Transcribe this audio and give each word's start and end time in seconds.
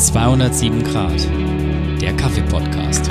207 0.00 0.82
Grad, 0.82 1.28
der 2.00 2.14
Kaffee-Podcast. 2.14 3.10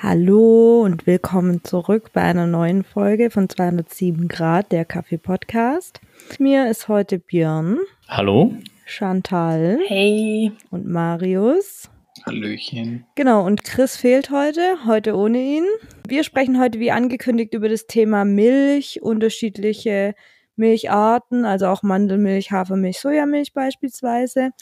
Hallo 0.00 0.65
und 0.96 1.06
willkommen 1.06 1.62
zurück 1.62 2.08
bei 2.14 2.22
einer 2.22 2.46
neuen 2.46 2.82
Folge 2.82 3.30
von 3.30 3.50
207 3.50 4.28
Grad, 4.28 4.72
der 4.72 4.86
Kaffee 4.86 5.18
Podcast. 5.18 6.00
Mir 6.38 6.70
ist 6.70 6.88
heute 6.88 7.18
Björn. 7.18 7.80
Hallo. 8.08 8.54
Chantal. 8.86 9.78
Hey. 9.88 10.52
Und 10.70 10.86
Marius. 10.86 11.90
Hallöchen. 12.24 13.04
Genau, 13.14 13.44
und 13.44 13.62
Chris 13.62 13.98
fehlt 13.98 14.30
heute, 14.30 14.86
heute 14.86 15.16
ohne 15.16 15.36
ihn. 15.36 15.66
Wir 16.08 16.24
sprechen 16.24 16.58
heute 16.58 16.80
wie 16.80 16.92
angekündigt 16.92 17.52
über 17.52 17.68
das 17.68 17.86
Thema 17.86 18.24
Milch, 18.24 19.02
unterschiedliche 19.02 20.14
Milcharten, 20.56 21.44
also 21.44 21.66
auch 21.66 21.82
Mandelmilch, 21.82 22.52
Hafermilch, 22.52 23.00
Sojamilch 23.00 23.52
beispielsweise 23.52 24.52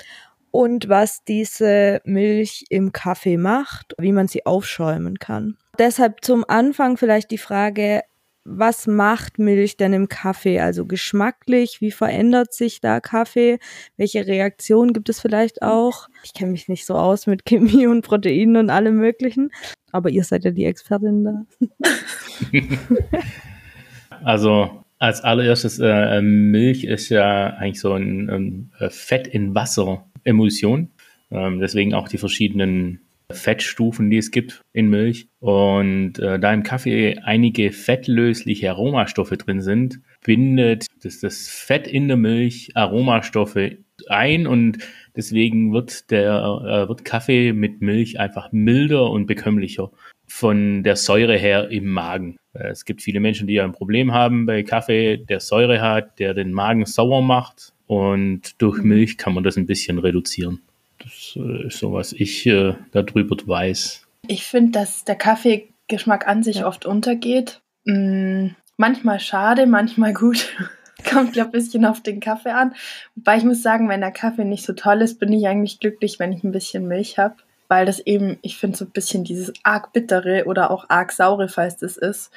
und 0.55 0.89
was 0.89 1.25
diese 1.25 2.01
Milch 2.05 2.67
im 2.71 2.93
Kaffee 2.93 3.39
macht, 3.39 3.93
wie 3.99 4.13
man 4.13 4.29
sie 4.29 4.47
aufschäumen 4.47 5.19
kann. 5.19 5.57
Deshalb 5.81 6.25
zum 6.25 6.45
Anfang 6.47 6.97
vielleicht 6.97 7.33
die 7.33 7.39
Frage, 7.39 8.03
was 8.45 8.87
macht 8.87 9.41
Milch 9.41 9.77
denn 9.77 9.93
im 9.93 10.09
Kaffee? 10.09 10.61
Also 10.61 10.87
geschmacklich, 10.87 11.81
wie 11.81 11.91
verändert 11.91 12.55
sich 12.55 12.81
da 12.81 13.01
Kaffee? 13.01 13.59
Welche 13.97 14.29
Reaktionen 14.29 14.93
gibt 14.93 15.09
es 15.09 15.21
vielleicht 15.21 15.61
auch? 15.63 16.07
Ich 16.23 16.35
kenne 16.35 16.53
mich 16.53 16.69
nicht 16.69 16.87
so 16.87 16.95
aus 16.95 17.27
mit 17.27 17.45
Chemie 17.45 17.89
und 17.89 18.03
Proteinen 18.03 18.57
und 18.57 18.71
allem 18.71 18.95
möglichen, 18.95 19.51
aber 19.91 20.09
ihr 20.09 20.23
seid 20.23 20.45
ja 20.45 20.53
die 20.53 20.67
Expertin 20.67 21.25
da. 21.25 21.47
also 24.23 24.85
als 25.01 25.21
allererstes, 25.21 25.81
äh, 25.81 26.23
Milch 26.23 26.85
ist 26.85 27.09
ja 27.09 27.55
eigentlich 27.55 27.81
so 27.81 27.95
ein, 27.95 28.31
ein 28.31 28.91
Fett 28.91 29.27
in 29.27 29.57
Wasser 29.57 30.07
Emulsion. 30.25 30.91
Ähm, 31.31 31.61
deswegen 31.61 31.95
auch 31.95 32.09
die 32.09 32.19
verschiedenen 32.19 33.01
Fettstufen, 33.31 34.11
die 34.11 34.19
es 34.19 34.31
gibt 34.31 34.61
in 34.73 34.89
Milch. 34.89 35.29
Und 35.41 36.19
äh, 36.19 36.39
da 36.39 36.53
im 36.53 36.63
Kaffee 36.63 37.19
einige 37.23 37.73
fettlösliche 37.73 38.71
Aromastoffe 38.71 39.37
drin 39.37 39.63
sind, 39.63 40.01
bindet 40.25 40.87
das, 41.03 41.21
das 41.21 41.49
Fett 41.49 41.87
in 41.87 42.09
der 42.09 42.17
Milch 42.17 42.73
Aromastoffe 42.75 43.79
ein 44.09 44.47
und 44.47 44.79
deswegen 45.17 45.73
wird 45.73 46.11
der 46.11 46.33
äh, 46.33 46.89
wird 46.89 47.05
Kaffee 47.05 47.53
mit 47.53 47.81
Milch 47.81 48.19
einfach 48.19 48.51
milder 48.53 49.11
und 49.11 49.27
bekömmlicher 49.27 49.91
von 50.27 50.83
der 50.83 50.97
Säure 50.97 51.37
her 51.37 51.71
im 51.71 51.87
Magen. 51.87 52.37
Äh, 52.55 52.69
es 52.69 52.85
gibt 52.85 53.03
viele 53.03 53.21
Menschen, 53.21 53.47
die 53.47 53.55
ja 53.55 53.65
ein 53.65 53.73
Problem 53.73 54.13
haben 54.13 54.47
bei 54.47 54.63
Kaffee, 54.63 55.19
der 55.19 55.41
Säure 55.41 55.81
hat, 55.81 56.19
der 56.19 56.35
den 56.35 56.53
Magen 56.53 56.87
sauer 56.87 57.23
macht 57.23 57.74
und 57.87 58.61
durch 58.61 58.79
mhm. 58.79 58.89
Milch 58.89 59.19
kann 59.19 59.35
man 59.35 59.45
das 59.45 59.57
ein 59.57 59.67
bisschen 59.67 59.99
reduzieren. 59.99 60.61
Das 60.99 61.35
äh, 61.37 61.67
ist 61.67 61.79
so, 61.79 61.93
was 61.93 62.13
ich 62.13 62.47
äh, 62.47 62.75
darüber 62.93 63.37
weiß. 63.47 64.07
Ich 64.27 64.45
finde, 64.45 64.73
dass 64.73 65.05
der 65.05 65.17
Kaffeegeschmack 65.17 66.27
an 66.27 66.43
sich 66.43 66.57
ja. 66.57 66.67
oft 66.67 66.87
untergeht. 66.87 67.61
Mm, 67.85 68.49
manchmal 68.77 69.21
schade, 69.21 69.67
manchmal 69.67 70.15
gut. 70.15 70.49
Kommt, 71.11 71.35
glaube 71.35 71.51
ich, 71.51 71.65
ein 71.65 71.65
bisschen 71.65 71.85
auf 71.85 72.03
den 72.03 72.21
Kaffee 72.21 72.53
an. 72.53 72.75
Wobei 73.15 73.37
ich 73.37 73.45
muss 73.45 73.63
sagen, 73.63 73.89
wenn 73.89 74.01
der 74.01 74.13
Kaffee 74.13 74.45
nicht 74.45 74.65
so 74.65 74.73
toll 74.73 75.03
ist, 75.03 75.19
bin 75.19 75.33
ich 75.33 75.47
eigentlich 75.47 75.81
glücklich, 75.81 76.19
wenn 76.19 76.33
ich 76.33 76.43
ein 76.45 76.53
bisschen 76.53 76.89
Milch 76.89 77.19
habe. 77.19 77.37
Weil 77.69 77.85
das 77.85 78.01
eben, 78.01 78.39
ich 78.41 78.57
finde, 78.57 78.79
so 78.79 78.85
ein 78.87 78.91
bisschen 78.91 79.25
dieses 79.25 79.53
arg 79.63 79.93
bittere 79.93 80.45
oder 80.47 80.71
auch 80.71 80.89
arg 80.89 81.13
saure, 81.13 81.49
falls 81.49 81.77
das 81.77 81.97
ist, 81.97 82.31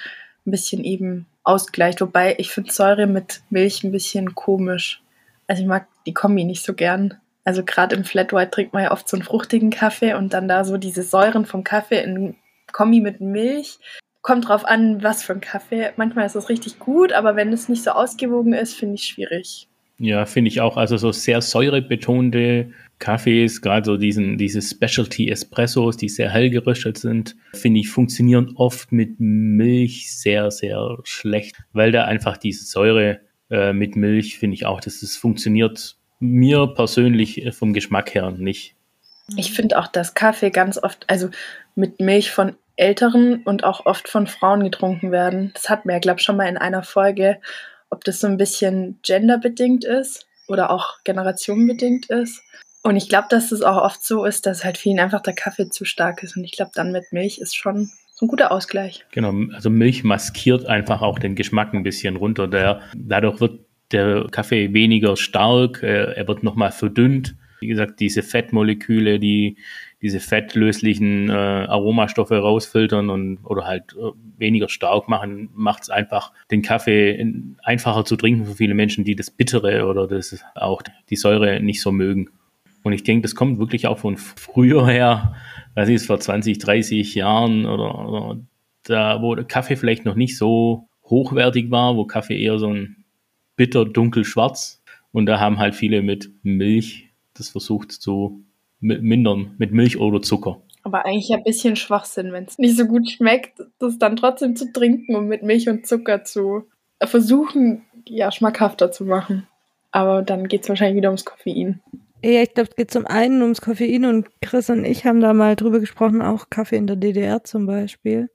ein 0.45 0.51
bisschen 0.51 0.83
eben 0.83 1.27
ausgleicht. 1.43 2.01
Wobei 2.01 2.35
ich 2.39 2.49
finde 2.49 2.71
Säure 2.71 3.07
mit 3.07 3.41
Milch 3.49 3.83
ein 3.83 3.91
bisschen 3.91 4.35
komisch. 4.35 5.01
Also 5.47 5.61
ich 5.61 5.67
mag 5.67 5.87
die 6.05 6.13
Kombi 6.13 6.43
nicht 6.43 6.63
so 6.63 6.73
gern. 6.73 7.15
Also 7.43 7.63
gerade 7.63 7.95
im 7.95 8.03
Flat 8.03 8.33
White 8.33 8.51
trinkt 8.51 8.73
man 8.73 8.83
ja 8.83 8.91
oft 8.91 9.07
so 9.07 9.15
einen 9.15 9.23
fruchtigen 9.23 9.69
Kaffee 9.69 10.13
und 10.13 10.33
dann 10.33 10.47
da 10.47 10.65
so 10.65 10.77
diese 10.77 11.03
Säuren 11.03 11.45
vom 11.45 11.63
Kaffee 11.63 12.03
in 12.03 12.35
Kombi 12.73 12.99
mit 12.99 13.21
Milch. 13.21 13.79
Kommt 14.21 14.49
drauf 14.49 14.65
an, 14.65 15.01
was 15.01 15.23
für 15.23 15.33
ein 15.33 15.41
Kaffee. 15.41 15.91
Manchmal 15.95 16.25
ist 16.25 16.35
das 16.35 16.49
richtig 16.49 16.79
gut, 16.79 17.13
aber 17.13 17.37
wenn 17.37 17.53
es 17.53 17.69
nicht 17.69 17.83
so 17.83 17.91
ausgewogen 17.91 18.51
ist, 18.53 18.73
finde 18.73 18.95
ich 18.95 19.05
schwierig. 19.05 19.69
Ja, 19.99 20.25
finde 20.25 20.49
ich 20.49 20.61
auch. 20.61 20.77
Also 20.77 20.97
so 20.97 21.11
sehr 21.11 21.41
säurebetonte 21.41 22.71
Kaffees, 22.99 23.61
gerade 23.61 23.85
so 23.85 23.97
diesen, 23.97 24.37
diese 24.37 24.61
Specialty 24.61 25.29
Espressos, 25.29 25.97
die 25.97 26.09
sehr 26.09 26.29
hell 26.29 26.49
geröstet 26.49 26.97
sind, 26.97 27.35
finde 27.53 27.79
ich, 27.79 27.89
funktionieren 27.89 28.53
oft 28.55 28.91
mit 28.91 29.19
Milch 29.19 30.13
sehr, 30.13 30.51
sehr 30.51 30.97
schlecht, 31.03 31.57
weil 31.73 31.91
da 31.91 32.05
einfach 32.05 32.37
diese 32.37 32.65
Säure 32.65 33.21
äh, 33.49 33.73
mit 33.73 33.95
Milch 33.95 34.39
finde 34.39 34.55
ich 34.55 34.65
auch, 34.65 34.81
dass 34.81 35.01
es 35.01 35.15
funktioniert 35.15 35.95
mir 36.19 36.67
persönlich 36.67 37.45
äh, 37.45 37.51
vom 37.51 37.73
Geschmack 37.73 38.13
her 38.13 38.31
nicht. 38.31 38.75
Ich 39.35 39.51
finde 39.51 39.77
auch, 39.77 39.87
dass 39.87 40.13
Kaffee 40.13 40.51
ganz 40.51 40.81
oft, 40.81 41.05
also 41.09 41.29
mit 41.75 41.99
Milch 41.99 42.31
von 42.31 42.55
Älteren 42.77 43.43
und 43.43 43.63
auch 43.63 43.85
oft 43.85 44.07
von 44.07 44.27
Frauen 44.27 44.63
getrunken 44.63 45.11
werden. 45.11 45.51
Das 45.53 45.69
hatten 45.69 45.89
wir 45.89 45.99
glaube 45.99 46.19
ich, 46.19 46.25
schon 46.25 46.37
mal 46.37 46.47
in 46.47 46.57
einer 46.57 46.83
Folge, 46.83 47.39
ob 47.89 48.03
das 48.03 48.19
so 48.19 48.27
ein 48.27 48.37
bisschen 48.37 48.99
genderbedingt 49.01 49.83
ist 49.83 50.27
oder 50.47 50.69
auch 50.69 51.03
generationenbedingt 51.03 52.09
ist. 52.09 52.41
Und 52.83 52.95
ich 52.95 53.09
glaube, 53.09 53.27
dass 53.29 53.51
es 53.51 53.63
auch 53.63 53.81
oft 53.81 54.03
so 54.03 54.23
ist, 54.23 54.45
dass 54.45 54.63
halt 54.63 54.77
vielen 54.77 54.99
einfach 54.99 55.21
der 55.21 55.33
Kaffee 55.33 55.69
zu 55.69 55.83
stark 55.83 56.23
ist. 56.23 56.37
Und 56.37 56.45
ich 56.45 56.53
glaube, 56.53 56.71
dann 56.73 56.91
mit 56.91 57.11
Milch 57.11 57.39
ist 57.39 57.55
schon 57.55 57.89
so 58.17 58.25
ein 58.25 58.29
guter 58.29 58.51
Ausgleich. 58.51 59.05
Genau, 59.11 59.31
also 59.53 59.69
Milch 59.69 60.03
maskiert 60.03 60.65
einfach 60.65 61.03
auch 61.03 61.19
den 61.19 61.35
Geschmack 61.35 61.75
ein 61.75 61.83
bisschen 61.83 62.15
runter. 62.15 62.47
Der, 62.47 62.81
dadurch 62.95 63.39
wird 63.39 63.59
der 63.91 64.25
Kaffee 64.31 64.73
weniger 64.73 65.15
stark, 65.15 65.83
äh, 65.83 66.13
er 66.13 66.27
wird 66.27 66.41
nochmal 66.41 66.71
verdünnt. 66.71 67.35
Wie 67.59 67.67
gesagt, 67.67 67.99
diese 67.99 68.23
Fettmoleküle, 68.23 69.19
die 69.19 69.57
diese 70.01 70.19
fettlöslichen 70.19 71.29
äh, 71.29 71.33
Aromastoffe 71.33 72.31
rausfiltern 72.31 73.11
und 73.11 73.37
oder 73.43 73.65
halt 73.65 73.93
äh, 73.93 74.11
weniger 74.39 74.67
stark 74.67 75.07
machen, 75.07 75.49
macht 75.53 75.83
es 75.83 75.91
einfach 75.91 76.31
den 76.49 76.63
Kaffee 76.63 77.23
einfacher 77.61 78.03
zu 78.03 78.15
trinken 78.15 78.45
für 78.45 78.55
viele 78.55 78.73
Menschen, 78.73 79.03
die 79.03 79.15
das 79.15 79.29
Bittere 79.29 79.85
oder 79.85 80.07
das 80.07 80.43
auch 80.55 80.81
die 81.11 81.15
Säure 81.17 81.59
nicht 81.59 81.81
so 81.81 81.91
mögen. 81.91 82.31
Und 82.81 82.93
ich 82.93 83.03
denke, 83.03 83.23
das 83.23 83.35
kommt 83.35 83.59
wirklich 83.59 83.85
auch 83.85 83.99
von 83.99 84.17
früher 84.17 84.87
her, 84.87 85.35
was 85.77 85.89
ist 85.89 86.07
vor 86.07 86.19
20, 86.19 86.57
30 86.57 87.13
Jahren 87.13 87.67
oder, 87.67 88.07
oder 88.07 88.39
da, 88.83 89.21
wo 89.21 89.35
der 89.35 89.45
Kaffee 89.45 89.75
vielleicht 89.75 90.05
noch 90.05 90.15
nicht 90.15 90.35
so 90.35 90.87
hochwertig 91.03 91.69
war, 91.69 91.95
wo 91.95 92.05
Kaffee 92.05 92.41
eher 92.41 92.57
so 92.57 92.73
ein 92.73 93.05
bitter, 93.55 93.85
dunkel, 93.85 94.25
schwarz. 94.25 94.81
Und 95.11 95.27
da 95.27 95.39
haben 95.39 95.59
halt 95.59 95.75
viele 95.75 96.01
mit 96.01 96.31
Milch 96.41 97.07
das 97.35 97.49
versucht 97.49 97.91
zu 97.91 98.43
mindern, 98.79 99.53
mit 99.59 99.71
Milch 99.71 99.99
oder 99.99 100.19
Zucker. 100.23 100.61
Aber 100.81 101.05
eigentlich 101.05 101.31
ein 101.31 101.43
bisschen 101.43 101.75
Schwachsinn, 101.75 102.31
wenn 102.31 102.45
es 102.45 102.57
nicht 102.57 102.75
so 102.75 102.85
gut 102.85 103.11
schmeckt, 103.11 103.61
das 103.77 103.99
dann 103.99 104.15
trotzdem 104.15 104.55
zu 104.55 104.71
trinken 104.71 105.15
und 105.15 105.27
mit 105.27 105.43
Milch 105.43 105.69
und 105.69 105.85
Zucker 105.85 106.23
zu 106.23 106.63
versuchen, 107.03 107.83
ja, 108.07 108.31
schmackhafter 108.31 108.91
zu 108.91 109.05
machen. 109.05 109.45
Aber 109.91 110.23
dann 110.23 110.47
geht 110.47 110.63
es 110.63 110.69
wahrscheinlich 110.69 110.97
wieder 110.97 111.09
ums 111.09 111.25
Koffein. 111.25 111.81
Ja, 112.23 112.41
ich 112.41 112.53
glaube, 112.53 112.69
es 112.69 112.75
geht 112.75 112.91
zum 112.91 113.05
einen 113.05 113.41
ums 113.41 113.61
Koffein 113.61 114.05
und 114.05 114.27
Chris 114.41 114.69
und 114.69 114.85
ich 114.85 115.05
haben 115.05 115.21
da 115.21 115.33
mal 115.33 115.55
drüber 115.55 115.79
gesprochen, 115.79 116.21
auch 116.21 116.49
Kaffee 116.49 116.77
in 116.77 116.87
der 116.87 116.95
DDR 116.95 117.43
zum 117.43 117.67
Beispiel. 117.67 118.29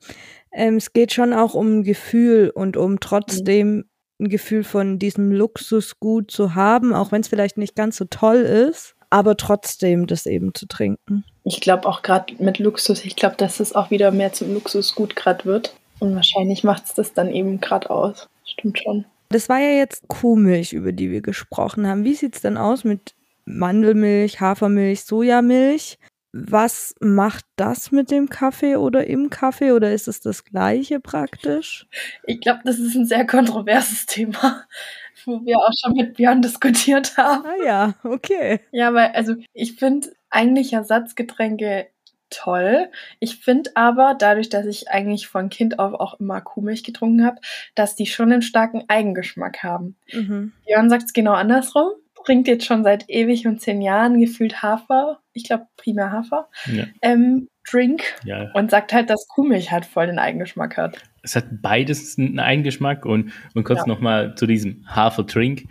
Ähm, 0.52 0.76
es 0.76 0.92
geht 0.92 1.12
schon 1.12 1.32
auch 1.32 1.54
um 1.54 1.82
Gefühl 1.82 2.50
und 2.54 2.76
um 2.76 3.00
trotzdem 3.00 3.86
ein 4.20 4.28
Gefühl 4.28 4.62
von 4.62 4.98
diesem 4.98 5.32
Luxusgut 5.32 6.30
zu 6.30 6.54
haben, 6.54 6.94
auch 6.94 7.10
wenn 7.10 7.22
es 7.22 7.28
vielleicht 7.28 7.58
nicht 7.58 7.74
ganz 7.74 7.96
so 7.96 8.04
toll 8.04 8.36
ist, 8.36 8.94
aber 9.10 9.36
trotzdem 9.36 10.06
das 10.06 10.26
eben 10.26 10.54
zu 10.54 10.66
trinken. 10.66 11.24
Ich 11.44 11.60
glaube 11.60 11.88
auch 11.88 12.02
gerade 12.02 12.34
mit 12.38 12.58
Luxus, 12.60 13.04
ich 13.04 13.16
glaube, 13.16 13.36
dass 13.36 13.58
es 13.58 13.74
auch 13.74 13.90
wieder 13.90 14.12
mehr 14.12 14.32
zum 14.32 14.54
Luxusgut 14.54 15.16
gerade 15.16 15.44
wird. 15.44 15.74
Und 15.98 16.14
wahrscheinlich 16.14 16.64
macht 16.64 16.84
es 16.86 16.94
das 16.94 17.12
dann 17.12 17.32
eben 17.32 17.60
gerade 17.60 17.90
aus. 17.90 18.28
Stimmt 18.44 18.78
schon. 18.78 19.04
Das 19.28 19.48
war 19.48 19.60
ja 19.60 19.70
jetzt 19.70 20.08
Kuhmilch, 20.08 20.72
über 20.72 20.92
die 20.92 21.10
wir 21.10 21.20
gesprochen 21.20 21.86
haben. 21.86 22.04
Wie 22.04 22.14
sieht 22.14 22.36
es 22.36 22.42
denn 22.42 22.56
aus 22.56 22.84
mit 22.84 23.14
Mandelmilch, 23.44 24.40
Hafermilch, 24.40 25.04
Sojamilch. 25.04 25.98
Was 26.32 26.94
macht 27.00 27.44
das 27.56 27.92
mit 27.92 28.10
dem 28.10 28.30
Kaffee 28.30 28.76
oder 28.76 29.06
im 29.06 29.28
Kaffee 29.28 29.72
oder 29.72 29.92
ist 29.92 30.08
es 30.08 30.20
das 30.22 30.44
gleiche 30.44 30.98
praktisch? 30.98 31.86
Ich 32.26 32.40
glaube, 32.40 32.60
das 32.64 32.78
ist 32.78 32.94
ein 32.94 33.04
sehr 33.04 33.26
kontroverses 33.26 34.06
Thema, 34.06 34.64
wo 35.26 35.44
wir 35.44 35.58
auch 35.58 35.72
schon 35.78 35.92
mit 35.92 36.14
Björn 36.14 36.40
diskutiert 36.40 37.18
haben. 37.18 37.44
Ah 37.44 37.64
ja, 37.64 37.94
okay. 38.02 38.60
Ja, 38.70 38.94
weil 38.94 39.10
also 39.10 39.34
ich 39.52 39.74
finde 39.74 40.08
eigentlich 40.30 40.72
Ersatzgetränke 40.72 41.88
toll. 42.32 42.88
Ich 43.20 43.36
finde 43.36 43.70
aber, 43.74 44.16
dadurch, 44.18 44.48
dass 44.48 44.66
ich 44.66 44.88
eigentlich 44.88 45.28
von 45.28 45.50
Kind 45.50 45.78
auf 45.78 45.94
auch 45.94 46.18
immer 46.18 46.40
Kuhmilch 46.40 46.82
getrunken 46.82 47.24
habe, 47.24 47.40
dass 47.74 47.94
die 47.94 48.06
schon 48.06 48.32
einen 48.32 48.42
starken 48.42 48.84
Eigengeschmack 48.88 49.62
haben. 49.62 49.96
Mhm. 50.12 50.52
Jörn 50.66 50.90
sagt 50.90 51.04
es 51.04 51.12
genau 51.12 51.32
andersrum. 51.32 51.92
Trinkt 52.24 52.48
jetzt 52.48 52.64
schon 52.64 52.84
seit 52.84 53.08
ewig 53.08 53.46
und 53.46 53.60
zehn 53.60 53.82
Jahren 53.82 54.20
gefühlt 54.20 54.62
Hafer, 54.62 55.20
ich 55.32 55.44
glaube 55.44 55.66
primär 55.76 56.12
Hafer, 56.12 56.48
ja. 56.66 56.84
ähm, 57.02 57.48
Drink 57.70 58.02
ja. 58.24 58.50
und 58.54 58.70
sagt 58.70 58.92
halt, 58.92 59.08
dass 59.08 59.28
Kuhmilch 59.28 59.70
halt 59.70 59.86
voll 59.86 60.06
den 60.06 60.18
Eigengeschmack 60.18 60.76
hat. 60.76 60.98
Es 61.22 61.36
hat 61.36 61.62
beides 61.62 62.18
einen 62.18 62.40
Eigengeschmack 62.40 63.06
und, 63.06 63.32
und 63.54 63.62
kurz 63.62 63.80
ja. 63.80 63.86
nochmal 63.86 64.34
zu 64.34 64.46
diesem 64.46 64.84
Hafer-Drink. 64.88 65.66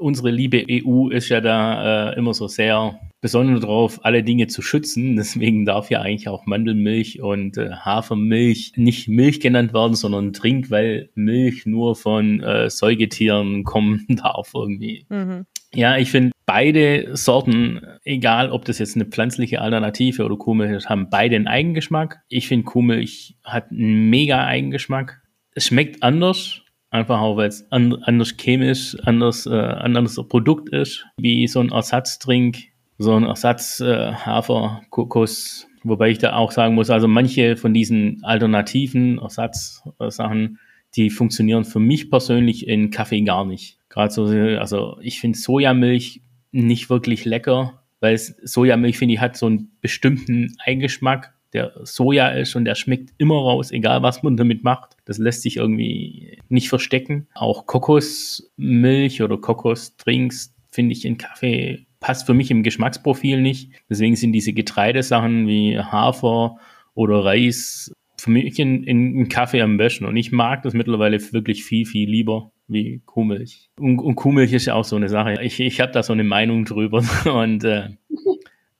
Unsere 0.00 0.30
liebe 0.30 0.64
EU 0.68 1.08
ist 1.10 1.28
ja 1.28 1.40
da 1.40 2.10
äh, 2.10 2.16
immer 2.16 2.34
so 2.34 2.48
sehr 2.48 2.98
besonders 3.20 3.60
darauf, 3.60 4.04
alle 4.04 4.24
Dinge 4.24 4.48
zu 4.48 4.62
schützen. 4.62 5.16
Deswegen 5.16 5.64
darf 5.64 5.90
ja 5.90 6.00
eigentlich 6.00 6.28
auch 6.28 6.46
Mandelmilch 6.46 7.22
und 7.22 7.56
äh, 7.56 7.70
Hafermilch 7.70 8.72
nicht 8.74 9.06
Milch 9.08 9.38
genannt 9.38 9.72
werden, 9.72 9.94
sondern 9.94 10.32
Trink, 10.32 10.70
weil 10.70 11.10
Milch 11.14 11.66
nur 11.66 11.94
von 11.94 12.42
äh, 12.42 12.68
Säugetieren 12.68 13.62
kommen 13.62 14.04
darf 14.08 14.52
irgendwie. 14.54 15.06
Mhm. 15.08 15.46
Ja, 15.76 15.98
ich 15.98 16.10
finde 16.10 16.32
beide 16.46 17.16
Sorten, 17.16 17.80
egal 18.04 18.50
ob 18.50 18.64
das 18.64 18.78
jetzt 18.78 18.96
eine 18.96 19.04
pflanzliche 19.04 19.60
Alternative 19.60 20.24
oder 20.24 20.36
Kuhmilch 20.36 20.72
ist, 20.72 20.88
haben 20.88 21.10
beide 21.10 21.36
einen 21.36 21.48
Eigengeschmack. 21.48 22.20
Ich 22.28 22.48
finde 22.48 22.64
Kuhmilch 22.64 23.36
hat 23.44 23.70
einen 23.70 24.08
mega 24.08 24.44
Eigengeschmack. 24.44 25.20
Es 25.54 25.66
schmeckt 25.66 26.02
anders, 26.02 26.62
einfach 26.90 27.20
auch 27.20 27.36
weil 27.36 27.48
es 27.48 27.70
anders 27.70 28.36
chemisch, 28.38 28.96
anders, 29.04 29.46
äh, 29.46 29.50
anderes 29.50 30.16
Produkt 30.28 30.70
ist, 30.70 31.04
wie 31.18 31.46
so 31.46 31.60
ein 31.60 31.70
Ersatzdrink 31.70 32.56
so 32.98 33.14
ein 33.14 33.24
Ersatz 33.24 33.80
äh, 33.80 34.12
Hafer, 34.12 34.82
Kokos, 34.90 35.66
wobei 35.84 36.10
ich 36.10 36.18
da 36.18 36.34
auch 36.34 36.50
sagen 36.50 36.74
muss, 36.74 36.90
also 36.90 37.08
manche 37.08 37.56
von 37.56 37.74
diesen 37.74 38.20
alternativen 38.24 39.18
Ersatzsachen, 39.18 40.58
die 40.94 41.10
funktionieren 41.10 41.64
für 41.64 41.80
mich 41.80 42.10
persönlich 42.10 42.66
in 42.66 42.90
Kaffee 42.90 43.22
gar 43.22 43.44
nicht. 43.44 43.78
Gerade 43.96 44.12
so, 44.12 44.26
also 44.26 44.98
ich 45.00 45.20
finde 45.20 45.38
Sojamilch 45.38 46.20
nicht 46.52 46.90
wirklich 46.90 47.24
lecker, 47.24 47.82
weil 48.00 48.18
Sojamilch, 48.18 48.98
finde 48.98 49.14
ich, 49.14 49.20
hat 49.20 49.38
so 49.38 49.46
einen 49.46 49.70
bestimmten 49.80 50.54
Eigengeschmack, 50.64 51.32
der 51.54 51.72
Soja 51.84 52.28
ist 52.28 52.54
und 52.56 52.66
der 52.66 52.74
schmeckt 52.74 53.14
immer 53.16 53.36
raus, 53.36 53.70
egal 53.70 54.02
was 54.02 54.22
man 54.22 54.36
damit 54.36 54.64
macht. 54.64 54.98
Das 55.06 55.16
lässt 55.16 55.40
sich 55.40 55.56
irgendwie 55.56 56.38
nicht 56.50 56.68
verstecken. 56.68 57.28
Auch 57.32 57.64
Kokosmilch 57.64 59.22
oder 59.22 59.38
Kokosdrinks 59.38 60.54
finde 60.68 60.92
ich 60.92 61.06
in 61.06 61.16
Kaffee 61.16 61.86
passt 62.00 62.26
für 62.26 62.34
mich 62.34 62.50
im 62.50 62.62
Geschmacksprofil 62.62 63.40
nicht. 63.40 63.70
Deswegen 63.88 64.16
sind 64.16 64.32
diese 64.32 64.52
Getreidesachen 64.52 65.46
wie 65.48 65.78
Hafer 65.78 66.58
oder 66.92 67.24
Reis 67.24 67.90
für 68.18 68.30
mich 68.30 68.58
in, 68.58 68.84
in, 68.84 69.28
Kaffee 69.30 69.62
am 69.62 69.78
besten. 69.78 70.04
Und 70.04 70.18
ich 70.18 70.32
mag 70.32 70.62
das 70.62 70.74
mittlerweile 70.74 71.18
wirklich 71.32 71.64
viel, 71.64 71.86
viel 71.86 72.10
lieber 72.10 72.52
wie 72.68 73.02
Kuhmilch. 73.06 73.70
Und, 73.78 73.98
und 73.98 74.16
Kuhmilch 74.16 74.52
ist 74.52 74.66
ja 74.66 74.74
auch 74.74 74.84
so 74.84 74.96
eine 74.96 75.08
Sache. 75.08 75.42
Ich, 75.42 75.60
ich 75.60 75.80
habe 75.80 75.92
da 75.92 76.02
so 76.02 76.12
eine 76.12 76.24
Meinung 76.24 76.64
drüber. 76.64 77.04
Und 77.24 77.64
äh, 77.64 77.90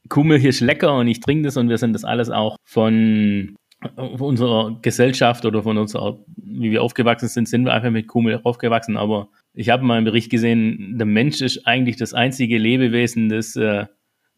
Kuhmilch 0.08 0.44
ist 0.44 0.60
lecker 0.60 0.96
und 0.96 1.08
ich 1.08 1.20
trinke 1.20 1.44
das 1.44 1.56
und 1.56 1.68
wir 1.68 1.78
sind 1.78 1.92
das 1.92 2.04
alles 2.04 2.30
auch 2.30 2.56
von 2.64 3.56
unserer 3.96 4.78
Gesellschaft 4.82 5.44
oder 5.44 5.62
von 5.62 5.78
unserer, 5.78 6.18
wie 6.36 6.70
wir 6.70 6.82
aufgewachsen 6.82 7.28
sind, 7.28 7.48
sind 7.48 7.64
wir 7.64 7.74
einfach 7.74 7.90
mit 7.90 8.08
Kuhmilch 8.08 8.44
aufgewachsen. 8.44 8.96
Aber 8.96 9.28
ich 9.54 9.68
habe 9.70 9.84
mal 9.84 9.96
einen 9.96 10.04
Bericht 10.04 10.30
gesehen, 10.30 10.96
der 10.98 11.06
Mensch 11.06 11.40
ist 11.40 11.66
eigentlich 11.66 11.96
das 11.96 12.14
einzige 12.14 12.58
Lebewesen, 12.58 13.28
das 13.28 13.56
äh, 13.56 13.86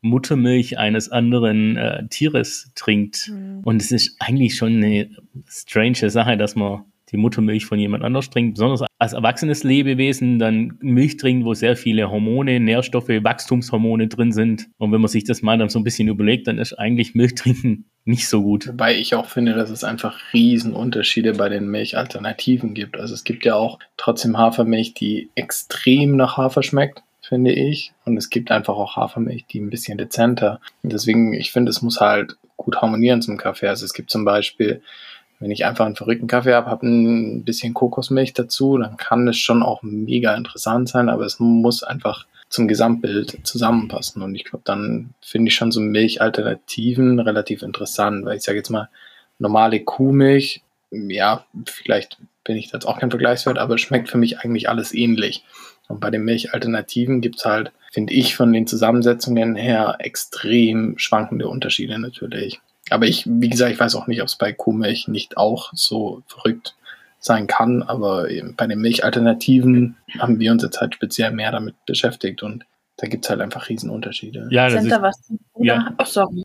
Muttermilch 0.01 0.79
eines 0.79 1.11
anderen 1.11 1.77
äh, 1.77 2.06
Tieres 2.09 2.73
trinkt. 2.75 3.29
Mhm. 3.29 3.61
Und 3.65 3.83
es 3.83 3.93
ist 3.93 4.17
eigentlich 4.21 4.56
schon 4.56 4.77
eine 4.77 5.11
strange 5.49 6.11
Sache, 6.11 6.37
dass 6.37 6.55
man 6.55 6.85
die 7.10 7.16
Muttermilch 7.16 7.66
von 7.66 7.78
jemand 7.78 8.05
anders 8.05 8.31
trinkt, 8.31 8.55
besonders 8.55 8.87
als 8.99 9.12
erwachsenes 9.12 9.64
Lebewesen 9.64 10.38
dann 10.38 10.78
Milch 10.81 11.16
trinkt, 11.16 11.44
wo 11.44 11.55
sehr 11.55 11.76
viele 11.76 12.10
Hormone, 12.10 12.60
Nährstoffe, 12.60 13.08
Wachstumshormone 13.08 14.08
drin 14.08 14.32
sind. 14.32 14.69
Und 14.78 14.93
wenn 14.93 15.00
man 15.00 15.08
sich 15.08 15.25
das 15.25 15.43
mal 15.43 15.58
dann 15.58 15.69
so 15.69 15.78
ein 15.78 15.84
bisschen 15.84 16.08
überlegt, 16.08 16.46
dann 16.46 16.58
ist 16.58 16.75
eigentlich 16.75 17.14
Milch 17.14 17.34
trinken 17.34 17.87
nicht 18.05 18.28
so 18.28 18.43
gut. 18.43 18.69
Wobei 18.69 18.96
ich 18.96 19.14
auch 19.14 19.26
finde, 19.26 19.55
dass 19.55 19.70
es 19.70 19.84
einfach 19.84 20.19
Riesenunterschiede 20.32 21.34
bei 21.34 21.49
den 21.49 21.69
Milchalternativen 21.69 22.75
gibt. 22.75 22.99
Also 22.99 23.14
es 23.14 23.25
gibt 23.25 23.44
ja 23.44 23.55
auch 23.55 23.78
trotzdem 23.96 24.38
Hafermilch, 24.38 24.94
die 24.94 25.28
extrem 25.34 26.16
nach 26.16 26.37
Hafer 26.37 26.62
schmeckt 26.62 27.02
finde 27.28 27.52
ich. 27.52 27.93
Und 28.06 28.16
es 28.16 28.31
gibt 28.31 28.50
einfach 28.50 28.75
auch 28.75 28.96
Hafermilch, 28.96 29.44
die 29.46 29.60
ein 29.60 29.69
bisschen 29.69 29.99
dezenter. 29.99 30.60
Und 30.82 30.94
deswegen, 30.94 31.34
ich 31.34 31.52
finde, 31.52 31.69
es 31.69 31.82
muss 31.82 32.00
halt 32.00 32.37
gut 32.56 32.76
harmonieren 32.76 33.20
zum 33.22 33.37
Kaffee. 33.37 33.69
Also 33.69 33.84
es 33.84 33.93
gibt 33.93 34.10
zum 34.10 34.25
Beispiel 34.25 34.82
wenn 35.40 35.50
ich 35.50 35.64
einfach 35.64 35.87
einen 35.87 35.96
verrückten 35.96 36.26
Kaffee 36.26 36.55
habe, 36.55 36.70
habe 36.70 36.87
ein 36.87 37.44
bisschen 37.44 37.75
Kokosmilch 37.75 38.35
dazu, 38.35 38.76
dann 38.79 38.96
kann 38.96 39.29
es 39.29 39.37
schon 39.37 39.62
auch 39.62 39.82
mega 39.82 40.35
interessant 40.35 40.88
sein, 40.88 41.08
aber 41.08 41.25
es 41.25 41.38
muss 41.38 41.82
einfach 41.82 42.26
zum 42.49 42.67
Gesamtbild 42.67 43.40
zusammenpassen. 43.44 44.23
Und 44.23 44.35
ich 44.35 44.44
glaube, 44.44 44.62
dann 44.64 45.11
finde 45.20 45.49
ich 45.49 45.55
schon 45.55 45.70
so 45.70 45.81
Milchalternativen 45.81 47.20
relativ 47.20 47.62
interessant, 47.62 48.25
weil 48.25 48.38
ich 48.38 48.43
sage 48.43 48.58
jetzt 48.58 48.70
mal, 48.70 48.88
normale 49.38 49.81
Kuhmilch, 49.81 50.62
ja, 50.90 51.44
vielleicht 51.67 52.19
bin 52.44 52.56
ich 52.56 52.73
jetzt 52.73 52.87
auch 52.87 52.99
kein 52.99 53.11
Vergleichswert, 53.11 53.58
aber 53.58 53.79
schmeckt 53.79 54.08
für 54.08 54.19
mich 54.19 54.41
eigentlich 54.41 54.69
alles 54.69 54.94
ähnlich. 54.94 55.44
Und 55.87 56.00
bei 56.00 56.11
den 56.11 56.25
Milchalternativen 56.25 57.20
gibt 57.20 57.38
es 57.38 57.44
halt, 57.44 57.73
finde 57.93 58.12
ich, 58.12 58.34
von 58.34 58.52
den 58.52 58.67
Zusammensetzungen 58.67 59.55
her 59.55 59.96
extrem 60.00 60.99
schwankende 60.99 61.49
Unterschiede 61.49 61.99
natürlich. 61.99 62.61
Aber 62.90 63.06
ich, 63.06 63.25
wie 63.26 63.49
gesagt, 63.49 63.73
ich 63.73 63.81
weiß 63.81 63.94
auch 63.94 64.06
nicht, 64.06 64.20
ob 64.23 64.29
es 64.29 64.37
bei 64.37 64.52
Kuhmilch 64.52 65.08
nicht 65.08 65.37
auch 65.37 65.70
so 65.73 66.23
verrückt 66.26 66.76
sein 67.20 67.46
kann, 67.46 67.82
aber 67.82 68.29
bei 68.56 68.67
den 68.67 68.81
Milchalternativen 68.81 69.96
haben 70.19 70.38
wir 70.38 70.52
uns 70.52 70.62
jetzt 70.62 70.81
halt 70.81 70.94
speziell 70.94 71.32
mehr 71.32 71.50
damit 71.50 71.75
beschäftigt 71.85 72.43
und 72.43 72.64
da 72.96 73.06
gibt 73.06 73.25
es 73.25 73.31
halt 73.31 73.40
einfach 73.40 73.69
Riesenunterschiede. 73.69 74.49
Ja, 74.50 74.69
das 74.69 74.85
ist, 74.85 74.90
was 75.02 75.32
ja. 75.58 75.94
Oh, 75.99 76.05
sorry. 76.05 76.43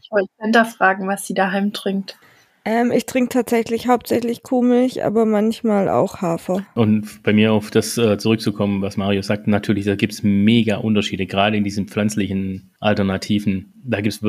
Ich 0.00 0.10
wollte 0.10 0.28
Center 0.40 0.64
fragen, 0.64 1.08
was 1.08 1.26
sie 1.26 1.34
daheim 1.34 1.72
trinkt. 1.72 2.16
Ähm, 2.64 2.92
ich 2.92 3.06
trinke 3.06 3.30
tatsächlich 3.30 3.88
hauptsächlich 3.88 4.44
Kuhmilch, 4.44 5.04
aber 5.04 5.24
manchmal 5.24 5.88
auch 5.88 6.22
Hafer. 6.22 6.64
Und 6.74 7.22
bei 7.24 7.32
mir 7.32 7.52
auf 7.52 7.72
das 7.72 7.98
äh, 7.98 8.18
zurückzukommen, 8.18 8.82
was 8.82 8.96
Mario 8.96 9.22
sagt, 9.22 9.48
natürlich, 9.48 9.84
da 9.84 9.96
gibt 9.96 10.12
es 10.12 10.22
mega 10.22 10.76
Unterschiede, 10.76 11.26
gerade 11.26 11.56
in 11.56 11.64
diesen 11.64 11.88
pflanzlichen 11.88 12.70
Alternativen. 12.78 13.72
Da 13.84 14.00
gibt 14.00 14.14
es 14.14 14.22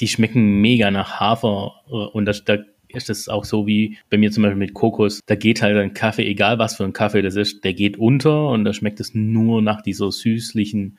die 0.00 0.08
schmecken 0.08 0.60
mega 0.60 0.90
nach 0.90 1.20
Hafer 1.20 1.72
und 1.88 2.24
das, 2.24 2.44
da 2.44 2.58
ist 2.88 3.10
es 3.10 3.28
auch 3.28 3.44
so 3.44 3.66
wie 3.66 3.98
bei 4.08 4.18
mir 4.18 4.30
zum 4.30 4.42
Beispiel 4.42 4.58
mit 4.58 4.74
Kokos. 4.74 5.20
Da 5.26 5.34
geht 5.34 5.62
halt 5.62 5.76
ein 5.76 5.94
Kaffee, 5.94 6.26
egal 6.26 6.58
was 6.58 6.76
für 6.76 6.84
ein 6.84 6.92
Kaffee 6.92 7.22
das 7.22 7.36
ist, 7.36 7.64
der 7.64 7.74
geht 7.74 7.98
unter 7.98 8.48
und 8.48 8.64
da 8.64 8.72
schmeckt 8.72 9.00
es 9.00 9.14
nur 9.14 9.62
nach 9.62 9.82
dieser 9.82 10.10
süßlichen, 10.10 10.98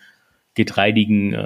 getreidigen 0.54 1.34
äh, 1.34 1.38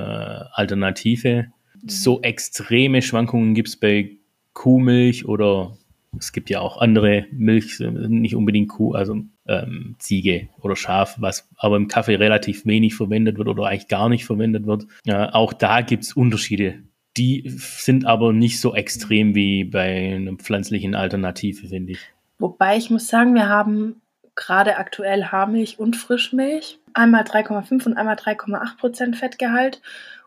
Alternative. 0.51 1.47
Mhm. 1.81 1.89
So 1.89 2.21
extreme 2.21 3.01
Schwankungen 3.01 3.53
gibt 3.53 3.69
es 3.69 3.77
bei 3.77 4.17
Kuhmilch 4.53 5.25
oder 5.27 5.77
es 6.17 6.31
gibt 6.31 6.49
ja 6.49 6.61
auch 6.61 6.77
andere 6.77 7.25
Milch, 7.31 7.79
nicht 7.79 8.35
unbedingt 8.35 8.69
Kuh, 8.69 8.93
also 8.93 9.21
ähm, 9.47 9.95
Ziege 9.99 10.47
oder 10.61 10.75
Schaf, 10.75 11.17
was 11.19 11.49
aber 11.57 11.75
im 11.75 11.87
Kaffee 11.87 12.15
relativ 12.15 12.65
wenig 12.65 12.95
verwendet 12.95 13.37
wird 13.37 13.49
oder 13.49 13.65
eigentlich 13.65 13.89
gar 13.89 14.07
nicht 14.09 14.25
verwendet 14.25 14.65
wird. 14.65 14.85
Ja, 15.05 15.33
auch 15.33 15.51
da 15.51 15.81
gibt 15.81 16.03
es 16.03 16.13
Unterschiede 16.13 16.83
die 17.17 17.43
sind 17.47 18.05
aber 18.05 18.33
nicht 18.33 18.59
so 18.59 18.75
extrem 18.75 19.35
wie 19.35 19.63
bei 19.63 20.15
einer 20.15 20.33
pflanzlichen 20.33 20.95
Alternative, 20.95 21.67
finde 21.67 21.93
ich. 21.93 21.99
Wobei 22.39 22.77
ich 22.77 22.89
muss 22.89 23.07
sagen, 23.07 23.33
wir 23.33 23.47
haben 23.47 24.01
gerade 24.35 24.77
aktuell 24.77 25.25
Haarmilch 25.25 25.79
und 25.79 25.95
Frischmilch. 25.95 26.79
Einmal 26.93 27.23
3,5 27.23 27.85
und 27.85 27.97
einmal 27.97 28.15
3,8 28.15 28.77
Prozent 28.77 29.15
Fettgehalt. 29.15 29.81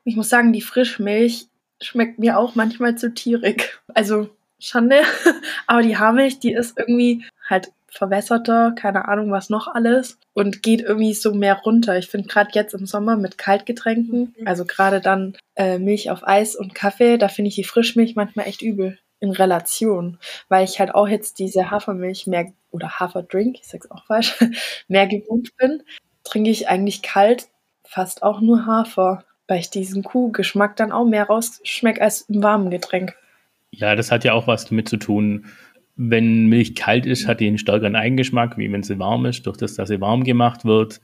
Und 0.05 0.11
ich 0.11 0.17
muss 0.17 0.29
sagen, 0.29 0.53
die 0.53 0.63
Frischmilch 0.63 1.47
schmeckt 1.81 2.19
mir 2.19 2.39
auch 2.39 2.55
manchmal 2.55 2.97
zu 2.97 3.13
tierig. 3.13 3.81
Also 3.95 4.31
Schande. 4.59 5.03
Aber 5.67 5.83
die 5.83 5.97
Haarmilch, 5.97 6.41
die 6.41 6.53
ist 6.53 6.79
irgendwie 6.79 7.25
halt 7.49 7.71
verwässerter, 7.91 8.73
keine 8.73 9.09
Ahnung 9.09 9.31
was 9.31 9.51
noch 9.51 9.67
alles 9.69 10.19
und 10.35 10.63
geht 10.63 10.81
irgendwie 10.81 11.15
so 11.15 11.35
mehr 11.35 11.55
runter. 11.55 11.99
Ich 11.99 12.09
finde 12.09 12.29
gerade 12.29 12.51
jetzt 12.53 12.75
im 12.75 12.87
Sommer 12.87 13.17
mit 13.17 13.39
Kaltgetränken, 13.39 14.35
mhm. 14.39 14.47
also 14.47 14.65
gerade 14.65 15.01
dann 15.01 15.37
äh, 15.57 15.79
Milch 15.79 16.11
auf 16.11 16.27
Eis 16.27 16.55
und 16.55 16.75
Kaffee, 16.75 17.19
da 17.19 17.29
finde 17.29 17.49
ich 17.49 17.55
die 17.55 17.65
Frischmilch 17.65 18.15
manchmal 18.15 18.47
echt 18.47 18.63
übel 18.63 18.99
in 19.21 19.33
Relation, 19.33 20.19
weil 20.49 20.65
ich 20.65 20.79
halt 20.79 20.95
auch 20.95 21.09
jetzt 21.09 21.39
diese 21.39 21.71
Hafermilch 21.71 22.27
mehr 22.27 22.53
oder 22.71 23.01
Haferdrink, 23.01 23.59
ich 23.61 23.67
sag's 23.67 23.91
auch 23.91 24.05
falsch, 24.05 24.37
mehr 24.89 25.07
gewohnt 25.07 25.57
bin, 25.57 25.83
trinke 26.25 26.51
ich 26.51 26.69
eigentlich 26.69 27.03
kalt 27.03 27.49
fast 27.85 28.23
auch 28.23 28.41
nur 28.41 28.67
Hafer, 28.67 29.25
weil 29.47 29.61
ich 29.61 29.71
diesen 29.71 30.03
Kuhgeschmack 30.03 30.77
dann 30.77 30.93
auch 30.93 31.07
mehr 31.07 31.25
rausschmecke 31.25 32.03
als 32.03 32.23
im 32.23 32.43
warmen 32.43 32.71
Getränk. 32.71 33.17
Ja, 33.71 33.97
das 33.97 34.11
hat 34.11 34.25
ja 34.25 34.35
auch 34.35 34.47
was 34.47 34.67
damit 34.67 34.89
zu 34.89 34.99
tun, 34.99 35.47
wenn 35.99 36.47
Milch 36.47 36.77
kalt 36.77 37.07
ist, 37.07 37.27
hat 37.27 37.41
die 37.41 37.49
einen 37.49 37.59
stärkeren 37.59 37.97
Eigengeschmack, 37.97 38.57
wie 38.57 38.71
wenn 38.71 38.85
sie 38.85 38.99
warm 39.01 39.27
ist, 39.27 39.47
durch 39.47 39.57
das, 39.57 39.75
dass 39.75 39.89
sie 39.89 40.01
warm 40.01 40.23
gemacht 40.23 40.65
wird. 40.65 41.01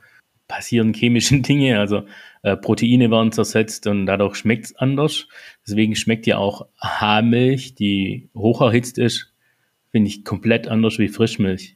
passieren 0.47 0.93
chemische 0.93 1.39
Dinge, 1.41 1.79
also 1.79 2.03
äh, 2.43 2.55
Proteine 2.55 3.11
werden 3.11 3.33
zersetzt 3.33 3.87
und 3.87 4.05
dadurch 4.05 4.35
schmeckt 4.35 4.65
es 4.65 4.75
anders. 4.77 5.27
Deswegen 5.67 5.95
schmeckt 5.95 6.25
ja 6.27 6.37
auch 6.37 6.67
Haarmilch, 6.79 7.75
die 7.75 8.29
hoch 8.33 8.61
erhitzt 8.61 8.97
ist, 8.97 9.33
finde 9.91 10.07
ich 10.07 10.23
komplett 10.23 10.67
anders 10.67 10.97
wie 10.97 11.09
Frischmilch. 11.09 11.75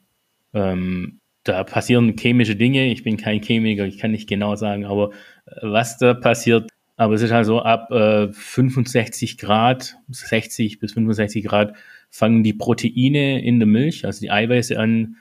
Ähm, 0.54 1.20
da 1.44 1.64
passieren 1.64 2.16
chemische 2.18 2.56
Dinge. 2.56 2.92
Ich 2.92 3.04
bin 3.04 3.18
kein 3.18 3.42
Chemiker, 3.42 3.86
ich 3.86 3.98
kann 3.98 4.12
nicht 4.12 4.30
genau 4.30 4.56
sagen, 4.56 4.86
aber 4.86 5.12
äh, 5.46 5.56
was 5.64 5.98
da 5.98 6.14
passiert, 6.14 6.70
aber 6.96 7.16
es 7.16 7.22
ist 7.22 7.32
also 7.32 7.62
ab 7.62 7.92
äh, 7.92 8.32
65 8.32 9.38
Grad, 9.38 9.98
60 10.10 10.80
bis 10.80 10.94
65 10.94 11.44
Grad 11.46 11.74
fangen 12.10 12.44
die 12.44 12.54
Proteine 12.54 13.44
in 13.44 13.60
der 13.60 13.68
Milch, 13.68 14.06
also 14.06 14.22
die 14.22 14.32
Eiweiße 14.32 14.80
an 14.80 15.18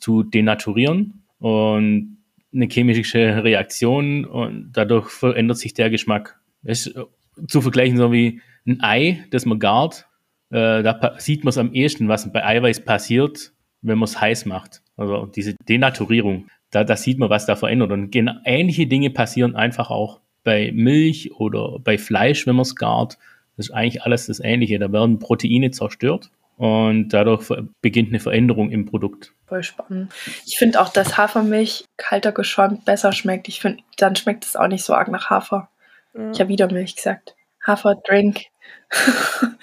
zu 0.00 0.22
denaturieren 0.22 1.24
und 1.38 2.18
eine 2.52 2.66
chemische 2.66 3.44
Reaktion 3.44 4.24
und 4.24 4.72
dadurch 4.72 5.08
verändert 5.10 5.58
sich 5.58 5.74
der 5.74 5.90
Geschmack. 5.90 6.40
Das 6.62 6.86
ist 6.86 6.96
äh, 6.96 7.04
zu 7.46 7.60
vergleichen 7.60 7.96
so 7.96 8.12
wie 8.12 8.40
ein 8.66 8.82
Ei, 8.82 9.24
das 9.30 9.46
man 9.46 9.58
gart. 9.58 10.06
Äh, 10.50 10.82
da 10.82 11.14
sieht 11.18 11.44
man 11.44 11.50
es 11.50 11.58
am 11.58 11.72
ehesten, 11.72 12.08
was 12.08 12.32
bei 12.32 12.44
Eiweiß 12.44 12.84
passiert, 12.84 13.52
wenn 13.82 13.98
man 13.98 14.04
es 14.04 14.20
heiß 14.20 14.46
macht. 14.46 14.82
Also 14.96 15.26
diese 15.26 15.54
Denaturierung, 15.68 16.48
da, 16.70 16.84
da 16.84 16.96
sieht 16.96 17.18
man, 17.18 17.30
was 17.30 17.46
da 17.46 17.54
verändert. 17.56 17.92
Und 17.92 18.14
ähnliche 18.44 18.86
Dinge 18.86 19.10
passieren 19.10 19.54
einfach 19.54 19.90
auch 19.90 20.20
bei 20.42 20.72
Milch 20.72 21.32
oder 21.32 21.78
bei 21.78 21.98
Fleisch, 21.98 22.46
wenn 22.46 22.56
man 22.56 22.62
es 22.62 22.76
gart. 22.76 23.18
Das 23.58 23.66
ist 23.66 23.74
eigentlich 23.74 24.04
alles 24.04 24.26
das 24.26 24.40
Ähnliche. 24.40 24.78
Da 24.78 24.90
werden 24.92 25.18
Proteine 25.18 25.72
zerstört 25.72 26.30
und 26.56 27.08
dadurch 27.08 27.52
beginnt 27.82 28.10
eine 28.10 28.20
Veränderung 28.20 28.70
im 28.70 28.86
Produkt. 28.86 29.34
Voll 29.46 29.64
spannend. 29.64 30.14
Ich 30.46 30.58
finde 30.58 30.80
auch, 30.80 30.88
dass 30.88 31.18
Hafermilch 31.18 31.84
kalter 31.96 32.30
geschäumt 32.30 32.84
besser 32.84 33.12
schmeckt. 33.12 33.48
Ich 33.48 33.60
finde, 33.60 33.82
dann 33.96 34.14
schmeckt 34.14 34.44
es 34.44 34.54
auch 34.54 34.68
nicht 34.68 34.84
so 34.84 34.94
arg 34.94 35.08
nach 35.08 35.28
Hafer. 35.28 35.68
Ja. 36.14 36.30
Ich 36.30 36.40
habe 36.40 36.50
wieder 36.50 36.70
Milch 36.70 36.94
gesagt. 36.94 37.34
Haferdrink. 37.66 38.42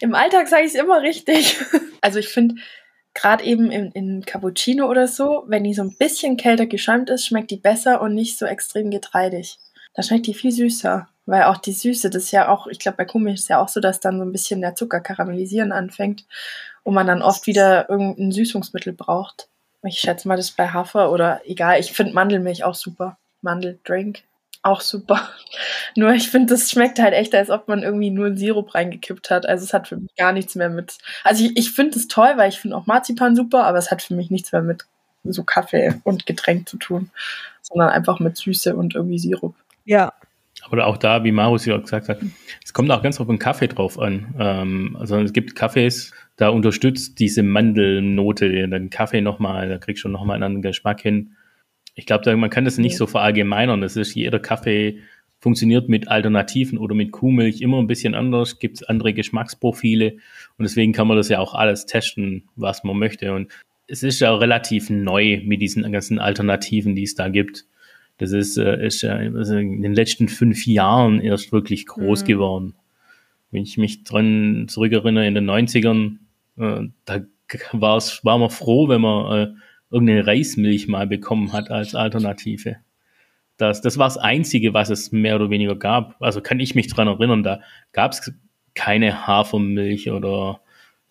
Im 0.00 0.14
Alltag 0.14 0.48
sage 0.48 0.64
ich 0.64 0.74
es 0.74 0.80
immer 0.80 1.00
richtig. 1.00 1.58
Also 2.04 2.18
ich 2.18 2.26
finde, 2.26 2.56
gerade 3.14 3.44
eben 3.44 3.70
in, 3.70 3.92
in 3.92 4.24
Cappuccino 4.24 4.90
oder 4.90 5.06
so, 5.06 5.44
wenn 5.46 5.62
die 5.62 5.72
so 5.72 5.82
ein 5.82 5.94
bisschen 5.96 6.36
kälter 6.36 6.66
geschäumt 6.66 7.10
ist, 7.10 7.24
schmeckt 7.24 7.52
die 7.52 7.58
besser 7.58 8.00
und 8.00 8.12
nicht 8.12 8.36
so 8.36 8.44
extrem 8.44 8.90
getreidig. 8.90 9.58
Da 9.94 10.02
schmeckt 10.02 10.26
die 10.26 10.34
viel 10.34 10.50
süßer. 10.50 11.08
Weil 11.26 11.44
auch 11.44 11.56
die 11.56 11.72
Süße, 11.72 12.10
das 12.10 12.24
ist 12.24 12.30
ja 12.32 12.48
auch, 12.48 12.66
ich 12.66 12.78
glaube, 12.78 12.96
bei 12.96 13.04
Kuhmilch 13.04 13.40
ist 13.40 13.48
ja 13.48 13.60
auch 13.60 13.68
so, 13.68 13.80
dass 13.80 14.00
dann 14.00 14.18
so 14.18 14.24
ein 14.24 14.32
bisschen 14.32 14.60
der 14.60 14.74
Zucker 14.74 15.00
karamellisieren 15.00 15.70
anfängt 15.70 16.24
und 16.82 16.94
man 16.94 17.06
dann 17.06 17.22
oft 17.22 17.46
wieder 17.46 17.88
irgendein 17.88 18.32
Süßungsmittel 18.32 18.92
braucht. 18.92 19.48
Ich 19.84 19.98
schätze 20.00 20.28
mal, 20.28 20.36
das 20.36 20.50
ist 20.50 20.56
bei 20.56 20.68
Hafer 20.68 21.10
oder 21.12 21.40
egal. 21.44 21.78
Ich 21.80 21.92
finde 21.92 22.14
Mandelmilch 22.14 22.64
auch 22.64 22.74
super. 22.74 23.18
Mandeldrink 23.40 24.22
auch 24.62 24.80
super. 24.80 25.28
Nur 25.96 26.12
ich 26.12 26.30
finde, 26.30 26.54
das 26.54 26.70
schmeckt 26.70 26.98
halt 26.98 27.14
echt, 27.14 27.34
als 27.34 27.50
ob 27.50 27.68
man 27.68 27.82
irgendwie 27.82 28.10
nur 28.10 28.36
Sirup 28.36 28.74
reingekippt 28.74 29.30
hat. 29.30 29.46
Also 29.46 29.64
es 29.64 29.74
hat 29.74 29.88
für 29.88 29.96
mich 29.96 30.14
gar 30.16 30.32
nichts 30.32 30.54
mehr 30.54 30.68
mit. 30.68 30.98
Also 31.24 31.44
ich, 31.44 31.56
ich 31.56 31.72
finde 31.72 31.98
es 31.98 32.08
toll, 32.08 32.34
weil 32.36 32.48
ich 32.48 32.60
finde 32.60 32.76
auch 32.76 32.86
Marzipan 32.86 33.36
super, 33.36 33.64
aber 33.64 33.78
es 33.78 33.90
hat 33.90 34.02
für 34.02 34.14
mich 34.14 34.30
nichts 34.30 34.52
mehr 34.52 34.62
mit 34.62 34.86
so 35.24 35.44
Kaffee 35.44 36.00
und 36.04 36.26
Getränk 36.26 36.68
zu 36.68 36.76
tun, 36.76 37.10
sondern 37.60 37.90
einfach 37.90 38.20
mit 38.20 38.36
Süße 38.36 38.74
und 38.74 38.94
irgendwie 38.94 39.18
Sirup. 39.18 39.54
Ja. 39.84 40.12
Aber 40.72 40.86
auch 40.86 40.96
da, 40.96 41.22
wie 41.22 41.32
Marus 41.32 41.66
ja 41.66 41.76
gesagt 41.76 42.08
hat, 42.08 42.20
es 42.64 42.72
kommt 42.72 42.90
auch 42.90 43.02
ganz 43.02 43.20
auf 43.20 43.26
den 43.26 43.38
Kaffee 43.38 43.68
drauf 43.68 43.98
an. 43.98 44.34
Ähm, 44.38 44.96
also 44.98 45.18
es 45.18 45.34
gibt 45.34 45.54
Kaffees, 45.54 46.12
da 46.36 46.48
unterstützt 46.48 47.20
diese 47.20 47.42
Mandelnote 47.42 48.48
den 48.48 48.88
Kaffee 48.88 49.20
nochmal, 49.20 49.68
da 49.68 49.76
kriegst 49.76 50.02
du 50.02 50.08
nochmal 50.08 50.36
einen 50.36 50.44
anderen 50.44 50.62
Geschmack 50.62 51.02
hin. 51.02 51.32
Ich 51.94 52.06
glaube, 52.06 52.34
man 52.38 52.48
kann 52.48 52.64
das 52.64 52.78
nicht 52.78 52.96
so 52.96 53.06
verallgemeinern. 53.06 53.82
Das 53.82 53.96
ist, 53.96 54.14
jeder 54.14 54.38
Kaffee 54.38 55.00
funktioniert 55.40 55.90
mit 55.90 56.08
Alternativen 56.08 56.78
oder 56.78 56.94
mit 56.94 57.12
Kuhmilch 57.12 57.60
immer 57.60 57.78
ein 57.78 57.86
bisschen 57.86 58.14
anders, 58.14 58.58
gibt 58.58 58.78
es 58.78 58.82
andere 58.82 59.12
Geschmacksprofile 59.12 60.12
und 60.56 60.62
deswegen 60.62 60.94
kann 60.94 61.06
man 61.06 61.18
das 61.18 61.28
ja 61.28 61.38
auch 61.38 61.52
alles 61.52 61.84
testen, 61.84 62.44
was 62.56 62.82
man 62.82 62.96
möchte. 62.96 63.34
Und 63.34 63.52
es 63.88 64.02
ist 64.02 64.20
ja 64.20 64.34
relativ 64.34 64.88
neu 64.88 65.42
mit 65.44 65.60
diesen 65.60 65.90
ganzen 65.92 66.18
Alternativen, 66.18 66.96
die 66.96 67.02
es 67.02 67.14
da 67.14 67.28
gibt. 67.28 67.66
Das 68.18 68.32
ist, 68.32 68.56
äh, 68.56 68.86
ist 68.86 69.02
in 69.02 69.82
den 69.82 69.94
letzten 69.94 70.28
fünf 70.28 70.66
Jahren 70.66 71.20
erst 71.20 71.52
wirklich 71.52 71.86
groß 71.86 72.22
mhm. 72.22 72.26
geworden. 72.26 72.74
Wenn 73.50 73.62
ich 73.62 73.76
mich 73.76 74.04
dran 74.04 74.66
zurückerinnere, 74.68 75.26
in 75.26 75.34
den 75.34 75.48
90ern, 75.48 76.18
äh, 76.56 76.88
da 77.04 77.20
war's, 77.72 78.24
war 78.24 78.38
man 78.38 78.50
froh, 78.50 78.88
wenn 78.88 79.00
man 79.00 79.32
äh, 79.32 79.52
irgendeine 79.90 80.26
Reismilch 80.26 80.88
mal 80.88 81.06
bekommen 81.06 81.52
hat 81.52 81.70
als 81.70 81.94
Alternative. 81.94 82.76
Das, 83.58 83.82
das 83.82 83.98
war 83.98 84.06
das 84.06 84.16
Einzige, 84.16 84.72
was 84.72 84.90
es 84.90 85.12
mehr 85.12 85.36
oder 85.36 85.50
weniger 85.50 85.76
gab. 85.76 86.16
Also 86.20 86.40
kann 86.40 86.60
ich 86.60 86.74
mich 86.74 86.88
dran 86.88 87.08
erinnern, 87.08 87.42
da 87.42 87.60
gab 87.92 88.12
es 88.12 88.32
keine 88.74 89.26
Hafermilch 89.26 90.10
oder 90.10 90.60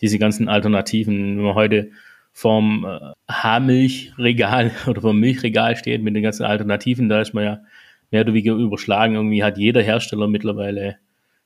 diese 0.01 0.17
ganzen 0.17 0.49
Alternativen. 0.49 1.37
Wenn 1.37 1.43
man 1.43 1.55
heute 1.55 1.91
vom 2.33 2.85
äh, 2.85 3.11
Haarmilchregal 3.29 4.71
oder 4.87 5.01
vom 5.01 5.19
Milchregal 5.19 5.75
steht 5.75 6.01
mit 6.01 6.15
den 6.15 6.23
ganzen 6.23 6.45
Alternativen, 6.45 7.09
da 7.09 7.21
ist 7.21 7.33
man 7.33 7.43
ja 7.43 7.59
mehr 8.11 8.21
oder 8.21 8.33
weniger 8.33 8.53
überschlagen. 8.53 9.15
Irgendwie 9.15 9.43
hat 9.43 9.57
jeder 9.57 9.81
Hersteller 9.81 10.27
mittlerweile 10.27 10.97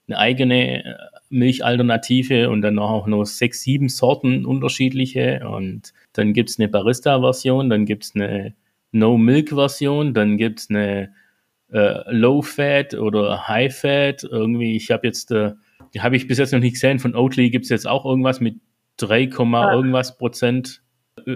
eine 0.07 0.17
eigene 0.17 0.85
äh, 0.85 0.95
Milchalternative 1.29 2.49
und 2.49 2.61
dann 2.61 2.79
auch 2.79 3.07
noch 3.07 3.25
sechs, 3.25 3.61
sieben 3.61 3.89
Sorten 3.89 4.45
unterschiedliche. 4.45 5.47
Und 5.47 5.93
dann 6.13 6.33
gibt 6.33 6.49
es 6.49 6.59
eine 6.59 6.67
Barista-Version, 6.67 7.69
dann 7.69 7.85
gibt 7.85 8.05
es 8.05 8.15
eine 8.15 8.53
No-Milk-Version, 8.91 10.13
dann 10.13 10.37
gibt 10.37 10.59
es 10.59 10.69
eine 10.69 11.13
äh, 11.71 12.11
Low-Fat 12.11 12.93
oder 12.93 13.47
High-Fat. 13.47 14.23
Irgendwie, 14.23 14.75
ich 14.75 14.91
habe 14.91 15.07
jetzt, 15.07 15.31
äh, 15.31 15.53
habe 15.97 16.15
ich 16.15 16.27
bis 16.27 16.37
jetzt 16.37 16.53
noch 16.53 16.59
nicht 16.59 16.73
gesehen, 16.73 16.99
von 16.99 17.15
Oatly 17.15 17.49
gibt 17.49 17.65
es 17.65 17.69
jetzt 17.69 17.87
auch 17.87 18.05
irgendwas 18.05 18.39
mit 18.39 18.55
3, 18.97 19.29
ja. 19.33 19.73
irgendwas 19.73 20.17
Prozent 20.17 20.81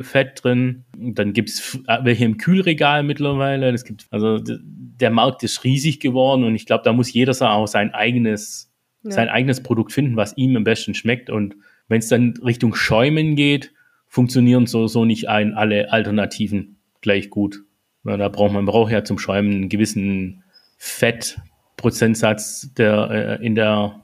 Fett 0.01 0.43
drin. 0.43 0.85
Dann 0.97 1.33
gibt 1.33 1.49
es 1.49 1.79
welche 2.03 2.25
im 2.25 2.37
Kühlregal 2.37 3.03
mittlerweile. 3.03 3.71
Das 3.71 3.85
gibt, 3.85 4.07
also 4.11 4.39
der 4.39 5.09
Markt 5.09 5.43
ist 5.43 5.63
riesig 5.63 5.99
geworden 5.99 6.43
und 6.43 6.55
ich 6.55 6.65
glaube, 6.65 6.83
da 6.83 6.93
muss 6.93 7.13
jeder 7.13 7.31
auch 7.49 7.67
sein 7.67 7.93
eigenes, 7.93 8.71
ja. 9.03 9.11
sein 9.11 9.29
eigenes 9.29 9.63
Produkt 9.63 9.93
finden, 9.93 10.17
was 10.17 10.35
ihm 10.37 10.55
am 10.57 10.63
besten 10.63 10.93
schmeckt. 10.93 11.29
Und 11.29 11.55
wenn 11.87 11.99
es 11.99 12.09
dann 12.09 12.33
Richtung 12.43 12.75
Schäumen 12.75 13.35
geht, 13.35 13.73
funktionieren 14.07 14.65
so, 14.65 14.87
so 14.87 15.05
nicht 15.05 15.29
ein, 15.29 15.53
alle 15.53 15.91
Alternativen 15.91 16.77
gleich 17.01 17.29
gut. 17.29 17.63
Ja, 18.03 18.17
da 18.17 18.27
braucht 18.27 18.53
man 18.53 18.65
braucht 18.65 18.91
ja 18.91 19.03
zum 19.03 19.17
Schäumen 19.17 19.51
einen 19.51 19.69
gewissen 19.69 20.43
Fettprozentsatz, 20.77 22.73
der 22.73 23.39
äh, 23.39 23.45
in 23.45 23.55
der 23.55 24.01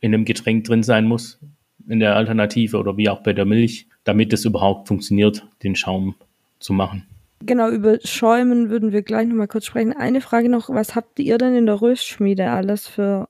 in 0.00 0.12
dem 0.12 0.24
Getränk 0.24 0.64
drin 0.64 0.82
sein 0.82 1.06
muss 1.06 1.40
in 1.88 2.00
der 2.00 2.16
Alternative 2.16 2.78
oder 2.78 2.96
wie 2.96 3.08
auch 3.08 3.22
bei 3.22 3.32
der 3.32 3.44
Milch, 3.44 3.86
damit 4.04 4.32
es 4.32 4.44
überhaupt 4.44 4.88
funktioniert, 4.88 5.46
den 5.62 5.76
Schaum 5.76 6.14
zu 6.58 6.72
machen. 6.72 7.06
Genau, 7.40 7.68
über 7.68 7.98
Schäumen 8.02 8.70
würden 8.70 8.92
wir 8.92 9.02
gleich 9.02 9.26
nochmal 9.26 9.48
kurz 9.48 9.66
sprechen. 9.66 9.92
Eine 9.92 10.20
Frage 10.20 10.48
noch, 10.48 10.70
was 10.70 10.94
habt 10.94 11.18
ihr 11.18 11.38
denn 11.38 11.54
in 11.54 11.66
der 11.66 11.80
Röstschmiede 11.80 12.50
alles 12.50 12.88
für 12.88 13.28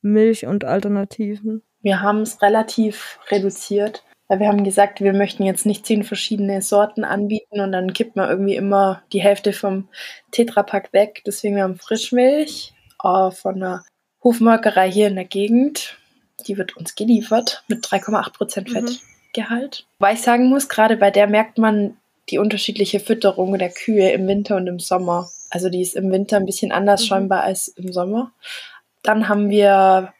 Milch 0.00 0.46
und 0.46 0.64
Alternativen? 0.64 1.62
Wir 1.82 2.00
haben 2.00 2.20
es 2.20 2.40
relativ 2.40 3.18
reduziert. 3.30 4.04
Weil 4.28 4.40
wir 4.40 4.48
haben 4.48 4.62
gesagt, 4.62 5.00
wir 5.00 5.14
möchten 5.14 5.42
jetzt 5.44 5.64
nicht 5.64 5.86
zehn 5.86 6.04
verschiedene 6.04 6.60
Sorten 6.60 7.02
anbieten 7.02 7.60
und 7.60 7.72
dann 7.72 7.94
kippt 7.94 8.14
man 8.14 8.28
irgendwie 8.28 8.56
immer 8.56 9.02
die 9.12 9.22
Hälfte 9.22 9.54
vom 9.54 9.88
Tetrapack 10.32 10.92
weg. 10.92 11.22
Deswegen 11.26 11.60
haben 11.60 11.76
wir 11.76 11.78
Frischmilch 11.78 12.74
äh, 13.02 13.30
von 13.30 13.54
einer 13.54 13.84
Hofmolkerei 14.22 14.90
hier 14.90 15.08
in 15.08 15.14
der 15.14 15.24
Gegend 15.24 15.96
die 16.46 16.56
wird 16.56 16.76
uns 16.76 16.94
geliefert 16.94 17.64
mit 17.68 17.84
3,8 17.84 18.32
Prozent 18.32 18.68
mhm. 18.68 18.88
Fettgehalt. 18.88 19.86
Mhm. 19.86 20.04
Weil 20.04 20.14
ich 20.14 20.22
sagen 20.22 20.48
muss, 20.48 20.68
gerade 20.68 20.96
bei 20.96 21.10
der 21.10 21.26
merkt 21.26 21.58
man 21.58 21.96
die 22.30 22.38
unterschiedliche 22.38 23.00
Fütterung 23.00 23.58
der 23.58 23.70
Kühe 23.70 24.10
im 24.12 24.26
Winter 24.26 24.56
und 24.56 24.66
im 24.66 24.78
Sommer. 24.78 25.30
Also 25.50 25.70
die 25.70 25.80
ist 25.80 25.96
im 25.96 26.10
Winter 26.12 26.36
ein 26.36 26.46
bisschen 26.46 26.72
anders 26.72 27.02
mhm. 27.02 27.06
schäumbar 27.06 27.42
als 27.42 27.68
im 27.68 27.92
Sommer. 27.92 28.32
Dann 29.02 29.28
haben 29.28 29.50
wir 29.50 30.12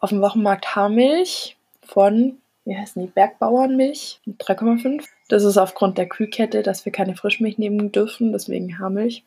auf 0.00 0.10
dem 0.10 0.20
Wochenmarkt 0.20 0.76
Haarmilch 0.76 1.56
von, 1.82 2.38
wie 2.64 2.76
heißen 2.76 3.02
die, 3.02 3.08
Bergbauernmilch 3.08 4.20
mit 4.24 4.40
3,5. 4.40 5.04
Das 5.28 5.42
ist 5.44 5.58
aufgrund 5.58 5.98
der 5.98 6.08
Kühlkette, 6.08 6.62
dass 6.62 6.84
wir 6.84 6.92
keine 6.92 7.16
Frischmilch 7.16 7.58
nehmen 7.58 7.90
dürfen, 7.90 8.32
deswegen 8.32 8.78
Haarmilch. 8.78 9.24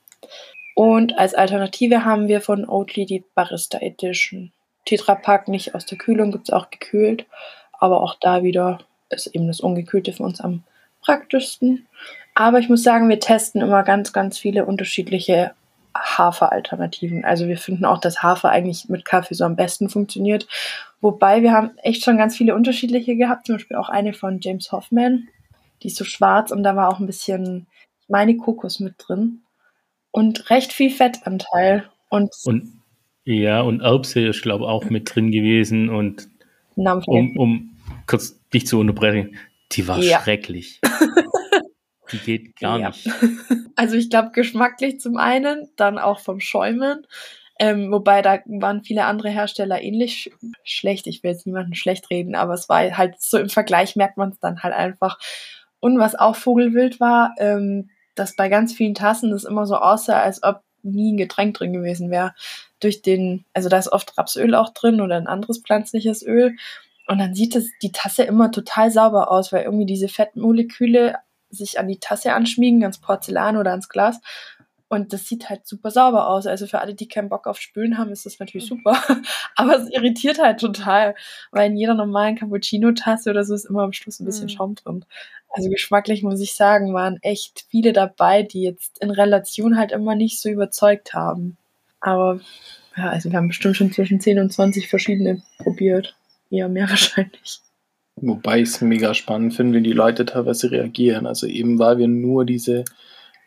Und 0.76 1.18
als 1.18 1.34
Alternative 1.34 2.06
haben 2.06 2.28
wir 2.28 2.40
von 2.40 2.68
Oatly 2.68 3.06
die 3.06 3.26
Barista 3.36 3.80
Edition 3.80 4.54
Tetrapack 4.86 5.48
nicht 5.48 5.76
aus 5.76 5.86
der 5.86 5.98
Kühlung, 5.98 6.32
gibt 6.32 6.50
es 6.50 6.54
auch 6.54 6.70
gekühlt. 6.70 7.26
Aber 7.74 8.02
auch 8.02 8.16
da 8.20 8.44
wieder 8.44 8.80
ist 9.10 9.28
eben 9.28 9.48
das 9.48 9.60
Ungekühlte 9.60 10.14
für 10.14 10.24
uns 10.24 10.42
am 10.42 10.64
praktischsten. 11.02 11.88
Aber 12.36 12.60
ich 12.60 12.70
muss 12.70 12.84
sagen, 12.84 13.10
wir 13.10 13.20
testen 13.20 13.62
immer 13.62 13.84
ganz, 13.84 14.14
ganz 14.14 14.38
viele 14.38 14.66
unterschiedliche 14.66 15.54
Haferalternativen. 15.96 17.26
Also 17.26 17.48
wir 17.48 17.58
finden 17.58 17.86
auch, 17.86 18.00
dass 18.00 18.24
Hafer 18.24 18.50
eigentlich 18.50 18.88
mit 18.88 19.04
Kaffee 19.04 19.34
so 19.34 19.44
am 19.44 19.56
besten 19.56 19.90
funktioniert. 19.90 20.48
Wobei 21.02 21.42
wir 21.42 21.52
haben 21.52 21.78
echt 21.78 22.04
schon 22.04 22.18
ganz 22.18 22.38
viele 22.38 22.56
unterschiedliche 22.56 23.18
gehabt. 23.18 23.48
Zum 23.48 23.56
Beispiel 23.56 23.78
auch 23.78 23.90
eine 23.90 24.14
von 24.14 24.40
James 24.40 24.72
Hoffman. 24.72 25.28
Die 25.84 25.88
ist 25.88 25.98
so 25.98 26.06
schwarz 26.06 26.52
und 26.52 26.64
da 26.64 26.76
war 26.76 26.90
auch 26.90 27.00
ein 27.00 27.08
bisschen, 27.08 27.68
meine, 28.08 28.38
Kokos 28.38 28.80
mit 28.80 28.96
drin. 28.98 29.42
Und 30.12 30.50
recht 30.50 30.72
viel 30.72 30.92
Fettanteil. 30.92 31.90
Und, 32.10 32.34
und 32.46 32.81
ja, 33.24 33.62
und 33.62 33.82
Erbse 33.82 34.28
ist, 34.28 34.42
glaube 34.42 34.66
ich, 34.66 34.70
auch 34.70 34.86
mit 34.90 35.14
drin 35.14 35.32
gewesen. 35.32 35.90
Und 35.90 36.28
um, 36.76 37.38
um 37.38 37.78
kurz 38.08 38.40
dich 38.50 38.68
zu 38.68 38.80
unterbrechen, 38.80 39.38
die 39.72 39.88
war 39.88 40.00
ja. 40.00 40.22
schrecklich. 40.22 40.80
die 42.12 42.18
geht 42.18 42.56
gar 42.60 42.80
ja. 42.80 42.88
nicht. 42.90 43.10
Also 43.78 43.96
ich 43.96 44.10
glaube 44.12 44.32
geschmacklich 44.32 45.00
zum 45.00 45.18
einen, 45.18 45.70
dann 45.76 45.98
auch 45.98 46.20
vom 46.20 46.40
Schäumen. 46.40 47.08
Ähm, 47.58 47.92
wobei 47.92 48.22
da 48.22 48.40
waren 48.46 48.84
viele 48.84 49.06
andere 49.06 49.30
Hersteller 49.30 49.82
ähnlich 49.82 50.14
sch 50.14 50.30
schlecht. 50.64 51.08
Ich 51.08 51.24
will 51.24 51.32
jetzt 51.32 51.48
niemanden 51.48 51.74
schlecht 51.74 52.10
reden, 52.12 52.36
aber 52.36 52.54
es 52.54 52.70
war 52.70 52.96
halt 52.96 53.20
so 53.20 53.40
im 53.40 53.50
Vergleich 53.50 53.96
merkt 53.96 54.18
man 54.18 54.30
es 54.30 54.40
dann 54.40 54.62
halt 54.62 54.76
einfach. 54.76 55.18
Und 55.80 55.98
was 55.98 56.16
auch 56.16 56.36
Vogelwild 56.36 57.00
war, 57.00 57.34
ähm, 57.40 57.90
dass 58.14 58.36
bei 58.36 58.50
ganz 58.50 58.74
vielen 58.74 58.94
Tassen 58.94 59.32
es 59.32 59.46
immer 59.46 59.66
so 59.66 59.78
aussah, 59.78 60.22
als 60.22 60.44
ob 60.44 60.62
nie 60.84 61.14
ein 61.14 61.18
Getränk 61.18 61.56
drin 61.56 61.74
gewesen 61.74 62.10
wäre. 62.10 62.34
Durch 62.80 63.02
den, 63.02 63.46
also 63.54 63.70
da 63.70 63.78
ist 63.78 63.92
oft 63.92 64.18
Rapsöl 64.18 64.56
auch 64.56 64.74
drin 64.74 65.02
oder 65.02 65.18
ein 65.18 65.28
anderes 65.28 65.60
pflanzliches 65.60 66.24
Öl. 66.24 66.56
Und 67.08 67.20
dann 67.20 67.34
sieht 67.36 67.56
es 67.56 67.70
die 67.82 67.92
Tasse 67.92 68.24
immer 68.24 68.52
total 68.52 68.92
sauber 68.92 69.32
aus, 69.32 69.52
weil 69.52 69.64
irgendwie 69.64 69.86
diese 69.86 70.08
Fettmoleküle 70.08 71.16
sich 71.50 71.80
an 71.80 71.88
die 71.88 72.00
Tasse 72.00 72.34
anschmiegen, 72.34 72.82
ans 72.84 73.00
Porzellan 73.00 73.58
oder 73.58 73.72
ans 73.72 73.90
Glas. 73.90 74.20
Und 74.92 75.14
das 75.14 75.26
sieht 75.26 75.50
halt 75.50 75.66
super 75.66 75.90
sauber 75.90 76.28
aus. 76.28 76.46
Also 76.46 76.68
für 76.68 76.80
alle, 76.80 76.94
die 76.94 77.08
keinen 77.08 77.30
Bock 77.30 77.48
auf 77.48 77.62
Spülen 77.62 77.98
haben, 77.98 78.12
ist 78.12 78.26
das 78.26 78.40
natürlich 78.40 78.70
mhm. 78.70 78.76
super. 78.76 79.02
Aber 79.56 79.78
es 79.78 79.90
irritiert 79.90 80.38
halt 80.38 80.60
total, 80.60 81.16
weil 81.52 81.72
in 81.72 81.78
jeder 81.78 81.94
normalen 81.94 82.36
Cappuccino-Tasse 82.36 83.30
oder 83.30 83.46
so 83.46 83.56
ist 83.56 83.64
immer 83.64 83.84
am 83.84 83.94
Schluss 83.94 84.20
ein 84.20 84.26
bisschen 84.26 84.48
mhm. 84.48 84.50
Schaum 84.50 84.76
drin. 84.76 85.06
Also 85.48 85.70
geschmacklich 85.70 86.24
muss 86.24 86.42
ich 86.42 86.56
sagen, 86.56 86.94
waren 86.94 87.20
echt 87.22 87.68
viele 87.70 87.94
dabei, 87.94 88.44
die 88.44 88.64
jetzt 88.64 89.00
in 89.02 89.12
Relation 89.12 89.78
halt 89.78 89.94
immer 89.94 90.14
nicht 90.16 90.42
so 90.42 90.50
überzeugt 90.50 91.14
haben. 91.14 91.56
Aber 92.02 92.42
ja, 92.98 93.12
also 93.12 93.32
wir 93.32 93.38
haben 93.38 93.48
bestimmt 93.48 93.78
schon 93.78 93.94
zwischen 93.94 94.20
10 94.20 94.40
und 94.40 94.52
20 94.52 94.90
verschiedene 94.90 95.42
probiert. 95.60 96.18
Eher 96.50 96.68
mehr 96.68 96.90
wahrscheinlich. 96.90 97.62
Wobei 98.18 98.60
ich 98.60 98.68
es 98.68 98.82
mega 98.82 99.14
spannend 99.14 99.54
finde, 99.54 99.80
wie 99.80 99.84
die 99.84 99.94
Leute 99.94 100.26
teilweise 100.26 100.70
reagieren. 100.70 101.28
Also 101.28 101.48
eben 101.48 101.80
weil 101.80 101.98
wir 101.98 102.10
nur 102.10 102.44
diese 102.44 102.84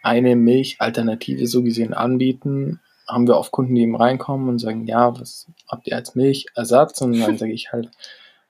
eine 0.05 0.37
Milchalternative 0.37 1.47
so 1.47 1.63
gesehen 1.63 1.95
anbieten, 1.95 2.81
haben 3.07 3.27
wir 3.27 3.37
oft 3.37 3.51
Kunden, 3.51 3.75
die 3.75 3.83
eben 3.83 3.97
reinkommen 3.97 4.49
und 4.49 4.59
sagen, 4.59 4.87
ja, 4.87 5.19
was 5.19 5.51
habt 5.69 5.87
ihr 5.87 5.97
als 5.97 6.15
Milchersatz? 6.15 7.01
Und 7.01 7.19
dann 7.19 7.37
sage 7.37 7.53
ich 7.53 7.73
halt 7.73 7.91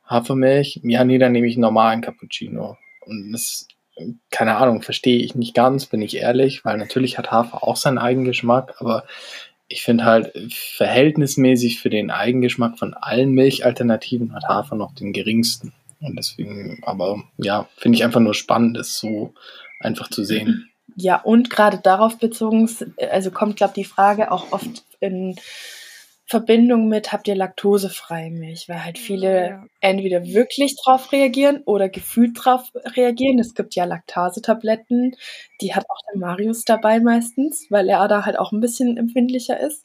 Hafermilch. 0.04 0.80
Ja, 0.84 1.04
nee, 1.04 1.18
dann 1.18 1.32
nehme 1.32 1.46
ich 1.46 1.54
einen 1.54 1.62
normalen 1.62 2.00
Cappuccino. 2.02 2.76
Und 3.06 3.32
das, 3.32 3.66
keine 4.30 4.56
Ahnung, 4.56 4.82
verstehe 4.82 5.18
ich 5.18 5.34
nicht 5.34 5.54
ganz, 5.54 5.86
bin 5.86 6.02
ich 6.02 6.16
ehrlich, 6.16 6.64
weil 6.64 6.76
natürlich 6.76 7.18
hat 7.18 7.30
Hafer 7.30 7.64
auch 7.64 7.76
seinen 7.76 7.98
Eigengeschmack, 7.98 8.74
aber 8.78 9.04
ich 9.66 9.82
finde 9.82 10.04
halt 10.04 10.32
verhältnismäßig 10.52 11.80
für 11.80 11.90
den 11.90 12.10
Eigengeschmack 12.10 12.78
von 12.78 12.94
allen 12.94 13.32
Milchalternativen 13.32 14.34
hat 14.34 14.44
Hafer 14.44 14.76
noch 14.76 14.94
den 14.94 15.12
geringsten. 15.12 15.72
Und 16.00 16.16
deswegen, 16.16 16.80
aber 16.82 17.24
ja, 17.38 17.68
finde 17.76 17.96
ich 17.96 18.04
einfach 18.04 18.20
nur 18.20 18.34
spannend, 18.34 18.76
das 18.76 18.98
so 18.98 19.32
einfach 19.80 20.08
zu 20.08 20.22
sehen. 20.22 20.68
Ja, 20.96 21.20
und 21.20 21.50
gerade 21.50 21.78
darauf 21.78 22.18
bezogen, 22.18 22.68
also 23.10 23.30
kommt, 23.30 23.56
glaube 23.56 23.72
ich, 23.76 23.84
die 23.86 23.90
Frage 23.90 24.30
auch 24.30 24.52
oft 24.52 24.84
in 25.00 25.36
Verbindung 26.26 26.88
mit, 26.88 27.12
habt 27.12 27.28
ihr 27.28 27.34
laktosefreie 27.34 28.30
Milch? 28.30 28.68
Weil 28.68 28.84
halt 28.84 28.98
viele 28.98 29.48
ja. 29.48 29.64
entweder 29.80 30.24
wirklich 30.24 30.76
drauf 30.82 31.12
reagieren 31.12 31.62
oder 31.66 31.88
gefühlt 31.88 32.32
drauf 32.34 32.70
reagieren. 32.96 33.38
Es 33.38 33.54
gibt 33.54 33.74
ja 33.74 33.84
Laktasetabletten, 33.84 35.16
die 35.60 35.74
hat 35.74 35.84
auch 35.88 35.98
der 36.10 36.18
Marius 36.18 36.64
dabei 36.64 37.00
meistens, 37.00 37.66
weil 37.70 37.88
er 37.88 38.08
da 38.08 38.24
halt 38.24 38.38
auch 38.38 38.52
ein 38.52 38.60
bisschen 38.60 38.96
empfindlicher 38.96 39.58
ist. 39.60 39.84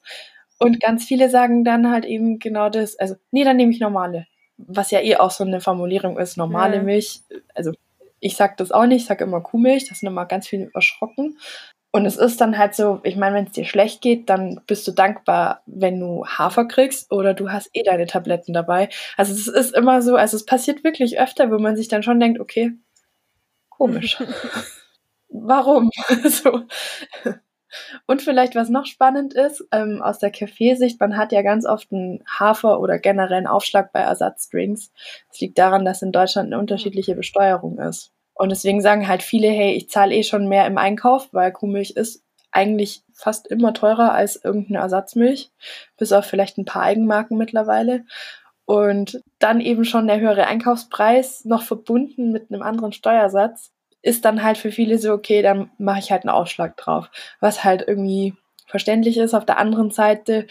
Und 0.59 0.79
ganz 0.81 1.05
viele 1.05 1.29
sagen 1.29 1.63
dann 1.63 1.89
halt 1.89 2.05
eben 2.05 2.39
genau 2.39 2.69
das, 2.69 2.97
also, 2.97 3.15
nee, 3.31 3.43
dann 3.43 3.57
nehme 3.57 3.71
ich 3.71 3.79
normale. 3.79 4.25
Was 4.57 4.91
ja 4.91 4.99
eh 5.01 5.15
auch 5.15 5.31
so 5.31 5.43
eine 5.43 5.61
Formulierung 5.61 6.17
ist, 6.17 6.37
normale 6.37 6.77
ja. 6.77 6.83
Milch. 6.83 7.21
Also, 7.55 7.71
ich 8.19 8.35
sag 8.35 8.57
das 8.57 8.71
auch 8.71 8.85
nicht, 8.85 9.01
ich 9.01 9.07
sag 9.07 9.21
immer 9.21 9.41
Kuhmilch, 9.41 9.87
das 9.89 9.99
sind 9.99 10.09
immer 10.09 10.25
ganz 10.25 10.47
viele 10.47 10.69
erschrocken. 10.73 11.37
Und 11.91 12.05
es 12.05 12.17
ist 12.17 12.39
dann 12.39 12.57
halt 12.57 12.75
so, 12.75 12.99
ich 13.03 13.15
meine, 13.15 13.35
wenn 13.35 13.45
es 13.45 13.53
dir 13.53 13.65
schlecht 13.65 14.01
geht, 14.01 14.29
dann 14.29 14.61
bist 14.67 14.87
du 14.87 14.91
dankbar, 14.91 15.63
wenn 15.65 15.99
du 15.99 16.23
Hafer 16.25 16.65
kriegst 16.65 17.11
oder 17.11 17.33
du 17.33 17.51
hast 17.51 17.69
eh 17.73 17.81
deine 17.81 18.05
Tabletten 18.05 18.53
dabei. 18.53 18.89
Also 19.17 19.33
es 19.33 19.47
ist 19.47 19.75
immer 19.75 20.03
so, 20.03 20.15
also 20.15 20.37
es 20.37 20.45
passiert 20.45 20.83
wirklich 20.83 21.19
öfter, 21.19 21.49
wo 21.49 21.57
man 21.57 21.75
sich 21.75 21.87
dann 21.87 22.03
schon 22.03 22.19
denkt, 22.19 22.39
okay, 22.39 22.73
komisch. 23.69 24.17
Warum? 25.29 25.89
so. 26.25 26.63
Und 28.07 28.21
vielleicht, 28.21 28.55
was 28.55 28.69
noch 28.69 28.85
spannend 28.85 29.33
ist, 29.33 29.67
ähm, 29.71 30.01
aus 30.01 30.19
der 30.19 30.31
Kaffeesicht, 30.31 30.99
man 30.99 31.17
hat 31.17 31.31
ja 31.31 31.41
ganz 31.41 31.65
oft 31.65 31.91
einen 31.91 32.23
Hafer 32.27 32.79
oder 32.79 32.99
generell 32.99 33.37
einen 33.37 33.47
Aufschlag 33.47 33.91
bei 33.93 34.01
Ersatzdrinks. 34.01 34.91
Das 35.29 35.39
liegt 35.39 35.57
daran, 35.57 35.85
dass 35.85 36.01
in 36.01 36.11
Deutschland 36.11 36.47
eine 36.47 36.59
unterschiedliche 36.59 37.15
Besteuerung 37.15 37.79
ist. 37.79 38.11
Und 38.39 38.51
deswegen 38.51 38.79
sagen 38.79 39.09
halt 39.09 39.21
viele, 39.21 39.49
hey, 39.49 39.73
ich 39.73 39.89
zahle 39.89 40.15
eh 40.15 40.23
schon 40.23 40.47
mehr 40.47 40.65
im 40.65 40.77
Einkauf, 40.77 41.27
weil 41.33 41.51
Kuhmilch 41.51 41.91
ist 41.97 42.23
eigentlich 42.51 43.03
fast 43.13 43.47
immer 43.47 43.73
teurer 43.73 44.13
als 44.13 44.41
irgendeine 44.41 44.79
Ersatzmilch, 44.79 45.51
bis 45.97 46.13
auf 46.13 46.23
vielleicht 46.23 46.57
ein 46.57 46.63
paar 46.63 46.83
Eigenmarken 46.83 47.37
mittlerweile. 47.37 48.05
Und 48.63 49.21
dann 49.39 49.59
eben 49.59 49.83
schon 49.83 50.07
der 50.07 50.21
höhere 50.21 50.47
Einkaufspreis, 50.47 51.43
noch 51.43 51.63
verbunden 51.63 52.31
mit 52.31 52.49
einem 52.49 52.61
anderen 52.61 52.93
Steuersatz, 52.93 53.73
ist 54.01 54.23
dann 54.23 54.41
halt 54.41 54.57
für 54.57 54.71
viele 54.71 54.99
so, 54.99 55.11
okay, 55.11 55.41
dann 55.41 55.69
mache 55.77 55.99
ich 55.99 56.09
halt 56.09 56.23
einen 56.23 56.29
Aufschlag 56.29 56.77
drauf. 56.77 57.09
Was 57.41 57.65
halt 57.65 57.83
irgendwie 57.85 58.35
verständlich 58.67 59.17
ist. 59.17 59.33
Auf 59.33 59.45
der 59.45 59.57
anderen 59.57 59.91
Seite, 59.91 60.47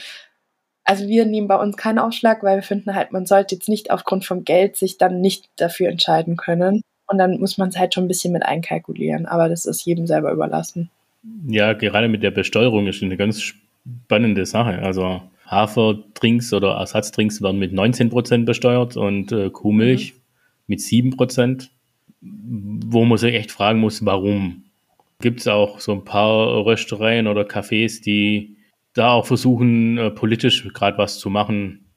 also 0.84 1.08
wir 1.08 1.24
nehmen 1.24 1.48
bei 1.48 1.56
uns 1.56 1.78
keinen 1.78 2.00
Aufschlag, 2.00 2.42
weil 2.42 2.56
wir 2.56 2.62
finden 2.62 2.94
halt, 2.94 3.12
man 3.12 3.24
sollte 3.24 3.54
jetzt 3.54 3.70
nicht 3.70 3.90
aufgrund 3.90 4.26
vom 4.26 4.44
Geld 4.44 4.76
sich 4.76 4.98
dann 4.98 5.22
nicht 5.22 5.48
dafür 5.56 5.88
entscheiden 5.88 6.36
können. 6.36 6.82
Und 7.08 7.18
dann 7.18 7.40
muss 7.40 7.58
man 7.58 7.70
es 7.70 7.78
halt 7.78 7.94
schon 7.94 8.04
ein 8.04 8.08
bisschen 8.08 8.32
mit 8.32 8.44
einkalkulieren. 8.44 9.26
Aber 9.26 9.48
das 9.48 9.64
ist 9.64 9.84
jedem 9.84 10.06
selber 10.06 10.32
überlassen. 10.32 10.90
Ja, 11.46 11.72
gerade 11.72 12.08
mit 12.08 12.22
der 12.22 12.30
Besteuerung 12.30 12.86
ist 12.86 13.02
eine 13.02 13.16
ganz 13.16 13.42
spannende 13.42 14.46
Sache. 14.46 14.78
Also 14.80 15.22
Haferdrinks 15.46 16.52
oder 16.52 16.74
Ersatzdrinks 16.74 17.42
werden 17.42 17.58
mit 17.58 17.72
19% 17.72 18.44
besteuert 18.44 18.96
und 18.96 19.32
äh, 19.32 19.50
Kuhmilch 19.50 20.12
mhm. 20.12 20.18
mit 20.66 20.80
7%, 20.80 21.68
wo 22.20 23.04
man 23.04 23.18
sich 23.18 23.34
echt 23.34 23.50
fragen 23.50 23.80
muss, 23.80 24.04
warum. 24.04 24.64
Gibt 25.20 25.40
es 25.40 25.48
auch 25.48 25.80
so 25.80 25.92
ein 25.92 26.04
paar 26.04 26.64
Röstereien 26.64 27.26
oder 27.26 27.42
Cafés, 27.42 28.00
die 28.02 28.56
da 28.94 29.12
auch 29.12 29.26
versuchen, 29.26 29.98
äh, 29.98 30.10
politisch 30.10 30.68
gerade 30.72 30.98
was 30.98 31.18
zu 31.18 31.30
machen, 31.30 31.87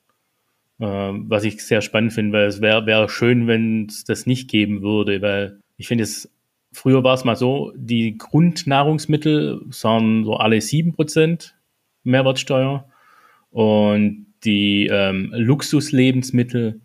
was 0.82 1.44
ich 1.44 1.64
sehr 1.64 1.82
spannend 1.82 2.14
finde, 2.14 2.38
weil 2.38 2.48
es 2.48 2.62
wäre 2.62 2.86
wär 2.86 3.08
schön, 3.08 3.48
wenn 3.48 3.86
es 3.86 4.04
das 4.04 4.26
nicht 4.26 4.50
geben 4.50 4.82
würde, 4.82 5.22
weil 5.22 5.60
ich 5.78 5.88
finde 5.88 6.04
es, 6.04 6.32
früher 6.72 7.04
war 7.04 7.14
es 7.14 7.24
mal 7.24 7.36
so, 7.36 7.72
die 7.76 8.18
Grundnahrungsmittel 8.18 9.62
waren 9.84 10.24
so 10.24 10.36
alle 10.36 10.58
7% 10.58 11.52
Mehrwertsteuer 12.04 12.90
und 13.52 14.26
die 14.44 14.88
ähm, 14.88 15.32
Luxuslebensmittel 15.36 16.82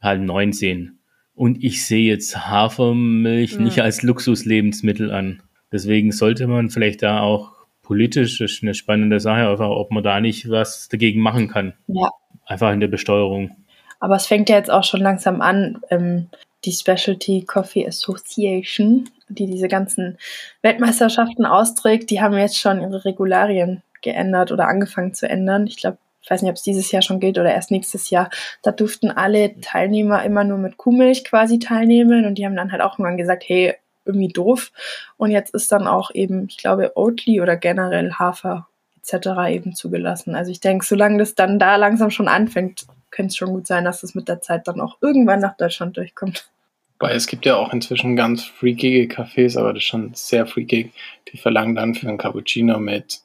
halt 0.00 0.22
19. 0.22 0.98
Und 1.34 1.62
ich 1.62 1.86
sehe 1.86 2.08
jetzt 2.10 2.48
Hafermilch 2.48 3.52
ja. 3.52 3.60
nicht 3.60 3.80
als 3.80 4.02
Luxuslebensmittel 4.02 5.12
an. 5.12 5.42
Deswegen 5.70 6.10
sollte 6.10 6.48
man 6.48 6.70
vielleicht 6.70 7.02
da 7.02 7.20
auch 7.20 7.52
politisch, 7.82 8.38
das 8.38 8.52
ist 8.52 8.62
eine 8.62 8.74
spannende 8.74 9.20
Sache, 9.20 9.48
einfach, 9.48 9.70
ob 9.70 9.92
man 9.92 10.02
da 10.02 10.20
nicht 10.20 10.50
was 10.50 10.88
dagegen 10.88 11.20
machen 11.20 11.48
kann. 11.48 11.74
Ja, 11.86 12.10
Einfach 12.48 12.72
in 12.72 12.80
der 12.80 12.88
Besteuerung. 12.88 13.56
Aber 14.00 14.16
es 14.16 14.26
fängt 14.26 14.48
ja 14.48 14.56
jetzt 14.56 14.70
auch 14.70 14.84
schon 14.84 15.00
langsam 15.00 15.40
an, 15.40 15.80
ähm, 15.90 16.28
die 16.64 16.72
Specialty 16.72 17.44
Coffee 17.46 17.86
Association, 17.86 19.08
die 19.28 19.46
diese 19.46 19.68
ganzen 19.68 20.18
Weltmeisterschaften 20.62 21.46
austrägt, 21.46 22.10
die 22.10 22.20
haben 22.20 22.36
jetzt 22.36 22.58
schon 22.58 22.80
ihre 22.80 23.04
Regularien 23.04 23.82
geändert 24.02 24.50
oder 24.50 24.66
angefangen 24.66 25.14
zu 25.14 25.28
ändern. 25.28 25.66
Ich 25.66 25.76
glaube, 25.76 25.98
ich 26.22 26.30
weiß 26.30 26.42
nicht, 26.42 26.50
ob 26.50 26.56
es 26.56 26.62
dieses 26.62 26.90
Jahr 26.90 27.02
schon 27.02 27.20
gilt 27.20 27.38
oder 27.38 27.52
erst 27.52 27.70
nächstes 27.70 28.10
Jahr. 28.10 28.30
Da 28.62 28.72
durften 28.72 29.10
alle 29.10 29.60
Teilnehmer 29.60 30.24
immer 30.24 30.44
nur 30.44 30.58
mit 30.58 30.76
Kuhmilch 30.76 31.24
quasi 31.24 31.58
teilnehmen 31.58 32.24
und 32.24 32.36
die 32.36 32.46
haben 32.46 32.56
dann 32.56 32.72
halt 32.72 32.82
auch 32.82 32.98
irgendwann 32.98 33.16
gesagt, 33.18 33.44
hey, 33.46 33.74
irgendwie 34.04 34.28
doof. 34.28 34.72
Und 35.16 35.30
jetzt 35.30 35.54
ist 35.54 35.70
dann 35.70 35.86
auch 35.86 36.10
eben, 36.14 36.46
ich 36.48 36.56
glaube, 36.56 36.92
Oatly 36.96 37.40
oder 37.40 37.56
generell 37.56 38.12
Hafer 38.14 38.66
etc. 39.10 39.28
eben 39.50 39.74
zugelassen. 39.74 40.34
Also 40.34 40.50
ich 40.50 40.60
denke, 40.60 40.84
solange 40.84 41.18
das 41.18 41.34
dann 41.34 41.58
da 41.58 41.76
langsam 41.76 42.10
schon 42.10 42.28
anfängt, 42.28 42.86
könnte 43.10 43.30
es 43.30 43.36
schon 43.36 43.50
gut 43.50 43.66
sein, 43.66 43.84
dass 43.84 44.02
es 44.02 44.14
mit 44.14 44.28
der 44.28 44.40
Zeit 44.40 44.68
dann 44.68 44.80
auch 44.80 44.98
irgendwann 45.00 45.40
nach 45.40 45.56
Deutschland 45.56 45.96
durchkommt. 45.96 46.50
Weil 46.98 47.16
es 47.16 47.26
gibt 47.26 47.46
ja 47.46 47.56
auch 47.56 47.72
inzwischen 47.72 48.16
ganz 48.16 48.44
freakige 48.44 49.12
Cafés, 49.12 49.58
aber 49.58 49.72
das 49.72 49.82
ist 49.82 49.88
schon 49.88 50.10
sehr 50.14 50.46
freakig. 50.46 50.92
Die 51.32 51.38
verlangen 51.38 51.74
dann 51.74 51.94
für 51.94 52.08
einen 52.08 52.18
Cappuccino 52.18 52.78
mit 52.78 53.20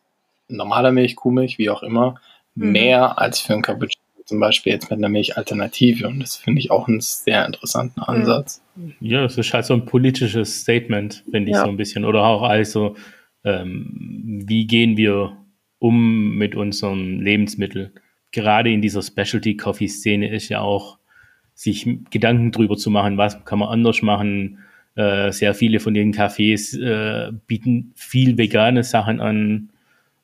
normaler 0.47 0.91
Milch, 0.91 1.15
Kuhmilch, 1.15 1.57
wie 1.57 1.69
auch 1.69 1.81
immer, 1.81 2.15
mhm. 2.55 2.71
mehr 2.71 3.19
als 3.19 3.39
für 3.39 3.53
einen 3.53 3.63
Cappuccino 3.63 4.03
zum 4.25 4.39
Beispiel 4.39 4.73
jetzt 4.73 4.89
mit 4.89 4.99
einer 4.99 5.09
Milchalternative. 5.09 6.07
Und 6.07 6.19
das 6.19 6.35
finde 6.35 6.59
ich 6.59 6.71
auch 6.71 6.87
einen 6.87 7.01
sehr 7.01 7.45
interessanten 7.45 7.99
mhm. 7.99 8.05
Ansatz. 8.05 8.61
Ja, 8.99 9.23
das 9.23 9.37
ist 9.37 9.53
halt 9.53 9.65
so 9.65 9.73
ein 9.73 9.85
politisches 9.85 10.61
Statement, 10.61 11.23
finde 11.29 11.49
ich 11.49 11.55
ja. 11.55 11.63
so 11.63 11.69
ein 11.69 11.77
bisschen. 11.77 12.05
Oder 12.05 12.23
auch 12.23 12.43
also 12.43 12.95
ähm, 13.43 14.43
wie 14.45 14.67
gehen 14.67 14.97
wir 14.97 15.37
um 15.83 16.37
mit 16.37 16.55
unseren 16.55 17.19
Lebensmitteln. 17.19 17.91
Gerade 18.31 18.71
in 18.71 18.81
dieser 18.81 19.01
Specialty-Coffee-Szene 19.01 20.33
ist 20.33 20.47
ja 20.47 20.61
auch, 20.61 20.97
sich 21.55 21.85
Gedanken 22.09 22.53
drüber 22.53 22.77
zu 22.77 22.89
machen, 22.89 23.17
was 23.17 23.43
kann 23.43 23.59
man 23.59 23.67
anders 23.67 24.01
machen. 24.01 24.59
Äh, 24.95 25.33
sehr 25.33 25.53
viele 25.53 25.81
von 25.81 25.93
den 25.93 26.13
Cafés 26.13 26.79
äh, 26.79 27.33
bieten 27.47 27.91
viel 27.95 28.37
vegane 28.37 28.83
Sachen 28.83 29.19
an. 29.19 29.71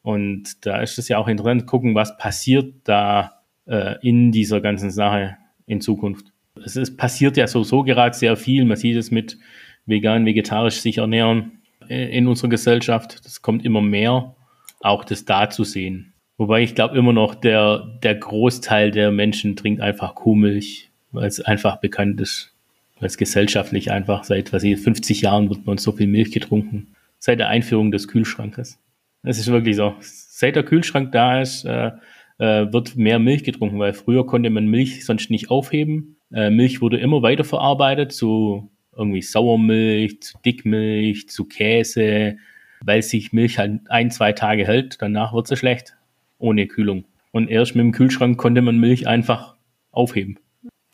Und 0.02 0.65
da 0.65 0.80
ist 0.82 0.98
es 0.98 1.10
ja 1.10 1.17
auch 1.17 1.28
interessant, 1.28 1.67
gucken, 1.67 1.93
was 1.93 2.17
passiert 2.17 2.74
da 2.86 3.41
äh, 3.65 3.95
in 4.02 4.32
dieser 4.32 4.62
ganzen 4.62 4.91
Sache 4.91 5.36
in 5.65 5.82
Zukunft. 5.82 6.28
Es 6.63 6.78
ist, 6.78 6.95
passiert 6.95 7.36
ja 7.36 7.48
so, 7.48 7.63
so 7.63 7.84
gerade 7.84 8.15
sehr 8.15 8.38
viel. 8.38 8.63
Man 8.63 8.78
sieht 8.78 8.95
es 8.95 9.12
mit 9.12 9.38
vegan, 9.86 10.26
vegetarisch 10.26 10.80
sich 10.80 11.00
ernähren 11.00 11.60
in 11.89 12.28
unserer 12.28 12.50
Gesellschaft. 12.50 13.26
Das 13.26 13.41
kommt 13.41 13.65
immer 13.65 13.82
mehr, 13.82 14.36
auch 14.79 15.03
das 15.03 15.25
da 15.25 15.49
zu 15.49 15.63
sehen. 15.63 16.13
Wobei 16.37 16.63
ich 16.63 16.73
glaube 16.73 16.97
immer 16.97 17.13
noch, 17.13 17.35
der, 17.35 17.99
der 18.01 18.15
Großteil 18.15 18.91
der 18.91 19.11
Menschen 19.11 19.55
trinkt 19.55 19.81
einfach 19.81 20.15
Kuhmilch, 20.15 20.89
weil 21.11 21.27
es 21.27 21.41
einfach 21.41 21.77
bekannt 21.77 22.21
ist. 22.21 22.53
Weil 22.99 23.07
es 23.07 23.17
gesellschaftlich 23.17 23.91
einfach 23.91 24.23
seit, 24.23 24.53
was 24.53 24.63
ich, 24.63 24.79
50 24.79 25.21
Jahren 25.21 25.49
wird 25.49 25.67
uns 25.67 25.83
so 25.83 25.91
viel 25.91 26.07
Milch 26.07 26.31
getrunken. 26.31 26.95
Seit 27.17 27.39
der 27.39 27.49
Einführung 27.49 27.91
des 27.91 28.07
Kühlschrankes. 28.07 28.79
Es 29.23 29.37
ist 29.37 29.47
wirklich 29.47 29.75
so. 29.75 29.95
Seit 29.99 30.55
der 30.55 30.63
Kühlschrank 30.63 31.11
da 31.11 31.41
ist, 31.41 31.65
äh, 31.65 31.91
äh, 32.37 32.71
wird 32.71 32.95
mehr 32.95 33.19
Milch 33.19 33.43
getrunken, 33.43 33.79
weil 33.79 33.93
früher 33.93 34.25
konnte 34.25 34.49
man 34.49 34.67
Milch 34.67 35.05
sonst 35.05 35.29
nicht 35.29 35.49
aufheben. 35.49 36.15
Äh, 36.33 36.49
Milch 36.49 36.81
wurde 36.81 36.97
immer 36.97 37.21
weiterverarbeitet 37.21 38.13
zu 38.13 38.71
irgendwie 38.95 39.21
Sauermilch, 39.21 40.21
zu 40.21 40.37
Dickmilch, 40.45 41.29
zu 41.29 41.45
Käse, 41.45 42.37
weil 42.83 43.01
sich 43.01 43.33
Milch 43.33 43.57
halt 43.57 43.81
ein, 43.89 44.11
zwei 44.11 44.33
Tage 44.33 44.65
hält, 44.65 44.97
danach 45.01 45.33
wird 45.33 45.47
sie 45.47 45.57
schlecht, 45.57 45.95
ohne 46.37 46.67
Kühlung. 46.67 47.05
Und 47.31 47.49
erst 47.49 47.75
mit 47.75 47.83
dem 47.83 47.91
Kühlschrank 47.91 48.37
konnte 48.37 48.61
man 48.61 48.79
Milch 48.79 49.07
einfach 49.07 49.55
aufheben. 49.91 50.39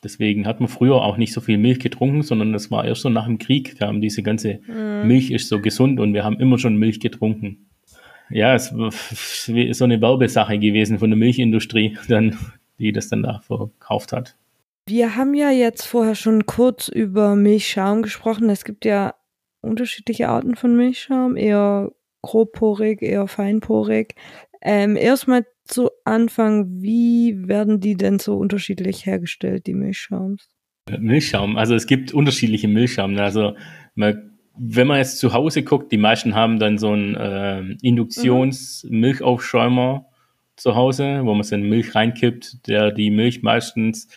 Deswegen 0.04 0.46
hat 0.46 0.60
man 0.60 0.70
früher 0.70 1.02
auch 1.02 1.18
nicht 1.18 1.34
so 1.34 1.42
viel 1.42 1.58
Milch 1.58 1.80
getrunken, 1.80 2.22
sondern 2.22 2.54
das 2.54 2.70
war 2.70 2.86
erst 2.86 3.02
so 3.02 3.10
nach 3.10 3.26
dem 3.26 3.40
Krieg. 3.40 3.78
Da 3.80 3.88
haben 3.88 4.02
diese 4.02 4.22
ganze 4.22 4.60
mhm. 4.68 5.08
Milch 5.08 5.32
ist 5.32 5.50
so 5.50 5.60
gesund 5.60 6.00
und 6.00 6.14
wir 6.14 6.24
haben 6.24 6.40
immer 6.40 6.60
schon 6.60 6.78
Milch 6.78 7.00
getrunken. 7.00 7.66
Ja, 8.30 8.56
es 8.56 8.72
ist 8.72 9.78
so 9.78 9.84
eine 9.84 10.02
Werbesache 10.02 10.58
gewesen 10.60 11.00
von 11.00 11.10
der 11.10 11.18
Milchindustrie, 11.18 11.98
dann, 12.08 12.38
die 12.80 12.92
das 12.92 13.10
dann 13.10 13.24
da 13.24 13.40
verkauft 13.40 14.14
hat. 14.14 14.36
Wir 14.88 15.16
haben 15.16 15.34
ja 15.34 15.50
jetzt 15.50 15.86
vorher 15.86 16.14
schon 16.14 16.46
kurz 16.46 16.88
über 16.88 17.36
Milchschaum 17.36 18.04
gesprochen. 18.04 18.50
Es 18.52 18.64
gibt 18.64 18.86
ja 18.86 19.16
unterschiedliche 19.66 20.30
Arten 20.30 20.56
von 20.56 20.76
Milchschaum, 20.76 21.36
eher 21.36 21.92
grobporig, 22.22 23.02
eher 23.02 23.28
feinporig. 23.28 24.16
Ähm, 24.62 24.96
erstmal 24.96 25.46
zu 25.66 25.90
Anfang, 26.04 26.82
wie 26.82 27.48
werden 27.48 27.80
die 27.80 27.96
denn 27.96 28.20
so 28.20 28.38
unterschiedlich 28.38 29.06
hergestellt, 29.06 29.68
die 29.68 29.74
Milchschaums? 29.74 30.50
Milchschaum, 31.00 31.58
also 31.58 31.74
es 31.76 31.88
gibt 31.88 32.14
unterschiedliche 32.14 32.68
Milchschaum. 32.68 33.18
Also 33.18 33.56
man, 33.96 34.38
wenn 34.58 34.88
man 34.88 34.98
jetzt 35.00 35.20
zu 35.20 35.34
Hause 35.34 35.64
guckt, 35.64 35.92
die 35.92 35.98
meisten 35.98 36.36
haben 36.36 36.60
dann 36.60 36.78
so 36.78 36.92
einen 36.92 37.16
äh, 37.16 37.62
Induktions-Milchaufschäumer 37.82 40.06
zu 40.56 40.76
Hause, 40.76 41.22
wo 41.24 41.34
man 41.34 41.42
seine 41.44 41.66
Milch 41.66 41.96
reinkippt, 41.96 42.68
der 42.68 42.92
die 42.92 43.10
Milch 43.10 43.42
meistens 43.42 44.08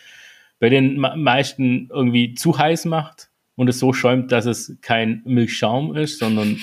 bei 0.59 0.69
den 0.69 0.99
meisten 0.99 1.89
irgendwie 1.91 2.35
zu 2.35 2.55
heiß 2.57 2.85
macht 2.85 3.28
und 3.59 3.67
es 3.67 3.77
so 3.77 3.91
schäumt, 3.91 4.31
dass 4.31 4.45
es 4.45 4.77
kein 4.81 5.21
Milchschaum 5.25 5.93
ist, 5.93 6.17
sondern 6.17 6.61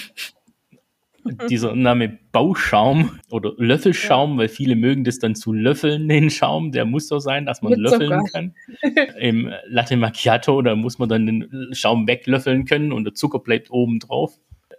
dieser 1.50 1.76
Name 1.76 2.18
Bauschaum 2.32 3.18
oder 3.28 3.52
Löffelschaum, 3.59 4.32
ja. 4.32 4.38
weil 4.38 4.48
viele 4.48 4.76
mögen 4.76 5.04
das 5.04 5.18
dann 5.18 5.35
zu 5.35 5.52
löffeln, 5.52 6.09
den 6.09 6.30
Schaum, 6.30 6.72
der 6.72 6.87
muss 6.87 7.06
so 7.06 7.18
sein, 7.18 7.44
dass 7.44 7.61
man 7.61 7.72
Mit 7.72 7.80
löffeln 7.80 8.09
Zucker. 8.09 8.30
kann. 8.32 8.54
Im 9.20 9.52
Latte 9.66 9.98
Macchiato, 9.98 10.62
da 10.62 10.74
muss 10.74 10.98
man 10.98 11.11
dann 11.11 11.26
den 11.26 11.68
Schaum 11.72 12.09
weglöffeln 12.09 12.64
können 12.64 12.92
und 12.92 13.04
der 13.04 13.12
Zucker 13.12 13.40
bleibt 13.40 13.70
oben 13.70 13.98
drauf. 13.98 14.32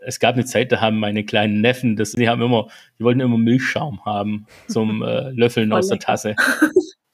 Es 0.03 0.19
gab 0.19 0.33
eine 0.33 0.45
Zeit, 0.45 0.71
da 0.71 0.81
haben 0.81 0.99
meine 0.99 1.23
kleinen 1.23 1.61
Neffen, 1.61 1.97
das, 1.97 2.13
die 2.13 2.27
haben 2.27 2.41
immer, 2.41 2.67
die 2.97 3.03
wollten 3.03 3.19
immer 3.19 3.37
Milchschaum 3.37 4.03
haben 4.05 4.47
zum 4.67 5.03
äh, 5.03 5.29
Löffeln 5.33 5.71
aus 5.71 5.89
der 5.89 5.99
Tasse. 5.99 6.35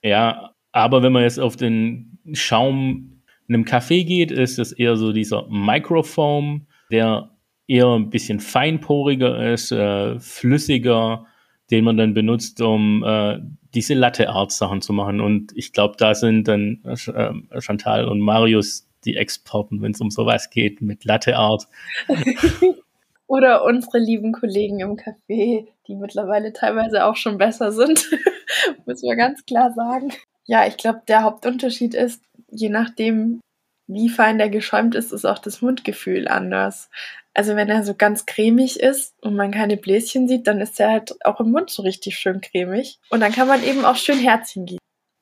Ja, 0.01 0.53
aber 0.71 1.03
wenn 1.03 1.11
man 1.11 1.23
jetzt 1.23 1.41
auf 1.41 1.57
den 1.57 2.19
Schaum 2.31 3.12
einem 3.47 3.65
Kaffee 3.65 4.03
geht, 4.03 4.31
ist 4.31 4.59
es 4.59 4.71
eher 4.71 4.95
so 4.95 5.11
dieser 5.11 5.47
Microfoam, 5.49 6.67
der 6.91 7.29
eher 7.67 7.87
ein 7.87 8.09
bisschen 8.09 8.39
feinporiger 8.39 9.51
ist, 9.53 9.71
äh, 9.71 10.19
flüssiger, 10.19 11.25
den 11.71 11.83
man 11.83 11.97
dann 11.97 12.13
benutzt, 12.13 12.61
um 12.61 13.03
äh, 13.03 13.39
diese 13.73 13.93
Latte-Art-Sachen 13.93 14.81
zu 14.81 14.93
machen. 14.93 15.21
Und 15.21 15.51
ich 15.55 15.73
glaube, 15.73 15.95
da 15.97 16.13
sind 16.13 16.47
dann 16.47 16.83
äh, 16.83 17.61
Chantal 17.61 18.07
und 18.07 18.19
Marius 18.19 18.87
die 19.05 19.17
Experten, 19.17 19.81
wenn 19.81 19.91
es 19.91 20.01
um 20.01 20.11
sowas 20.11 20.49
geht, 20.49 20.81
mit 20.81 21.05
Latte-Art. 21.05 21.67
Oder 23.27 23.63
unsere 23.63 23.97
lieben 23.97 24.31
Kollegen 24.33 24.79
im 24.79 24.95
Café, 24.95 25.67
die 25.87 25.95
mittlerweile 25.95 26.53
teilweise 26.53 27.05
auch 27.05 27.15
schon 27.15 27.37
besser 27.37 27.71
sind, 27.71 28.09
muss 28.85 29.01
man 29.01 29.17
ganz 29.17 29.45
klar 29.45 29.71
sagen. 29.73 30.11
Ja, 30.45 30.67
ich 30.67 30.77
glaube, 30.77 31.01
der 31.07 31.23
Hauptunterschied 31.23 31.93
ist, 31.93 32.21
je 32.49 32.69
nachdem, 32.69 33.39
wie 33.87 34.09
fein 34.09 34.37
der 34.37 34.49
geschäumt 34.49 34.95
ist, 34.95 35.11
ist 35.11 35.25
auch 35.25 35.39
das 35.39 35.61
Mundgefühl 35.61 36.27
anders. 36.27 36.89
Also 37.33 37.55
wenn 37.55 37.69
er 37.69 37.83
so 37.83 37.95
ganz 37.95 38.25
cremig 38.25 38.79
ist 38.79 39.15
und 39.21 39.35
man 39.35 39.51
keine 39.51 39.77
Bläschen 39.77 40.27
sieht, 40.27 40.47
dann 40.47 40.61
ist 40.61 40.79
er 40.79 40.91
halt 40.91 41.25
auch 41.25 41.39
im 41.39 41.51
Mund 41.51 41.69
so 41.69 41.81
richtig 41.81 42.17
schön 42.17 42.41
cremig. 42.41 42.99
Und 43.09 43.21
dann 43.21 43.31
kann 43.31 43.47
man 43.47 43.63
eben 43.63 43.85
auch 43.85 43.95
schön 43.95 44.19
Herzchen 44.19 44.65
gießen. 44.65 44.79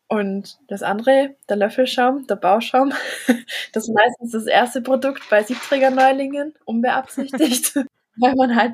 Und 0.10 0.60
das 0.68 0.84
andere, 0.84 1.36
der 1.48 1.56
Löffelschaum, 1.56 2.28
der 2.28 2.36
Bauschaum, 2.36 2.92
das 3.72 3.88
ist 3.88 3.94
meistens 3.94 4.32
das 4.32 4.46
erste 4.46 4.82
Produkt 4.82 5.30
bei 5.30 5.42
Siebträgerneulingen, 5.42 6.54
unbeabsichtigt, 6.66 7.76
weil 8.18 8.36
man 8.36 8.58
halt 8.58 8.74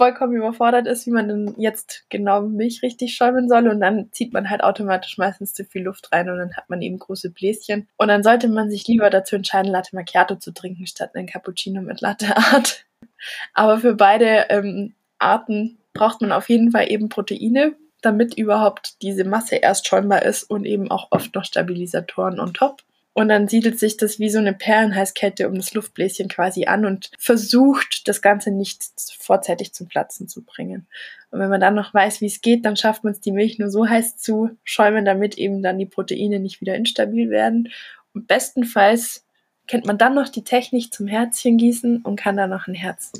vollkommen 0.00 0.32
überfordert 0.32 0.86
ist, 0.86 1.04
wie 1.04 1.10
man 1.10 1.28
denn 1.28 1.54
jetzt 1.58 2.06
genau 2.08 2.40
Milch 2.40 2.82
richtig 2.82 3.14
schäumen 3.14 3.50
soll. 3.50 3.68
Und 3.68 3.80
dann 3.80 4.10
zieht 4.12 4.32
man 4.32 4.48
halt 4.48 4.64
automatisch 4.64 5.18
meistens 5.18 5.52
zu 5.52 5.62
viel 5.62 5.82
Luft 5.82 6.10
rein 6.10 6.30
und 6.30 6.38
dann 6.38 6.56
hat 6.56 6.70
man 6.70 6.80
eben 6.80 6.98
große 6.98 7.28
Bläschen. 7.28 7.86
Und 7.98 8.08
dann 8.08 8.22
sollte 8.22 8.48
man 8.48 8.70
sich 8.70 8.88
lieber 8.88 9.10
dazu 9.10 9.36
entscheiden, 9.36 9.70
Latte 9.70 9.94
Macchiato 9.94 10.36
zu 10.36 10.54
trinken, 10.54 10.86
statt 10.86 11.14
einen 11.14 11.26
Cappuccino 11.26 11.82
mit 11.82 12.00
Latte 12.00 12.34
Art. 12.34 12.86
Aber 13.52 13.78
für 13.78 13.94
beide 13.94 14.46
ähm, 14.48 14.94
Arten 15.18 15.76
braucht 15.92 16.22
man 16.22 16.32
auf 16.32 16.48
jeden 16.48 16.70
Fall 16.70 16.90
eben 16.90 17.10
Proteine, 17.10 17.74
damit 18.00 18.38
überhaupt 18.38 19.02
diese 19.02 19.24
Masse 19.24 19.56
erst 19.56 19.86
schäumbar 19.86 20.22
ist 20.22 20.44
und 20.44 20.64
eben 20.64 20.90
auch 20.90 21.08
oft 21.10 21.34
noch 21.34 21.44
Stabilisatoren 21.44 22.40
on 22.40 22.54
top. 22.54 22.82
Und 23.12 23.28
dann 23.28 23.48
siedelt 23.48 23.78
sich 23.78 23.96
das 23.96 24.18
wie 24.20 24.30
so 24.30 24.38
eine 24.38 24.52
Perlenheißkette 24.52 25.48
um 25.48 25.56
das 25.56 25.74
Luftbläschen 25.74 26.28
quasi 26.28 26.66
an 26.66 26.86
und 26.86 27.10
versucht, 27.18 28.06
das 28.06 28.22
Ganze 28.22 28.52
nicht 28.52 28.84
vorzeitig 29.18 29.72
zum 29.72 29.88
Platzen 29.88 30.28
zu 30.28 30.42
bringen. 30.42 30.86
Und 31.30 31.40
wenn 31.40 31.50
man 31.50 31.60
dann 31.60 31.74
noch 31.74 31.92
weiß, 31.92 32.20
wie 32.20 32.26
es 32.26 32.40
geht, 32.40 32.64
dann 32.64 32.76
schafft 32.76 33.02
man 33.02 33.12
es, 33.12 33.20
die 33.20 33.32
Milch 33.32 33.58
nur 33.58 33.70
so 33.70 33.88
heiß 33.88 34.16
zu 34.16 34.50
schäumen, 34.62 35.04
damit 35.04 35.38
eben 35.38 35.62
dann 35.62 35.78
die 35.78 35.86
Proteine 35.86 36.38
nicht 36.38 36.60
wieder 36.60 36.76
instabil 36.76 37.30
werden. 37.30 37.70
Und 38.14 38.28
bestenfalls 38.28 39.24
kennt 39.66 39.86
man 39.86 39.98
dann 39.98 40.14
noch 40.14 40.28
die 40.28 40.44
Technik 40.44 40.92
zum 40.92 41.06
Herzchen 41.06 41.58
gießen 41.58 42.02
und 42.02 42.16
kann 42.16 42.36
dann 42.36 42.50
noch 42.50 42.68
ein 42.68 42.74
Herz 42.74 43.12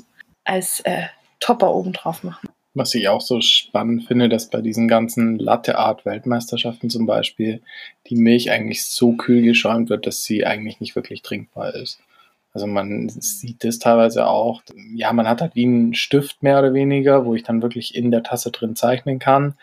als 0.45 0.81
äh, 0.81 1.03
Topper 1.39 1.73
oben 1.73 1.93
drauf 1.93 2.23
machen. 2.23 2.49
Was 2.73 2.95
ich 2.95 3.09
auch 3.09 3.19
so 3.19 3.41
spannend 3.41 4.05
finde, 4.05 4.29
dass 4.29 4.49
bei 4.49 4.61
diesen 4.61 4.87
ganzen 4.87 5.37
Latte-Art-Weltmeisterschaften 5.37 6.89
zum 6.89 7.05
Beispiel 7.05 7.61
die 8.07 8.15
Milch 8.15 8.49
eigentlich 8.49 8.85
so 8.85 9.13
kühl 9.13 9.41
geschäumt 9.41 9.89
wird, 9.89 10.07
dass 10.07 10.23
sie 10.23 10.45
eigentlich 10.45 10.79
nicht 10.79 10.95
wirklich 10.95 11.21
trinkbar 11.21 11.75
ist. 11.75 11.99
Also 12.53 12.67
man 12.67 13.09
sieht 13.09 13.63
das 13.63 13.79
teilweise 13.79 14.27
auch. 14.27 14.61
Ja, 14.93 15.11
man 15.13 15.27
hat 15.27 15.41
halt 15.41 15.55
wie 15.55 15.65
einen 15.65 15.93
Stift 15.93 16.43
mehr 16.43 16.59
oder 16.59 16.73
weniger, 16.73 17.25
wo 17.25 17.35
ich 17.35 17.43
dann 17.43 17.61
wirklich 17.61 17.95
in 17.95 18.11
der 18.11 18.23
Tasse 18.23 18.51
drin 18.51 18.75
zeichnen 18.75 19.19
kann. 19.19 19.55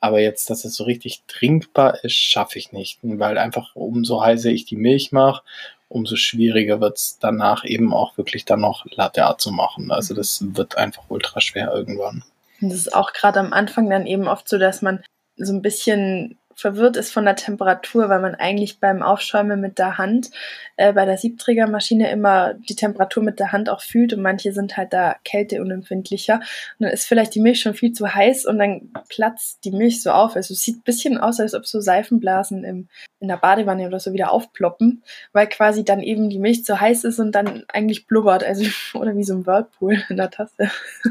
Aber 0.00 0.20
jetzt, 0.20 0.50
dass 0.50 0.64
es 0.64 0.76
so 0.76 0.84
richtig 0.84 1.22
trinkbar 1.26 2.04
ist, 2.04 2.14
schaffe 2.14 2.58
ich 2.58 2.72
nicht. 2.72 2.98
Weil 3.02 3.38
einfach 3.38 3.74
umso 3.74 4.22
heißer 4.22 4.50
ich 4.50 4.64
die 4.66 4.76
Milch 4.76 5.12
mache, 5.12 5.42
umso 5.88 6.16
schwieriger 6.16 6.80
wird 6.80 6.98
es 6.98 7.18
danach 7.20 7.64
eben 7.64 7.94
auch 7.94 8.16
wirklich 8.18 8.44
dann 8.44 8.60
noch 8.60 8.86
Latte 8.90 9.24
Art 9.24 9.40
zu 9.40 9.52
machen. 9.52 9.90
Also 9.90 10.14
das 10.14 10.44
wird 10.56 10.76
einfach 10.76 11.04
ultra 11.08 11.40
schwer 11.40 11.72
irgendwann. 11.74 12.24
Und 12.60 12.70
das 12.70 12.78
ist 12.78 12.94
auch 12.94 13.12
gerade 13.12 13.40
am 13.40 13.52
Anfang 13.52 13.90
dann 13.90 14.06
eben 14.06 14.28
oft 14.28 14.48
so, 14.48 14.58
dass 14.58 14.82
man 14.82 15.02
so 15.36 15.52
ein 15.52 15.62
bisschen 15.62 16.38
verwirrt 16.56 16.96
ist 16.96 17.12
von 17.12 17.26
der 17.26 17.36
Temperatur, 17.36 18.08
weil 18.08 18.20
man 18.20 18.34
eigentlich 18.34 18.80
beim 18.80 19.02
Aufschäumen 19.02 19.60
mit 19.60 19.78
der 19.78 19.98
Hand 19.98 20.30
äh, 20.76 20.92
bei 20.92 21.04
der 21.04 21.18
Siebträgermaschine 21.18 22.10
immer 22.10 22.54
die 22.54 22.74
Temperatur 22.74 23.22
mit 23.22 23.38
der 23.38 23.52
Hand 23.52 23.68
auch 23.68 23.82
fühlt 23.82 24.14
und 24.14 24.22
manche 24.22 24.52
sind 24.52 24.76
halt 24.76 24.94
da 24.94 25.16
kälteunempfindlicher. 25.24 26.36
Und 26.36 26.44
dann 26.84 26.90
ist 26.90 27.06
vielleicht 27.06 27.34
die 27.34 27.40
Milch 27.40 27.60
schon 27.60 27.74
viel 27.74 27.92
zu 27.92 28.14
heiß 28.14 28.46
und 28.46 28.58
dann 28.58 28.90
platzt 29.08 29.64
die 29.64 29.70
Milch 29.70 30.02
so 30.02 30.10
auf. 30.10 30.34
Also 30.34 30.54
es 30.54 30.62
sieht 30.62 30.78
ein 30.78 30.82
bisschen 30.82 31.18
aus, 31.18 31.38
als 31.40 31.54
ob 31.54 31.66
so 31.66 31.80
Seifenblasen 31.80 32.64
im, 32.64 32.88
in 33.20 33.28
der 33.28 33.36
Badewanne 33.36 33.86
oder 33.86 34.00
so 34.00 34.14
wieder 34.14 34.32
aufploppen, 34.32 35.02
weil 35.32 35.48
quasi 35.48 35.84
dann 35.84 36.00
eben 36.00 36.30
die 36.30 36.38
Milch 36.38 36.64
zu 36.64 36.80
heiß 36.80 37.04
ist 37.04 37.18
und 37.18 37.32
dann 37.32 37.64
eigentlich 37.68 38.06
blubbert, 38.06 38.42
also 38.42 38.64
oder 38.94 39.14
wie 39.14 39.24
so 39.24 39.34
ein 39.34 39.46
Whirlpool 39.46 40.02
in 40.08 40.16
der 40.16 40.30
Tasse. 40.30 40.70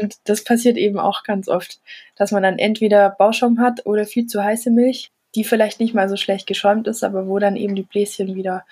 Und 0.00 0.16
das 0.24 0.44
passiert 0.44 0.76
eben 0.76 1.00
auch 1.00 1.24
ganz 1.24 1.48
oft, 1.48 1.80
dass 2.20 2.32
man 2.32 2.42
dann 2.42 2.58
entweder 2.58 3.08
Bauschaum 3.08 3.58
hat 3.60 3.86
oder 3.86 4.04
viel 4.04 4.26
zu 4.26 4.44
heiße 4.44 4.70
Milch, 4.70 5.10
die 5.34 5.42
vielleicht 5.42 5.80
nicht 5.80 5.94
mal 5.94 6.06
so 6.06 6.16
schlecht 6.16 6.46
geschäumt 6.46 6.86
ist, 6.86 7.02
aber 7.02 7.26
wo 7.26 7.38
dann 7.38 7.56
eben 7.56 7.74
die 7.74 7.82
Bläschen 7.82 8.34
wieder 8.34 8.66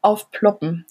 aufploppen. 0.00 0.84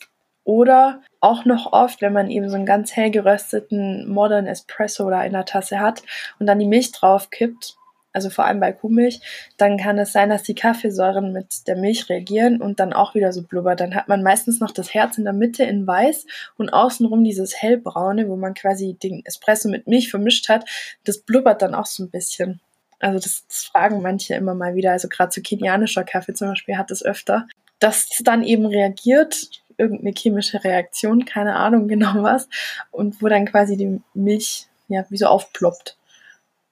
Oder 0.46 1.02
auch 1.20 1.43
noch 1.43 1.74
oft, 1.74 2.02
wenn 2.02 2.13
man 2.13 2.30
eben 2.30 2.50
so 2.50 2.56
einen 2.56 2.65
ganz 2.65 2.96
hell 2.96 3.12
gerösteten 3.12 4.08
Modern 4.08 4.48
Espresso 4.48 5.10
da 5.10 5.26
in 5.26 5.34
der 5.34 5.43
Tasse 5.43 5.82
hat 5.82 6.02
und 6.39 6.46
dann 6.46 6.60
die 6.60 6.65
Milch 6.65 6.93
drauf 6.93 7.30
kippt, 7.30 7.76
also 8.17 8.32
vor 8.32 8.45
allem 8.45 8.60
bei 8.60 8.71
Kuhmilch, 8.71 9.21
dann 9.58 9.77
kann 9.77 9.99
es 9.99 10.12
sein, 10.12 10.32
dass 10.32 10.41
die 10.41 10.56
Kaffeesäuren 10.56 11.34
mit 11.34 11.67
der 11.67 11.75
Milch 11.75 12.10
reagieren 12.10 12.60
und 12.60 12.80
dann 12.80 12.91
auch 12.91 13.13
wieder 13.13 13.32
so 13.32 13.43
blubbert. 13.43 13.80
Dann 13.80 13.93
hat 13.93 14.08
man 14.08 14.23
meistens 14.23 14.60
noch 14.60 14.71
das 14.71 14.91
Herz 14.91 15.19
in 15.19 15.23
der 15.23 15.34
Mitte 15.34 15.63
in 15.63 15.86
weiß 15.86 16.25
und 16.58 16.73
außenrum 16.73 17.23
dieses 17.23 17.62
hellbraune, 17.62 18.27
wo 18.27 18.36
man 18.36 18.56
quasi 18.56 18.95
den 18.95 19.23
Espresso 19.23 19.69
mit 19.69 19.86
Milch 19.86 20.10
vermischt 20.10 20.49
hat. 20.49 20.67
Das 21.03 21.19
blubbert 21.19 21.62
dann 21.62 21.75
auch 21.75 21.86
so 21.86 22.06
ein 22.06 22.10
bisschen. 22.10 22.60
Also 22.97 23.19
das, 23.19 23.45
das 23.47 23.65
fragen 23.65 24.01
manche 24.01 24.34
immer 24.34 24.56
mal 24.56 24.73
wieder. 24.73 24.93
Also 24.93 25.10
gerade 25.10 25.32
so 25.32 25.41
kenianischer 25.41 26.03
Kaffee 26.03 26.34
zum 26.34 26.47
Beispiel 26.47 26.75
hat 26.75 26.89
es 26.89 27.06
öfter, 27.06 27.47
dass 27.77 28.08
es 28.12 28.23
dann 28.23 28.43
eben 28.43 28.65
reagiert, 28.65 29.47
irgendeine 29.77 30.15
chemische 30.17 30.63
Reaktion, 30.63 31.25
keine 31.25 31.56
Ahnung 31.56 31.88
genau 31.88 32.23
was, 32.23 32.49
und 32.89 33.21
wo 33.21 33.27
dann 33.27 33.45
quasi 33.45 33.77
die 33.77 34.01
Milch 34.15 34.65
ja 34.88 35.06
wie 35.10 35.17
so 35.17 35.27
aufploppt 35.27 35.97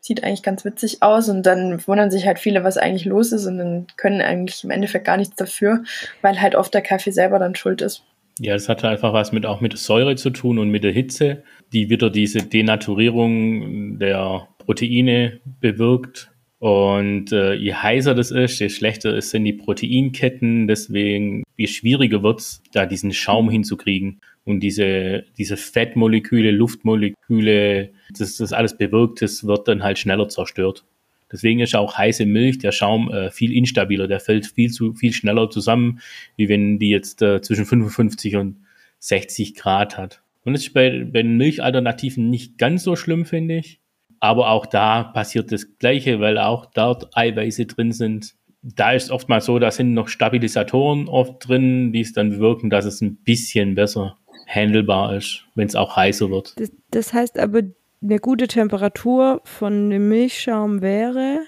sieht 0.05 0.23
eigentlich 0.23 0.43
ganz 0.43 0.63
witzig 0.65 1.01
aus 1.01 1.29
und 1.29 1.43
dann 1.47 1.85
wundern 1.87 2.11
sich 2.11 2.27
halt 2.27 2.37
viele, 2.37 2.63
was 2.63 2.77
eigentlich 2.77 3.05
los 3.05 3.31
ist 3.31 3.47
und 3.47 3.57
dann 3.57 3.87
können 3.97 4.21
eigentlich 4.21 4.63
im 4.63 4.69
Endeffekt 4.69 5.05
gar 5.05 5.17
nichts 5.17 5.35
dafür, 5.35 5.83
weil 6.21 6.39
halt 6.39 6.53
oft 6.53 6.73
der 6.75 6.83
Kaffee 6.83 7.11
selber 7.11 7.39
dann 7.39 7.55
schuld 7.55 7.81
ist. 7.81 8.03
Ja, 8.39 8.53
das 8.53 8.69
hat 8.69 8.83
einfach 8.83 9.13
was 9.13 9.31
mit 9.31 9.47
auch 9.47 9.61
mit 9.61 9.71
der 9.71 9.79
Säure 9.79 10.15
zu 10.15 10.29
tun 10.29 10.59
und 10.59 10.69
mit 10.69 10.83
der 10.83 10.91
Hitze, 10.91 11.43
die 11.73 11.89
wieder 11.89 12.11
diese 12.11 12.39
Denaturierung 12.39 13.97
der 13.97 14.47
Proteine 14.59 15.39
bewirkt. 15.59 16.31
Und 16.59 17.31
äh, 17.31 17.53
je 17.53 17.73
heißer 17.73 18.13
das 18.13 18.31
ist, 18.31 18.59
je 18.59 18.69
schlechter 18.69 19.19
sind 19.21 19.45
die 19.45 19.53
Proteinketten, 19.53 20.67
deswegen 20.67 21.43
je 21.57 21.67
schwieriger 21.67 22.23
wird 22.23 22.39
es, 22.39 22.61
da 22.73 22.85
diesen 22.85 23.11
Schaum 23.11 23.49
hinzukriegen 23.49 24.21
und 24.45 24.59
diese, 24.59 25.25
diese 25.37 25.57
Fettmoleküle, 25.57 26.51
Luftmoleküle, 26.51 27.89
das, 28.17 28.37
das 28.37 28.53
alles 28.53 28.77
bewirkt, 28.77 29.21
das 29.21 29.45
wird 29.45 29.67
dann 29.67 29.83
halt 29.83 29.97
schneller 29.99 30.29
zerstört. 30.29 30.85
Deswegen 31.31 31.59
ist 31.59 31.75
auch 31.75 31.97
heiße 31.97 32.25
Milch, 32.25 32.59
der 32.59 32.71
Schaum, 32.71 33.11
äh, 33.11 33.31
viel 33.31 33.51
instabiler, 33.51 34.07
der 34.07 34.19
fällt 34.19 34.45
viel 34.45 34.71
zu 34.71 34.93
viel 34.93 35.11
schneller 35.11 35.49
zusammen, 35.49 35.99
wie 36.37 36.47
wenn 36.47 36.77
die 36.77 36.89
jetzt 36.89 37.23
äh, 37.23 37.41
zwischen 37.41 37.65
55 37.65 38.35
und 38.35 38.57
60 38.99 39.55
Grad 39.55 39.97
hat. 39.97 40.21
Und 40.43 40.53
das 40.53 40.61
ist 40.61 40.73
bei, 40.73 41.03
bei 41.03 41.23
den 41.23 41.37
Milchalternativen 41.37 42.29
nicht 42.29 42.59
ganz 42.59 42.83
so 42.83 42.95
schlimm, 42.95 43.25
finde 43.25 43.57
ich. 43.57 43.79
Aber 44.19 44.49
auch 44.51 44.67
da 44.67 45.03
passiert 45.03 45.51
das 45.51 45.77
Gleiche, 45.79 46.19
weil 46.19 46.37
auch 46.37 46.67
dort 46.67 47.17
Eiweiße 47.17 47.65
drin 47.65 47.91
sind. 47.91 48.35
Da 48.61 48.93
ist 48.93 49.11
oftmals 49.11 49.45
so, 49.45 49.59
da 49.59 49.71
sind 49.71 49.93
noch 49.93 50.07
Stabilisatoren 50.07 51.07
oft 51.07 51.47
drin, 51.47 51.91
die 51.91 52.01
es 52.01 52.13
dann 52.13 52.29
bewirken, 52.29 52.69
dass 52.69 52.85
es 52.85 53.01
ein 53.01 53.17
bisschen 53.17 53.75
besser 53.75 54.17
handelbar 54.47 55.15
ist, 55.15 55.43
wenn 55.55 55.67
es 55.67 55.75
auch 55.75 55.95
heißer 55.95 56.29
wird. 56.29 56.59
Das, 56.59 56.71
das 56.91 57.13
heißt 57.13 57.39
aber, 57.39 57.61
eine 58.01 58.19
gute 58.19 58.47
Temperatur 58.47 59.41
von 59.43 59.89
dem 59.89 60.09
Milchschaum 60.09 60.81
wäre? 60.81 61.39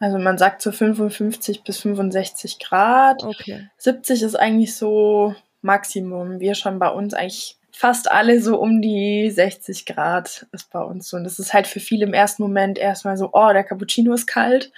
Also 0.00 0.18
man 0.18 0.38
sagt 0.38 0.62
so 0.62 0.72
55 0.72 1.64
bis 1.64 1.78
65 1.80 2.58
Grad. 2.58 3.22
Okay. 3.24 3.68
70 3.78 4.22
ist 4.22 4.36
eigentlich 4.36 4.74
so 4.76 5.34
Maximum. 5.60 6.40
Wir 6.40 6.54
schon 6.54 6.78
bei 6.78 6.88
uns 6.88 7.14
eigentlich 7.14 7.58
fast 7.72 8.10
alle 8.10 8.40
so 8.40 8.58
um 8.58 8.80
die 8.80 9.30
60 9.30 9.86
Grad 9.86 10.46
ist 10.52 10.70
bei 10.70 10.80
uns 10.80 11.08
so. 11.08 11.16
Und 11.16 11.24
das 11.24 11.38
ist 11.38 11.52
halt 11.52 11.66
für 11.66 11.80
viele 11.80 12.06
im 12.06 12.14
ersten 12.14 12.42
Moment 12.42 12.78
erstmal 12.78 13.16
so, 13.16 13.30
oh, 13.32 13.52
der 13.52 13.64
Cappuccino 13.64 14.12
ist 14.14 14.26
kalt 14.26 14.72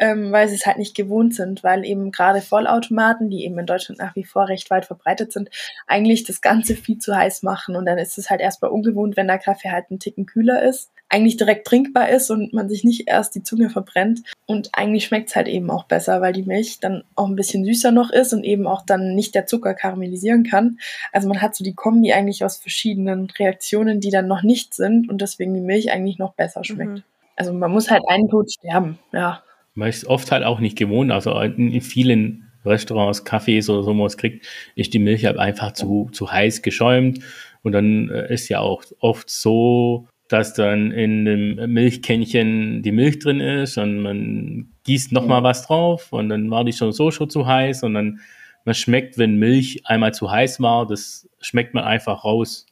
ähm, 0.00 0.32
weil 0.32 0.48
sie 0.48 0.54
es 0.54 0.64
halt 0.64 0.78
nicht 0.78 0.96
gewohnt 0.96 1.34
sind, 1.34 1.62
weil 1.62 1.84
eben 1.84 2.10
gerade 2.10 2.40
Vollautomaten, 2.40 3.28
die 3.28 3.44
eben 3.44 3.58
in 3.58 3.66
Deutschland 3.66 4.00
nach 4.00 4.16
wie 4.16 4.24
vor 4.24 4.48
recht 4.48 4.70
weit 4.70 4.86
verbreitet 4.86 5.30
sind, 5.30 5.50
eigentlich 5.86 6.24
das 6.24 6.40
Ganze 6.40 6.74
viel 6.74 6.98
zu 6.98 7.14
heiß 7.14 7.42
machen 7.42 7.76
und 7.76 7.84
dann 7.84 7.98
ist 7.98 8.16
es 8.16 8.30
halt 8.30 8.40
erstmal 8.40 8.70
ungewohnt, 8.70 9.18
wenn 9.18 9.26
der 9.26 9.38
Kaffee 9.38 9.70
halt 9.70 9.86
einen 9.90 10.00
Ticken 10.00 10.24
kühler 10.24 10.62
ist, 10.62 10.90
eigentlich 11.10 11.36
direkt 11.36 11.66
trinkbar 11.66 12.08
ist 12.08 12.30
und 12.30 12.54
man 12.54 12.70
sich 12.70 12.82
nicht 12.82 13.08
erst 13.08 13.34
die 13.34 13.42
Zunge 13.42 13.68
verbrennt 13.68 14.22
und 14.46 14.70
eigentlich 14.72 15.04
schmeckt 15.04 15.28
es 15.28 15.36
halt 15.36 15.48
eben 15.48 15.70
auch 15.70 15.84
besser, 15.84 16.22
weil 16.22 16.32
die 16.32 16.44
Milch 16.44 16.80
dann 16.80 17.04
auch 17.14 17.28
ein 17.28 17.36
bisschen 17.36 17.66
süßer 17.66 17.92
noch 17.92 18.10
ist 18.10 18.32
und 18.32 18.42
eben 18.42 18.66
auch 18.66 18.86
dann 18.86 19.14
nicht 19.14 19.34
der 19.34 19.44
Zucker 19.44 19.74
karamellisieren 19.74 20.44
kann. 20.44 20.78
Also 21.12 21.28
man 21.28 21.42
hat 21.42 21.54
so 21.54 21.62
die 21.62 21.74
Kombi 21.74 22.14
eigentlich 22.14 22.42
aus 22.42 22.56
verschiedenen 22.56 23.28
Reaktionen, 23.38 24.00
die 24.00 24.10
dann 24.10 24.28
noch 24.28 24.42
nicht 24.42 24.72
sind 24.72 25.10
und 25.10 25.20
deswegen 25.20 25.52
die 25.52 25.60
Milch 25.60 25.92
eigentlich 25.92 26.18
noch 26.18 26.32
besser 26.32 26.64
schmeckt. 26.64 26.90
Mhm. 26.90 27.02
Also 27.36 27.52
man 27.52 27.70
muss 27.70 27.90
halt 27.90 28.04
einen 28.08 28.28
Tod 28.28 28.50
sterben, 28.50 28.98
ja 29.12 29.42
man 29.80 29.88
ist 29.88 30.06
oft 30.06 30.30
halt 30.30 30.44
auch 30.44 30.60
nicht 30.60 30.76
gewohnt. 30.76 31.10
Also 31.10 31.36
in 31.40 31.80
vielen 31.80 32.50
Restaurants, 32.66 33.24
Cafés 33.24 33.70
oder 33.70 33.82
so, 33.82 33.90
wo 33.90 33.94
man 33.94 34.06
es 34.06 34.18
kriegt, 34.18 34.46
ist 34.76 34.92
die 34.92 34.98
Milch 34.98 35.24
halt 35.24 35.38
einfach 35.38 35.72
zu, 35.72 36.10
zu 36.12 36.30
heiß 36.30 36.60
geschäumt. 36.60 37.20
Und 37.62 37.72
dann 37.72 38.10
äh, 38.10 38.32
ist 38.32 38.50
ja 38.50 38.60
auch 38.60 38.84
oft 39.00 39.30
so, 39.30 40.06
dass 40.28 40.52
dann 40.52 40.92
in 40.92 41.24
dem 41.24 41.72
Milchkännchen 41.72 42.82
die 42.82 42.92
Milch 42.92 43.18
drin 43.20 43.40
ist 43.40 43.78
und 43.78 44.00
man 44.00 44.68
gießt 44.84 45.12
nochmal 45.12 45.42
was 45.42 45.66
drauf 45.66 46.12
und 46.12 46.28
dann 46.28 46.50
war 46.50 46.64
die 46.64 46.72
schon 46.72 46.92
so 46.92 47.10
schon 47.10 47.28
zu 47.28 47.46
heiß 47.46 47.82
und 47.82 47.94
dann 47.94 48.20
man 48.64 48.74
schmeckt, 48.74 49.18
wenn 49.18 49.36
Milch 49.36 49.82
einmal 49.86 50.14
zu 50.14 50.30
heiß 50.30 50.60
war, 50.60 50.86
das 50.86 51.28
schmeckt 51.40 51.74
man 51.74 51.82
einfach 51.82 52.24
raus. 52.24 52.66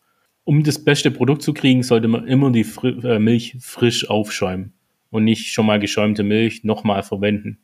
Um 0.44 0.62
das 0.62 0.84
beste 0.84 1.10
Produkt 1.10 1.42
zu 1.42 1.52
kriegen, 1.52 1.82
sollte 1.82 2.06
man 2.06 2.28
immer 2.28 2.52
die 2.52 2.64
Fr 2.64 3.02
äh, 3.04 3.18
Milch 3.18 3.56
frisch 3.58 4.08
aufschäumen 4.08 4.77
und 5.10 5.24
nicht 5.24 5.52
schon 5.52 5.66
mal 5.66 5.78
geschäumte 5.78 6.22
Milch 6.22 6.64
nochmal 6.64 7.02
verwenden. 7.02 7.58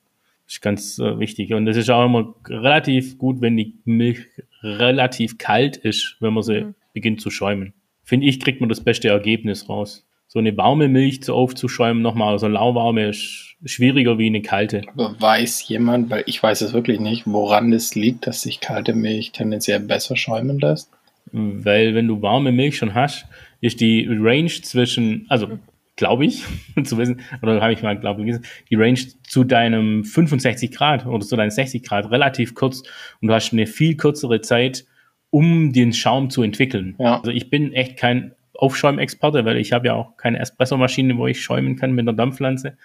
Das 0.47 0.55
ist 0.55 0.61
ganz 0.61 0.99
äh, 0.99 1.19
wichtig. 1.19 1.53
Und 1.55 1.67
es 1.67 1.77
ist 1.77 1.91
auch 1.91 2.05
immer 2.05 2.35
relativ 2.49 3.19
gut, 3.19 3.41
wenn 3.41 3.57
die 3.57 3.75
Milch 3.85 4.19
relativ 4.63 5.39
kalt 5.39 5.77
ist, 5.77 6.17
wenn 6.21 6.35
man 6.35 6.43
sie 6.43 6.63
mhm. 6.63 6.75
beginnt 6.93 7.21
zu 7.21 7.31
schäumen. 7.31 7.73
Finde 8.03 8.27
ich, 8.27 8.41
kriegt 8.41 8.61
man 8.61 8.69
das 8.69 8.83
beste 8.83 9.09
Ergebnis 9.09 9.69
raus. 9.69 10.07
So 10.27 10.39
eine 10.39 10.57
warme 10.57 10.89
Milch 10.89 11.23
zu 11.23 11.35
aufzuschäumen 11.35 12.03
nochmal, 12.03 12.33
also 12.33 12.49
lauwarme 12.49 13.09
ist 13.09 13.57
schwieriger 13.65 14.19
wie 14.19 14.27
eine 14.27 14.43
kalte. 14.43 14.83
Aber 14.89 15.15
weiß 15.19 15.69
jemand, 15.69 16.11
weil 16.11 16.25
ich 16.27 16.43
weiß 16.43 16.63
es 16.63 16.73
wirklich 16.73 16.99
nicht, 16.99 17.23
woran 17.27 17.73
es 17.73 17.95
liegt, 17.95 18.27
dass 18.27 18.43
sich 18.43 18.61
kalte 18.61 18.95
Milch 18.95 19.33
tendenziell 19.33 19.81
besser 19.81 20.17
schäumen 20.17 20.59
lässt? 20.59 20.91
Weil 21.33 21.95
wenn 21.95 22.09
du 22.09 22.21
warme 22.21 22.53
Milch 22.53 22.77
schon 22.77 22.95
hast, 22.95 23.27
ist 23.61 23.81
die 23.81 24.07
Range 24.11 24.51
zwischen, 24.51 25.25
also 25.29 25.47
mhm 25.47 25.61
glaube 25.97 26.27
ich, 26.27 26.45
zu 26.85 26.99
wissen, 26.99 27.21
oder 27.43 27.61
habe 27.61 27.73
ich 27.73 27.83
mal, 27.83 27.99
glaube 27.99 28.29
ich, 28.29 28.37
die 28.71 28.75
Range 28.75 28.99
zu 29.27 29.45
deinem 29.45 30.05
65 30.05 30.73
Grad 30.73 31.07
oder 31.07 31.25
zu 31.25 31.37
deinen 31.37 31.51
60 31.51 31.83
Grad 31.83 32.11
relativ 32.11 32.55
kurz 32.55 32.83
und 33.21 33.29
du 33.29 33.35
hast 33.35 33.53
eine 33.53 33.67
viel 33.67 33.97
kürzere 33.97 34.41
Zeit, 34.41 34.85
um 35.31 35.73
den 35.73 35.93
Schaum 35.93 36.31
zu 36.31 36.43
entwickeln. 36.43 36.95
Ja. 36.99 37.19
Also 37.19 37.31
ich 37.31 37.51
bin 37.51 37.73
echt 37.73 37.97
kein 37.97 38.33
Aufschäumexperte, 38.55 39.45
weil 39.45 39.57
ich 39.57 39.73
habe 39.73 39.89
ja 39.89 39.95
auch 39.95 40.17
keine 40.17 40.39
Espressomaschine, 40.39 41.17
wo 41.17 41.27
ich 41.27 41.43
schäumen 41.43 41.77
kann 41.77 41.93
mit 41.93 42.05
einer 42.05 42.17
Dampfpflanze. 42.17 42.77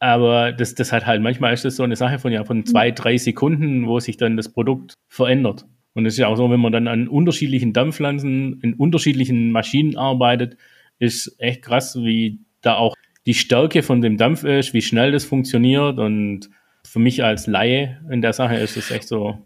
Aber 0.00 0.52
das, 0.52 0.74
das 0.74 0.92
hat 0.92 1.06
halt, 1.06 1.22
manchmal 1.22 1.54
ist 1.54 1.64
das 1.64 1.76
so 1.76 1.82
eine 1.82 1.96
Sache 1.96 2.18
von 2.18 2.30
ja 2.30 2.44
von 2.44 2.66
zwei, 2.66 2.90
drei 2.90 3.16
Sekunden, 3.16 3.86
wo 3.86 4.00
sich 4.00 4.18
dann 4.18 4.36
das 4.36 4.52
Produkt 4.52 4.94
verändert. 5.08 5.64
Und 5.94 6.04
es 6.04 6.14
ist 6.14 6.18
ja 6.18 6.26
auch 6.26 6.36
so, 6.36 6.50
wenn 6.50 6.60
man 6.60 6.72
dann 6.72 6.88
an 6.88 7.08
unterschiedlichen 7.08 7.72
Dampfpflanzen 7.72 8.60
in 8.60 8.74
unterschiedlichen 8.74 9.50
Maschinen 9.50 9.96
arbeitet, 9.96 10.58
ist 10.98 11.36
echt 11.38 11.62
krass, 11.62 11.96
wie 11.96 12.40
da 12.64 12.76
auch 12.76 12.94
die 13.26 13.34
Stärke 13.34 13.82
von 13.82 14.00
dem 14.00 14.16
Dampf 14.16 14.44
ist, 14.44 14.74
wie 14.74 14.82
schnell 14.82 15.12
das 15.12 15.24
funktioniert. 15.24 15.98
Und 15.98 16.50
für 16.86 16.98
mich 16.98 17.24
als 17.24 17.46
Laie 17.46 18.00
in 18.10 18.22
der 18.22 18.32
Sache 18.32 18.56
ist 18.56 18.76
es 18.76 18.90
echt 18.90 19.08
so 19.08 19.38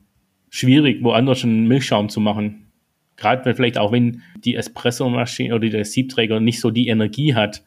schwierig, 0.50 1.02
woanders 1.02 1.44
einen 1.44 1.68
Milchschaum 1.68 2.08
zu 2.08 2.20
machen. 2.20 2.72
Gerade 3.16 3.44
wenn 3.44 3.56
vielleicht 3.56 3.78
auch 3.78 3.92
wenn 3.92 4.22
die 4.44 4.54
Espresso-Maschine 4.54 5.54
oder 5.54 5.68
der 5.68 5.84
Siebträger 5.84 6.40
nicht 6.40 6.60
so 6.60 6.70
die 6.70 6.88
Energie 6.88 7.34
hat, 7.34 7.64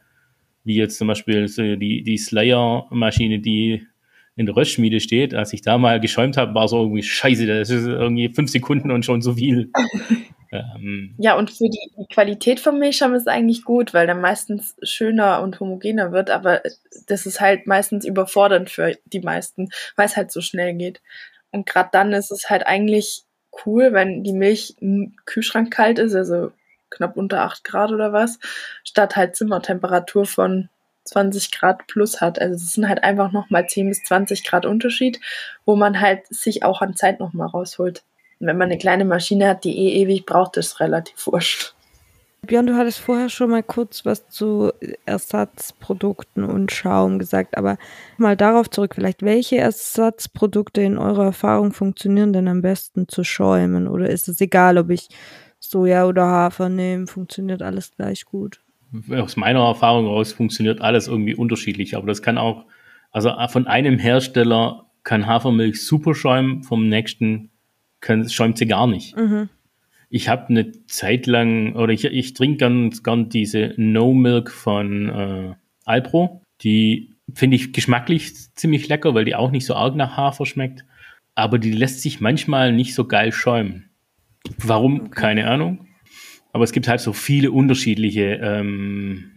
wie 0.64 0.76
jetzt 0.76 0.98
zum 0.98 1.08
Beispiel 1.08 1.48
so 1.48 1.76
die, 1.76 2.04
die 2.04 2.18
Slayer-Maschine, 2.18 3.40
die 3.40 3.86
in 4.36 4.46
der 4.46 4.56
Röstschmiede 4.56 5.00
steht. 5.00 5.34
Als 5.34 5.54
ich 5.54 5.62
da 5.62 5.78
mal 5.78 6.00
geschäumt 6.00 6.38
habe, 6.38 6.54
war 6.54 6.68
so 6.68 6.82
irgendwie 6.82 7.04
scheiße, 7.04 7.46
das 7.46 7.70
ist 7.70 7.86
irgendwie 7.86 8.30
fünf 8.30 8.50
Sekunden 8.50 8.92
und 8.92 9.06
schon 9.06 9.22
so 9.22 9.34
viel. 9.34 9.72
Ähm, 10.52 11.16
Ja, 11.18 11.38
und 11.38 11.50
für 11.50 11.70
die 11.70 12.06
Qualität 12.14 12.60
vom 12.60 12.80
Milchschaum 12.80 13.14
ist 13.14 13.28
eigentlich 13.28 13.64
gut, 13.64 13.94
weil 13.94 14.06
der 14.06 14.16
meistens 14.16 14.76
schöner 14.84 15.42
und 15.42 15.60
homogener 15.60 16.12
wird, 16.12 16.30
aber 16.30 16.62
das 17.08 17.26
ist 17.26 17.40
halt 17.40 17.68
meistens 17.68 18.06
überfordernd 18.06 18.70
für 18.70 18.98
die 19.06 19.22
meisten, 19.22 19.70
weil 19.96 20.08
es 20.08 20.18
halt 20.18 20.32
so 20.32 20.42
schnell 20.42 20.74
geht. 20.74 21.02
Und 21.52 21.66
gerade 21.66 21.90
dann 21.92 22.14
ist 22.14 22.32
es 22.32 22.50
halt 22.50 22.66
eigentlich 22.68 23.24
cool, 23.66 23.94
wenn 23.94 24.24
die 24.24 24.34
Milch 24.34 24.76
im 24.80 25.16
Kühlschrank 25.26 25.72
kalt 25.72 26.00
ist, 26.00 26.16
also 26.16 26.52
knapp 26.90 27.18
unter 27.18 27.42
8 27.44 27.64
Grad 27.64 27.92
oder 27.92 28.14
was, 28.14 28.40
statt 28.84 29.16
halt 29.16 29.36
Zimmertemperatur 29.36 30.26
von 30.26 30.70
20 31.06 31.52
Grad 31.52 31.88
plus 31.88 32.22
hat. 32.22 32.40
Also 32.40 32.56
es 32.56 32.74
sind 32.74 32.88
halt 32.88 33.04
einfach 33.04 33.32
nochmal 33.32 33.68
10 33.68 33.90
bis 33.90 34.04
20 34.04 34.44
Grad 34.44 34.66
Unterschied, 34.66 35.20
wo 35.66 35.76
man 35.76 36.00
halt 36.00 36.28
sich 36.28 36.64
auch 36.64 36.82
an 36.82 36.96
Zeit 36.96 37.20
nochmal 37.20 37.48
rausholt. 37.48 38.04
Und 38.42 38.48
wenn 38.48 38.58
man 38.58 38.70
eine 38.70 38.80
kleine 38.80 39.06
Maschine 39.06 39.50
hat, 39.50 39.64
die 39.64 39.78
eh 39.78 40.02
ewig 40.02 40.26
braucht, 40.26 40.58
ist 40.58 40.80
relativ 40.80 41.28
wurscht. 41.28 41.76
Björn, 42.42 42.66
du 42.66 42.76
hattest 42.76 42.98
vorher 42.98 43.30
schon 43.30 43.52
mal 43.52 43.62
kurz 43.62 44.04
was 44.04 44.28
zu 44.30 44.72
Ersatzprodukten 45.06 46.44
und 46.44 46.72
Schaum 46.72 47.20
gesagt, 47.20 47.56
aber 47.56 47.78
mal 48.18 48.36
darauf 48.36 48.68
zurück, 48.68 48.96
vielleicht 48.96 49.22
welche 49.22 49.58
Ersatzprodukte 49.58 50.82
in 50.82 50.98
eurer 50.98 51.26
Erfahrung 51.26 51.72
funktionieren 51.72 52.34
denn 52.34 52.48
am 52.48 52.64
besten 52.64 53.08
zu 53.08 53.24
schäumen? 53.24 53.88
Oder 53.88 54.10
ist 54.10 54.28
es 54.28 54.42
egal, 54.42 54.80
ob 54.80 54.90
ich 54.90 55.10
Soja 55.60 56.08
oder 56.08 56.26
Hafer 56.26 56.68
nehme, 56.70 57.06
funktioniert 57.06 57.62
alles 57.62 57.92
gleich 57.96 58.26
gut? 58.26 58.60
aus 59.12 59.38
meiner 59.38 59.66
Erfahrung 59.66 60.08
raus 60.08 60.34
funktioniert 60.34 60.82
alles 60.82 61.08
irgendwie 61.08 61.36
unterschiedlich, 61.36 61.96
aber 61.96 62.08
das 62.08 62.22
kann 62.22 62.38
auch, 62.38 62.66
also 63.12 63.32
von 63.50 63.68
einem 63.68 64.00
Hersteller 64.00 64.88
kann 65.04 65.28
Hafermilch 65.28 65.86
super 65.86 66.14
schäumen, 66.14 66.64
vom 66.64 66.90
nächsten 66.90 67.51
kann, 68.02 68.28
schäumt 68.30 68.58
sie 68.58 68.68
gar 68.68 68.88
nicht. 68.88 69.16
Mhm. 69.16 69.50
Ich 70.10 70.28
habe 70.28 70.50
eine 70.50 70.72
Zeit 70.88 71.26
lang, 71.26 71.76
oder 71.76 71.94
ich, 71.94 72.04
ich 72.04 72.34
trinke 72.34 72.58
ganz 72.58 73.02
gern 73.02 73.30
diese 73.30 73.74
No 73.78 74.14
Milk 74.14 74.52
von 74.52 75.10
äh, 75.10 75.54
Alpro. 75.86 76.42
Die 76.62 77.16
finde 77.34 77.56
ich 77.56 77.72
geschmacklich 77.72 78.34
ziemlich 78.56 78.90
lecker, 78.90 79.14
weil 79.14 79.24
die 79.24 79.36
auch 79.36 79.52
nicht 79.52 79.66
so 79.66 79.74
arg 79.74 79.96
nach 79.96 80.18
Hafer 80.18 80.46
schmeckt. 80.46 80.86
Aber 81.34 81.60
die 81.60 81.72
lässt 81.72 82.02
sich 82.02 82.20
manchmal 82.20 82.74
nicht 82.74 82.94
so 82.94 83.06
geil 83.06 83.32
schäumen. 83.32 83.90
Warum? 84.58 85.12
Keine 85.12 85.48
Ahnung. 85.48 85.88
Aber 86.52 86.66
es 86.66 86.74
gibt 86.74 86.90
halt 86.90 87.00
so 87.00 87.14
viele 87.14 87.52
unterschiedliche 87.52 88.40
ähm, 88.44 89.32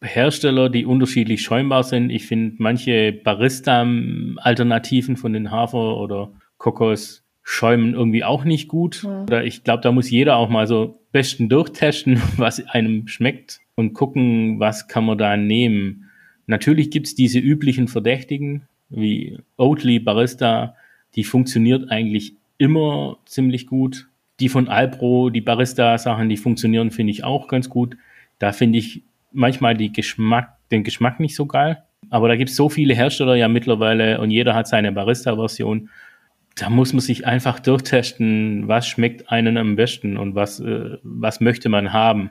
Hersteller, 0.00 0.70
die 0.70 0.86
unterschiedlich 0.86 1.42
schäumbar 1.42 1.84
sind. 1.84 2.10
Ich 2.10 2.26
finde 2.26 2.54
manche 2.58 3.12
Barista-Alternativen 3.12 5.16
von 5.16 5.34
den 5.34 5.50
Hafer 5.50 5.98
oder 5.98 6.32
Kokos 6.56 7.27
schäumen 7.50 7.94
irgendwie 7.94 8.24
auch 8.24 8.44
nicht 8.44 8.68
gut. 8.68 9.04
Ja. 9.04 9.22
Oder 9.22 9.42
ich 9.42 9.64
glaube, 9.64 9.82
da 9.82 9.90
muss 9.90 10.10
jeder 10.10 10.36
auch 10.36 10.50
mal 10.50 10.66
so 10.66 11.00
besten 11.12 11.48
durchtesten, 11.48 12.20
was 12.36 12.64
einem 12.68 13.08
schmeckt 13.08 13.60
und 13.74 13.94
gucken, 13.94 14.60
was 14.60 14.86
kann 14.86 15.06
man 15.06 15.16
da 15.16 15.34
nehmen. 15.38 16.10
Natürlich 16.46 16.90
gibt's 16.90 17.14
diese 17.14 17.38
üblichen 17.38 17.88
Verdächtigen 17.88 18.68
wie 18.90 19.38
Oatly, 19.56 19.98
Barista, 19.98 20.74
die 21.14 21.24
funktioniert 21.24 21.90
eigentlich 21.90 22.34
immer 22.58 23.16
ziemlich 23.24 23.66
gut. 23.66 24.08
Die 24.40 24.50
von 24.50 24.68
Alpro, 24.68 25.30
die 25.30 25.40
Barista-Sachen, 25.40 26.28
die 26.28 26.36
funktionieren, 26.36 26.90
finde 26.90 27.12
ich 27.12 27.24
auch 27.24 27.48
ganz 27.48 27.70
gut. 27.70 27.96
Da 28.38 28.52
finde 28.52 28.78
ich 28.78 29.02
manchmal 29.32 29.74
die 29.74 29.90
Geschmack, 29.90 30.58
den 30.70 30.84
Geschmack 30.84 31.18
nicht 31.18 31.34
so 31.34 31.46
geil. 31.46 31.82
Aber 32.10 32.28
da 32.28 32.36
gibt 32.36 32.50
es 32.50 32.56
so 32.56 32.68
viele 32.68 32.94
Hersteller 32.94 33.36
ja 33.36 33.48
mittlerweile 33.48 34.20
und 34.20 34.30
jeder 34.30 34.54
hat 34.54 34.68
seine 34.68 34.92
Barista-Version. 34.92 35.88
Da 36.58 36.70
muss 36.70 36.92
man 36.92 37.00
sich 37.00 37.26
einfach 37.26 37.60
durchtesten, 37.60 38.68
was 38.68 38.86
schmeckt 38.86 39.30
einem 39.30 39.56
am 39.56 39.76
besten 39.76 40.16
und 40.16 40.34
was, 40.34 40.60
äh, 40.60 40.98
was 41.02 41.40
möchte 41.40 41.68
man 41.68 41.92
haben. 41.92 42.30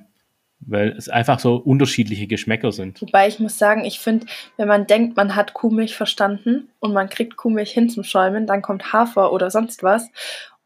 Weil 0.60 0.90
es 0.98 1.08
einfach 1.08 1.40
so 1.40 1.58
unterschiedliche 1.58 2.26
Geschmäcker 2.26 2.72
sind. 2.72 3.00
Wobei 3.02 3.28
ich 3.28 3.40
muss 3.40 3.60
sagen, 3.60 3.86
ich 3.86 4.00
finde, 4.00 4.26
wenn 4.58 4.68
man 4.68 4.88
denkt, 4.88 5.16
man 5.16 5.36
hat 5.36 5.54
Kuhmilch 5.54 5.96
verstanden 5.96 6.70
und 6.80 6.94
man 6.94 7.10
kriegt 7.10 7.38
Kuhmilch 7.38 7.72
hin 7.72 7.90
zum 7.90 8.04
Schäumen, 8.04 8.48
dann 8.48 8.64
kommt 8.64 8.92
Hafer 8.92 9.32
oder 9.32 9.52
sonst 9.52 9.84
was. 9.84 10.10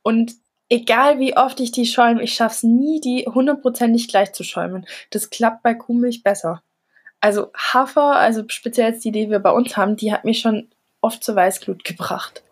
Und 0.01 0.31
egal 0.69 1.19
wie 1.19 1.35
oft 1.35 1.59
ich 1.59 1.71
die 1.71 1.85
schäume, 1.85 2.23
ich 2.23 2.33
schaffe 2.33 2.55
es 2.55 2.63
nie, 2.63 3.01
die 3.01 3.25
hundertprozentig 3.27 4.07
gleich 4.07 4.31
zu 4.31 4.43
schäumen. 4.45 4.85
Das 5.09 5.29
klappt 5.29 5.61
bei 5.61 5.73
Kuhmilch 5.73 6.23
besser. 6.23 6.63
Also 7.19 7.51
Hafer, 7.55 8.15
also 8.15 8.43
speziell 8.47 8.91
jetzt 8.91 9.03
die, 9.03 9.11
die 9.11 9.29
wir 9.29 9.39
bei 9.39 9.51
uns 9.51 9.75
haben, 9.75 9.97
die 9.97 10.13
hat 10.13 10.23
mich 10.23 10.39
schon 10.39 10.69
oft 11.01 11.23
zur 11.23 11.35
Weißglut 11.35 11.83
gebracht. 11.83 12.43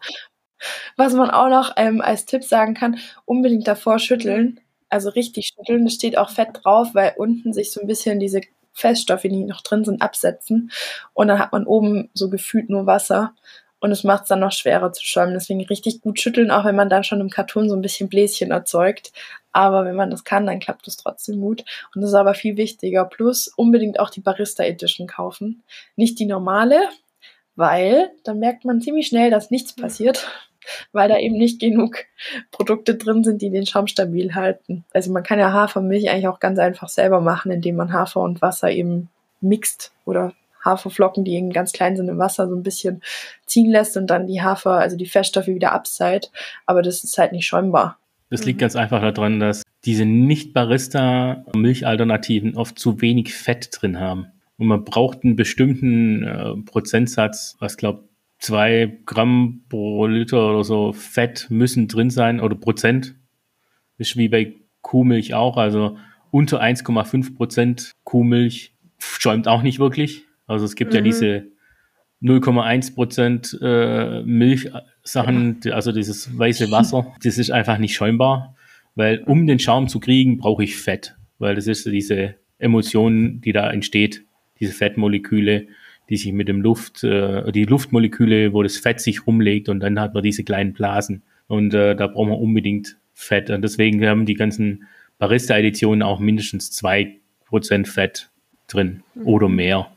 Was 0.97 1.13
man 1.13 1.29
auch 1.29 1.49
noch 1.49 1.73
ähm, 1.77 2.01
als 2.01 2.25
Tipp 2.25 2.43
sagen 2.43 2.73
kann, 2.73 2.99
unbedingt 3.25 3.67
davor 3.67 3.99
schütteln. 3.99 4.59
Also 4.89 5.09
richtig 5.09 5.53
schütteln. 5.55 5.85
Da 5.85 5.91
steht 5.91 6.17
auch 6.17 6.29
Fett 6.29 6.49
drauf, 6.63 6.89
weil 6.93 7.13
unten 7.17 7.53
sich 7.53 7.71
so 7.71 7.81
ein 7.81 7.87
bisschen 7.87 8.19
diese 8.19 8.41
Feststoffe, 8.73 9.23
die 9.23 9.43
noch 9.43 9.61
drin 9.61 9.83
sind, 9.83 10.01
absetzen. 10.01 10.71
Und 11.13 11.27
dann 11.27 11.39
hat 11.39 11.51
man 11.51 11.65
oben 11.65 12.09
so 12.13 12.29
gefühlt 12.29 12.69
nur 12.69 12.85
Wasser. 12.85 13.33
Und 13.81 13.91
es 13.91 14.03
macht 14.03 14.23
es 14.23 14.27
dann 14.27 14.41
noch 14.41 14.51
schwerer 14.51 14.91
zu 14.91 15.05
schäumen. 15.05 15.33
Deswegen 15.33 15.63
richtig 15.63 16.01
gut 16.01 16.19
schütteln, 16.19 16.51
auch 16.51 16.65
wenn 16.65 16.75
man 16.75 16.89
dann 16.89 17.03
schon 17.03 17.21
im 17.21 17.29
Karton 17.29 17.69
so 17.69 17.75
ein 17.75 17.81
bisschen 17.81 18.09
Bläschen 18.09 18.51
erzeugt. 18.51 19.13
Aber 19.51 19.85
wenn 19.85 19.95
man 19.95 20.09
das 20.09 20.23
kann, 20.23 20.45
dann 20.45 20.59
klappt 20.59 20.87
es 20.87 20.97
trotzdem 20.97 21.39
gut. 21.39 21.63
Und 21.93 22.01
das 22.01 22.11
ist 22.11 22.15
aber 22.15 22.33
viel 22.33 22.57
wichtiger. 22.57 23.05
Plus 23.05 23.47
unbedingt 23.47 23.99
auch 23.99 24.09
die 24.09 24.21
Barista 24.21 24.63
Edition 24.63 25.07
kaufen. 25.07 25.63
Nicht 25.95 26.19
die 26.19 26.25
normale, 26.25 26.89
weil 27.55 28.11
dann 28.23 28.39
merkt 28.39 28.65
man 28.65 28.81
ziemlich 28.81 29.07
schnell, 29.07 29.31
dass 29.31 29.51
nichts 29.51 29.73
passiert, 29.73 30.27
weil 30.91 31.09
da 31.09 31.17
eben 31.17 31.37
nicht 31.37 31.59
genug 31.59 32.05
Produkte 32.51 32.95
drin 32.95 33.23
sind, 33.23 33.41
die 33.41 33.49
den 33.49 33.65
Schaum 33.65 33.87
stabil 33.87 34.35
halten. 34.35 34.83
Also 34.93 35.11
man 35.11 35.23
kann 35.23 35.39
ja 35.39 35.53
Hafermilch 35.53 36.09
eigentlich 36.09 36.27
auch 36.27 36.39
ganz 36.39 36.59
einfach 36.59 36.89
selber 36.89 37.21
machen, 37.21 37.51
indem 37.51 37.75
man 37.75 37.93
Hafer 37.93 38.21
und 38.21 38.41
Wasser 38.41 38.71
eben 38.71 39.09
mixt 39.41 39.91
oder 40.05 40.33
Haferflocken, 40.63 41.23
die 41.23 41.35
eben 41.35 41.51
ganz 41.51 41.71
klein 41.71 41.95
sind 41.95 42.09
im 42.09 42.17
Wasser, 42.17 42.49
so 42.49 42.55
ein 42.55 42.63
bisschen 42.63 43.01
ziehen 43.45 43.69
lässt 43.71 43.95
und 43.97 44.07
dann 44.07 44.25
die 44.27 44.41
Hafer, 44.41 44.71
also 44.71 44.97
die 44.97 45.05
Feststoffe 45.05 45.47
wieder 45.47 45.71
abseit. 45.71 46.31
Aber 46.65 46.81
das 46.81 47.01
ist 47.03 47.17
halt 47.17 47.31
nicht 47.31 47.45
schäumbar. 47.45 47.97
Das 48.29 48.43
liegt 48.45 48.59
ganz 48.59 48.75
einfach 48.75 49.01
daran, 49.01 49.39
dass 49.39 49.63
diese 49.85 50.05
Nicht-Barista-Milchalternativen 50.05 52.57
oft 52.57 52.77
zu 52.77 52.99
wenig 53.01 53.33
Fett 53.33 53.69
drin 53.71 53.99
haben. 53.99 54.27
Und 54.57 54.67
man 54.67 54.83
braucht 54.83 55.23
einen 55.23 55.37
bestimmten 55.37 56.23
äh, 56.23 56.55
Prozentsatz, 56.65 57.55
was 57.59 57.77
glaube 57.77 58.08
zwei 58.39 58.97
Gramm 59.05 59.63
pro 59.69 60.05
Liter 60.07 60.49
oder 60.49 60.63
so 60.63 60.93
Fett 60.93 61.47
müssen 61.49 61.87
drin 61.87 62.09
sein 62.09 62.39
oder 62.39 62.55
Prozent. 62.55 63.15
Ist 63.97 64.17
wie 64.17 64.29
bei 64.29 64.53
Kuhmilch 64.81 65.33
auch. 65.33 65.57
Also 65.57 65.97
unter 66.31 66.61
1,5 66.61 67.35
Prozent 67.35 67.91
Kuhmilch 68.03 68.73
schäumt 68.97 69.47
auch 69.47 69.61
nicht 69.61 69.79
wirklich. 69.79 70.23
Also 70.47 70.65
es 70.65 70.75
gibt 70.75 70.93
ja 70.93 71.01
Mhm. 71.01 71.05
diese 71.05 71.45
0,1 72.21 72.95
Prozent 72.95 73.57
äh, 73.61 74.21
Milchsachen, 74.23 75.59
also 75.71 75.91
dieses 75.91 76.37
weiße 76.37 76.71
Wasser, 76.71 77.13
das 77.23 77.37
ist 77.37 77.51
einfach 77.51 77.77
nicht 77.77 77.93
schäumbar, 77.95 78.55
weil 78.95 79.19
um 79.25 79.47
den 79.47 79.59
Schaum 79.59 79.87
zu 79.87 79.99
kriegen, 79.99 80.37
brauche 80.37 80.63
ich 80.63 80.75
Fett, 80.75 81.15
weil 81.37 81.55
das 81.55 81.67
ist 81.67 81.85
diese 81.85 82.35
Emotion, 82.57 83.39
die 83.41 83.53
da 83.53 83.71
entsteht, 83.71 84.25
diese 84.59 84.73
Fettmoleküle, 84.73 85.67
die 86.09 86.17
sich 86.17 86.33
mit 86.33 86.47
dem 86.47 86.61
Luft, 86.61 87.03
äh, 87.03 87.51
die 87.51 87.65
Luftmoleküle, 87.65 88.53
wo 88.53 88.63
das 88.63 88.77
Fett 88.77 88.99
sich 88.99 89.27
rumlegt 89.27 89.69
und 89.69 89.79
dann 89.79 89.99
hat 89.99 90.13
man 90.13 90.23
diese 90.23 90.43
kleinen 90.43 90.73
Blasen 90.73 91.23
und 91.47 91.73
äh, 91.73 91.95
da 91.95 92.07
braucht 92.07 92.29
man 92.29 92.39
unbedingt 92.39 92.97
Fett 93.13 93.49
und 93.49 93.61
deswegen 93.61 94.05
haben 94.05 94.25
die 94.25 94.35
ganzen 94.35 94.87
Barista-Editionen 95.17 96.01
auch 96.01 96.19
mindestens 96.19 96.71
zwei 96.71 97.17
Prozent 97.45 97.87
Fett 97.87 98.29
drin 98.67 99.03
oder 99.23 99.49
mehr. 99.49 99.91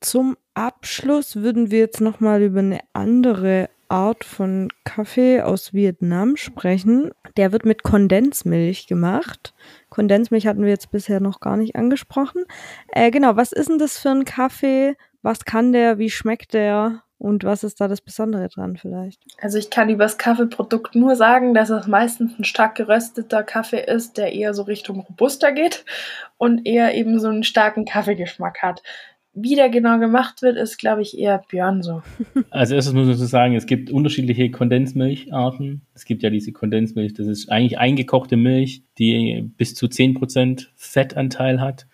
Zum 0.00 0.36
Abschluss 0.54 1.36
würden 1.36 1.70
wir 1.70 1.78
jetzt 1.78 2.00
nochmal 2.00 2.42
über 2.42 2.58
eine 2.60 2.80
andere 2.92 3.70
Art 3.88 4.24
von 4.24 4.68
Kaffee 4.84 5.40
aus 5.40 5.72
Vietnam 5.72 6.36
sprechen. 6.36 7.12
Der 7.36 7.52
wird 7.52 7.64
mit 7.64 7.82
Kondensmilch 7.82 8.86
gemacht. 8.86 9.54
Kondensmilch 9.90 10.46
hatten 10.46 10.62
wir 10.62 10.70
jetzt 10.70 10.90
bisher 10.90 11.20
noch 11.20 11.40
gar 11.40 11.56
nicht 11.56 11.76
angesprochen. 11.76 12.44
Äh, 12.88 13.10
genau, 13.10 13.36
was 13.36 13.52
ist 13.52 13.68
denn 13.68 13.78
das 13.78 13.98
für 13.98 14.10
ein 14.10 14.24
Kaffee? 14.24 14.96
Was 15.22 15.44
kann 15.44 15.72
der? 15.72 15.98
Wie 15.98 16.10
schmeckt 16.10 16.54
der? 16.54 17.02
Und 17.18 17.44
was 17.44 17.64
ist 17.64 17.80
da 17.80 17.88
das 17.88 18.02
Besondere 18.02 18.48
dran 18.48 18.76
vielleicht? 18.76 19.22
Also 19.40 19.56
ich 19.58 19.70
kann 19.70 19.88
über 19.88 20.04
das 20.04 20.18
Kaffeeprodukt 20.18 20.94
nur 20.94 21.16
sagen, 21.16 21.54
dass 21.54 21.70
es 21.70 21.86
meistens 21.86 22.38
ein 22.38 22.44
stark 22.44 22.74
gerösteter 22.74 23.42
Kaffee 23.42 23.82
ist, 23.86 24.18
der 24.18 24.32
eher 24.32 24.52
so 24.52 24.62
Richtung 24.62 25.00
robuster 25.00 25.52
geht 25.52 25.84
und 26.36 26.66
eher 26.66 26.94
eben 26.94 27.18
so 27.18 27.28
einen 27.28 27.42
starken 27.42 27.86
Kaffeegeschmack 27.86 28.62
hat. 28.62 28.82
Wie 29.32 29.54
der 29.54 29.68
genau 29.68 29.98
gemacht 29.98 30.40
wird, 30.40 30.56
ist, 30.56 30.78
glaube 30.78 31.02
ich, 31.02 31.18
eher 31.18 31.42
Björn 31.48 31.82
so. 31.82 32.02
Als 32.50 32.70
erstes 32.70 32.94
muss 32.94 33.06
man 33.06 33.16
so 33.16 33.26
sagen, 33.26 33.54
es 33.54 33.66
gibt 33.66 33.90
unterschiedliche 33.90 34.50
Kondensmilcharten. 34.50 35.82
Es 35.94 36.04
gibt 36.06 36.22
ja 36.22 36.30
diese 36.30 36.52
Kondensmilch, 36.52 37.14
das 37.14 37.26
ist 37.26 37.50
eigentlich 37.50 37.78
eingekochte 37.78 38.36
Milch, 38.36 38.82
die 38.98 39.50
bis 39.56 39.74
zu 39.74 39.86
10% 39.86 40.68
Fettanteil 40.74 41.60
hat, 41.60 41.86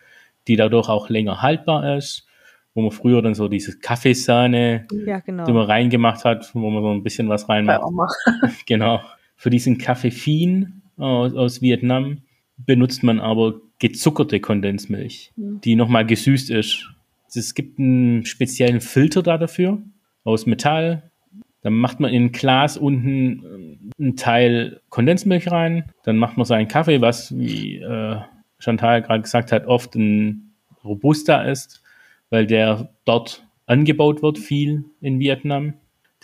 die 0.47 0.57
dadurch 0.57 0.89
auch 0.89 1.09
länger 1.09 1.43
haltbar 1.43 1.97
ist, 1.97 2.27
wo 2.75 2.83
man 2.83 2.91
früher 2.91 3.21
dann 3.23 3.35
so 3.35 3.49
diese 3.49 3.79
Kaffeesahne, 3.79 4.87
Ja, 5.07 5.21
genau. 5.21 5.45
die 5.45 5.53
man 5.53 5.67
reingemacht 5.67 6.25
hat, 6.25 6.51
wo 6.55 6.71
man 6.71 6.83
so 6.83 6.91
ein 6.91 7.03
bisschen 7.03 7.29
was 7.29 7.49
reinmacht. 7.49 7.83
Oma. 7.83 8.09
Genau. 8.67 9.01
Für 9.37 9.51
diesen 9.51 9.79
Kaffeefin 9.79 10.83
aus, 10.97 11.35
aus 11.35 11.61
Vietnam, 11.63 12.19
benutzt 12.57 13.03
man 13.03 13.19
aber 13.21 13.55
gezuckerte 13.79 14.41
Kondensmilch, 14.41 15.33
Mhm. 15.37 15.61
die 15.63 15.75
nochmal 15.75 16.07
gesüßt 16.07 16.51
ist. 16.51 16.89
Es 17.35 17.55
gibt 17.55 17.79
einen 17.79 18.25
speziellen 18.27 18.81
Filter 18.81 19.23
da 19.23 19.39
dafür 19.39 19.79
aus 20.25 20.47
Metall. 20.47 21.11
Dann 21.63 21.75
macht 21.75 21.99
man 22.01 22.13
in 22.13 22.25
ein 22.27 22.33
Glas 22.33 22.77
unten 22.77 23.79
äh, 23.99 24.03
einen 24.03 24.17
Teil 24.17 24.81
Kondensmilch 24.91 25.51
rein. 25.51 25.85
Dann 26.05 26.17
macht 26.19 26.37
man 26.37 26.45
seinen 26.47 26.69
Kaffee, 26.69 27.01
was, 27.01 27.37
wie 27.37 27.77
äh, 27.79 28.17
Chantal 28.59 29.03
gerade 29.03 29.23
gesagt 29.23 29.51
hat, 29.53 29.67
oft 29.67 29.95
ein 29.97 30.53
Robusta 30.85 31.43
ist, 31.43 31.83
weil 32.33 32.47
der 32.47 32.89
dort 33.05 33.47
angebaut 33.67 34.23
wird, 34.23 34.39
viel 34.39 34.87
in 35.03 35.21
Vietnam. 35.21 35.75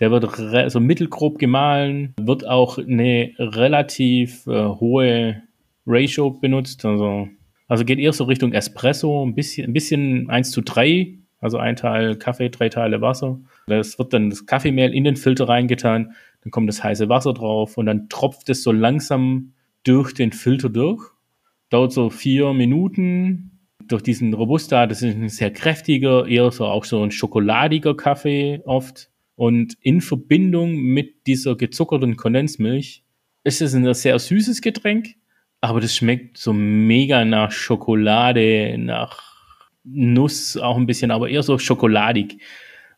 Der 0.01 0.11
wird 0.11 0.73
so 0.73 0.81
mittelgrob 0.81 1.39
gemahlen, 1.39 2.15
wird 2.19 2.49
auch 2.49 2.79
eine 2.79 3.35
relativ 3.39 4.47
äh, 4.47 4.65
hohe 4.65 5.43
Ratio 5.87 6.31
benutzt. 6.31 6.87
Also, 6.87 7.29
also 7.67 7.85
geht 7.85 7.99
eher 7.99 8.15
so 8.15 8.25
Richtung 8.25 8.55
Espresso, 8.55 9.23
ein 9.23 9.35
bisschen, 9.35 9.69
ein 9.69 9.75
bisschen 9.75 10.31
1 10.31 10.51
zu 10.51 10.63
3, 10.63 11.13
also 11.41 11.59
ein 11.59 11.77
Teil 11.77 12.17
Kaffee, 12.17 12.49
drei 12.49 12.71
Teile 12.71 13.03
Wasser. 13.03 13.39
Das 13.67 13.99
wird 13.99 14.15
dann 14.15 14.31
das 14.31 14.47
Kaffeemehl 14.47 14.95
in 14.95 15.05
den 15.05 15.17
Filter 15.17 15.47
reingetan, 15.47 16.15
dann 16.43 16.51
kommt 16.51 16.71
das 16.71 16.83
heiße 16.83 17.11
Wasser 17.11 17.35
drauf 17.35 17.77
und 17.77 17.85
dann 17.85 18.09
tropft 18.09 18.49
es 18.49 18.63
so 18.63 18.73
langsam 18.73 19.53
durch 19.85 20.15
den 20.15 20.33
Filter 20.33 20.71
durch. 20.71 21.03
Dauert 21.69 21.93
so 21.93 22.09
vier 22.09 22.55
Minuten. 22.55 23.58
Durch 23.89 24.03
diesen 24.03 24.35
Robusta, 24.35 24.87
das 24.87 25.03
ist 25.03 25.17
ein 25.17 25.29
sehr 25.29 25.51
kräftiger, 25.51 26.27
eher 26.27 26.51
so 26.51 26.67
auch 26.67 26.85
so 26.85 27.03
ein 27.03 27.11
schokoladiger 27.11 27.97
Kaffee 27.97 28.61
oft. 28.65 29.11
Und 29.35 29.75
in 29.81 30.01
Verbindung 30.01 30.77
mit 30.77 31.27
dieser 31.27 31.57
gezuckerten 31.57 32.17
Kondensmilch 32.17 33.05
ist 33.45 33.63
es 33.63 33.75
ein 33.75 33.93
sehr 33.95 34.19
süßes 34.19 34.61
Getränk, 34.61 35.15
aber 35.61 35.81
das 35.81 35.97
schmeckt 35.97 36.39
so 36.39 36.53
mega 36.53 37.25
nach 37.25 37.51
Schokolade, 37.51 38.77
nach 38.79 39.23
Nuss 39.85 40.57
auch 40.57 40.77
ein 40.77 40.87
bisschen, 40.87 41.11
aber 41.11 41.29
eher 41.29 41.43
so 41.43 41.59
schokoladig. 41.59 42.39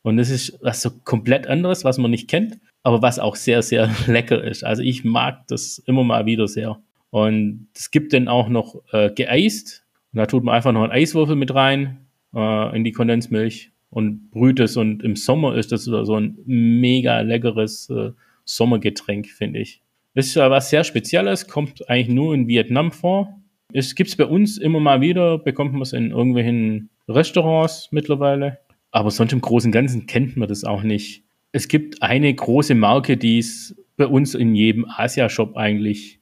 Und 0.02 0.16
das 0.16 0.30
ist 0.30 0.58
was 0.62 0.82
so 0.82 0.90
komplett 1.04 1.46
anderes, 1.46 1.84
was 1.84 1.98
man 1.98 2.10
nicht 2.10 2.28
kennt, 2.28 2.58
aber 2.82 3.02
was 3.02 3.18
auch 3.18 3.36
sehr, 3.36 3.62
sehr 3.62 3.90
lecker 4.06 4.42
ist. 4.42 4.64
Also 4.64 4.82
ich 4.82 5.04
mag 5.04 5.46
das 5.48 5.82
immer 5.86 6.04
mal 6.04 6.26
wieder 6.26 6.48
sehr. 6.48 6.80
Und 7.10 7.68
es 7.74 7.90
gibt 7.90 8.12
dann 8.12 8.28
auch 8.28 8.48
noch 8.48 8.82
äh, 8.92 9.10
geeist. 9.10 9.84
Und 10.12 10.18
da 10.18 10.26
tut 10.26 10.44
man 10.44 10.54
einfach 10.54 10.72
noch 10.72 10.82
einen 10.82 10.92
Eiswürfel 10.92 11.36
mit 11.36 11.54
rein 11.54 12.06
äh, 12.34 12.76
in 12.76 12.84
die 12.84 12.92
Kondensmilch 12.92 13.72
und 13.90 14.30
brüht 14.30 14.60
es. 14.60 14.76
Und 14.76 15.02
im 15.02 15.16
Sommer 15.16 15.56
ist 15.56 15.72
das 15.72 15.84
so 15.84 16.14
ein 16.14 16.38
mega 16.44 17.20
leckeres 17.20 17.88
äh, 17.90 18.10
Sommergetränk, 18.44 19.28
finde 19.28 19.60
ich. 19.60 19.82
Ist 20.14 20.34
ja 20.34 20.50
was 20.50 20.70
sehr 20.70 20.82
Spezielles, 20.82 21.46
kommt 21.46 21.88
eigentlich 21.88 22.08
nur 22.08 22.34
in 22.34 22.48
Vietnam 22.48 22.90
vor. 22.90 23.40
Es 23.72 23.94
gibt 23.94 24.10
es 24.10 24.16
bei 24.16 24.26
uns 24.26 24.58
immer 24.58 24.80
mal 24.80 25.00
wieder, 25.00 25.38
bekommt 25.38 25.72
man 25.72 25.82
es 25.82 25.92
in 25.92 26.10
irgendwelchen 26.10 26.90
Restaurants 27.08 27.88
mittlerweile. 27.92 28.58
Aber 28.90 29.12
sonst 29.12 29.32
im 29.32 29.40
Großen 29.40 29.68
und 29.68 29.72
Ganzen 29.72 30.06
kennt 30.06 30.36
man 30.36 30.48
das 30.48 30.64
auch 30.64 30.82
nicht. 30.82 31.22
Es 31.52 31.68
gibt 31.68 32.02
eine 32.02 32.32
große 32.32 32.74
Marke, 32.74 33.16
die 33.16 33.38
es 33.38 33.76
bei 33.96 34.06
uns 34.06 34.34
in 34.34 34.54
jedem 34.54 34.84
Asia-Shop 34.88 35.56
eigentlich 35.56 36.20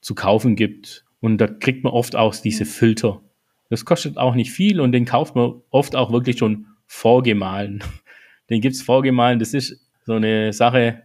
zu 0.00 0.14
kaufen 0.14 0.54
gibt. 0.54 1.04
Und 1.24 1.38
da 1.38 1.46
kriegt 1.46 1.84
man 1.84 1.94
oft 1.94 2.16
auch 2.16 2.36
diese 2.36 2.66
Filter. 2.66 3.22
Das 3.70 3.86
kostet 3.86 4.18
auch 4.18 4.34
nicht 4.34 4.50
viel 4.50 4.78
und 4.78 4.92
den 4.92 5.06
kauft 5.06 5.34
man 5.34 5.54
oft 5.70 5.96
auch 5.96 6.12
wirklich 6.12 6.36
schon 6.36 6.66
vorgemahlen. 6.86 7.82
Den 8.50 8.60
gibt's 8.60 8.82
vorgemahlen. 8.82 9.38
Das 9.38 9.54
ist 9.54 9.88
so 10.04 10.12
eine 10.12 10.52
Sache, 10.52 11.04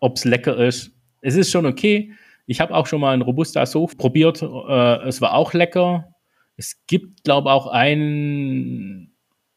ob's 0.00 0.24
lecker 0.24 0.56
ist. 0.56 0.92
Es 1.20 1.36
ist 1.36 1.50
schon 1.50 1.66
okay. 1.66 2.10
Ich 2.46 2.58
habe 2.62 2.74
auch 2.74 2.86
schon 2.86 3.02
mal 3.02 3.12
einen 3.12 3.20
Robusta 3.20 3.66
so 3.66 3.84
probiert. 3.86 4.40
Äh, 4.40 5.06
es 5.06 5.20
war 5.20 5.34
auch 5.34 5.52
lecker. 5.52 6.08
Es 6.56 6.80
gibt, 6.86 7.24
glaube 7.24 7.52
auch 7.52 7.66
ein, 7.66 9.12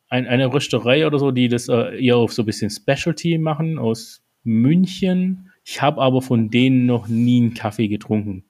ein, 0.10 0.28
eine 0.28 0.54
Rösterei 0.54 1.08
oder 1.08 1.18
so, 1.18 1.32
die 1.32 1.48
das 1.48 1.70
äh, 1.70 2.06
eher 2.06 2.18
auf 2.18 2.34
so 2.34 2.42
ein 2.42 2.46
bisschen 2.46 2.70
Specialty 2.70 3.38
machen 3.38 3.80
aus 3.80 4.22
München. 4.44 5.50
Ich 5.64 5.82
habe 5.82 6.02
aber 6.02 6.22
von 6.22 6.50
denen 6.50 6.88
noch 6.88 7.08
nie 7.08 7.40
einen 7.42 7.54
Kaffee 7.54 7.88
getrunken. 7.88 8.44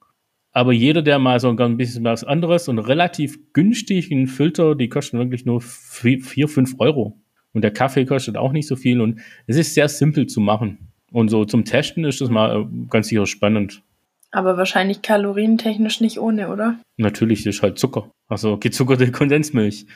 Aber 0.54 0.72
jeder, 0.72 1.02
der 1.02 1.18
mal 1.18 1.40
so 1.40 1.50
ein 1.50 1.76
bisschen 1.76 2.04
was 2.04 2.22
anderes 2.22 2.68
und 2.68 2.78
relativ 2.78 3.52
günstig 3.52 4.12
einen 4.12 4.28
Filter, 4.28 4.76
die 4.76 4.88
kosten 4.88 5.18
wirklich 5.18 5.44
nur 5.44 5.60
vier, 5.60 6.20
vier, 6.20 6.48
fünf 6.48 6.76
Euro. 6.78 7.18
Und 7.52 7.62
der 7.62 7.72
Kaffee 7.72 8.04
kostet 8.04 8.36
auch 8.36 8.52
nicht 8.52 8.68
so 8.68 8.76
viel 8.76 9.00
und 9.00 9.20
es 9.46 9.56
ist 9.56 9.74
sehr 9.74 9.88
simpel 9.88 10.26
zu 10.28 10.40
machen. 10.40 10.92
Und 11.10 11.28
so 11.28 11.44
zum 11.44 11.64
Testen 11.64 12.04
ist 12.04 12.20
das 12.20 12.30
mal 12.30 12.62
äh, 12.62 12.66
ganz 12.88 13.08
sicher 13.08 13.26
spannend. 13.26 13.82
Aber 14.30 14.56
wahrscheinlich 14.56 15.02
kalorientechnisch 15.02 16.00
nicht 16.00 16.18
ohne, 16.18 16.48
oder? 16.48 16.78
Natürlich 16.96 17.46
ist 17.46 17.62
halt 17.62 17.78
Zucker. 17.78 18.10
Also 18.28 18.56
gezuckerte 18.56 19.10
Kondensmilch. 19.12 19.86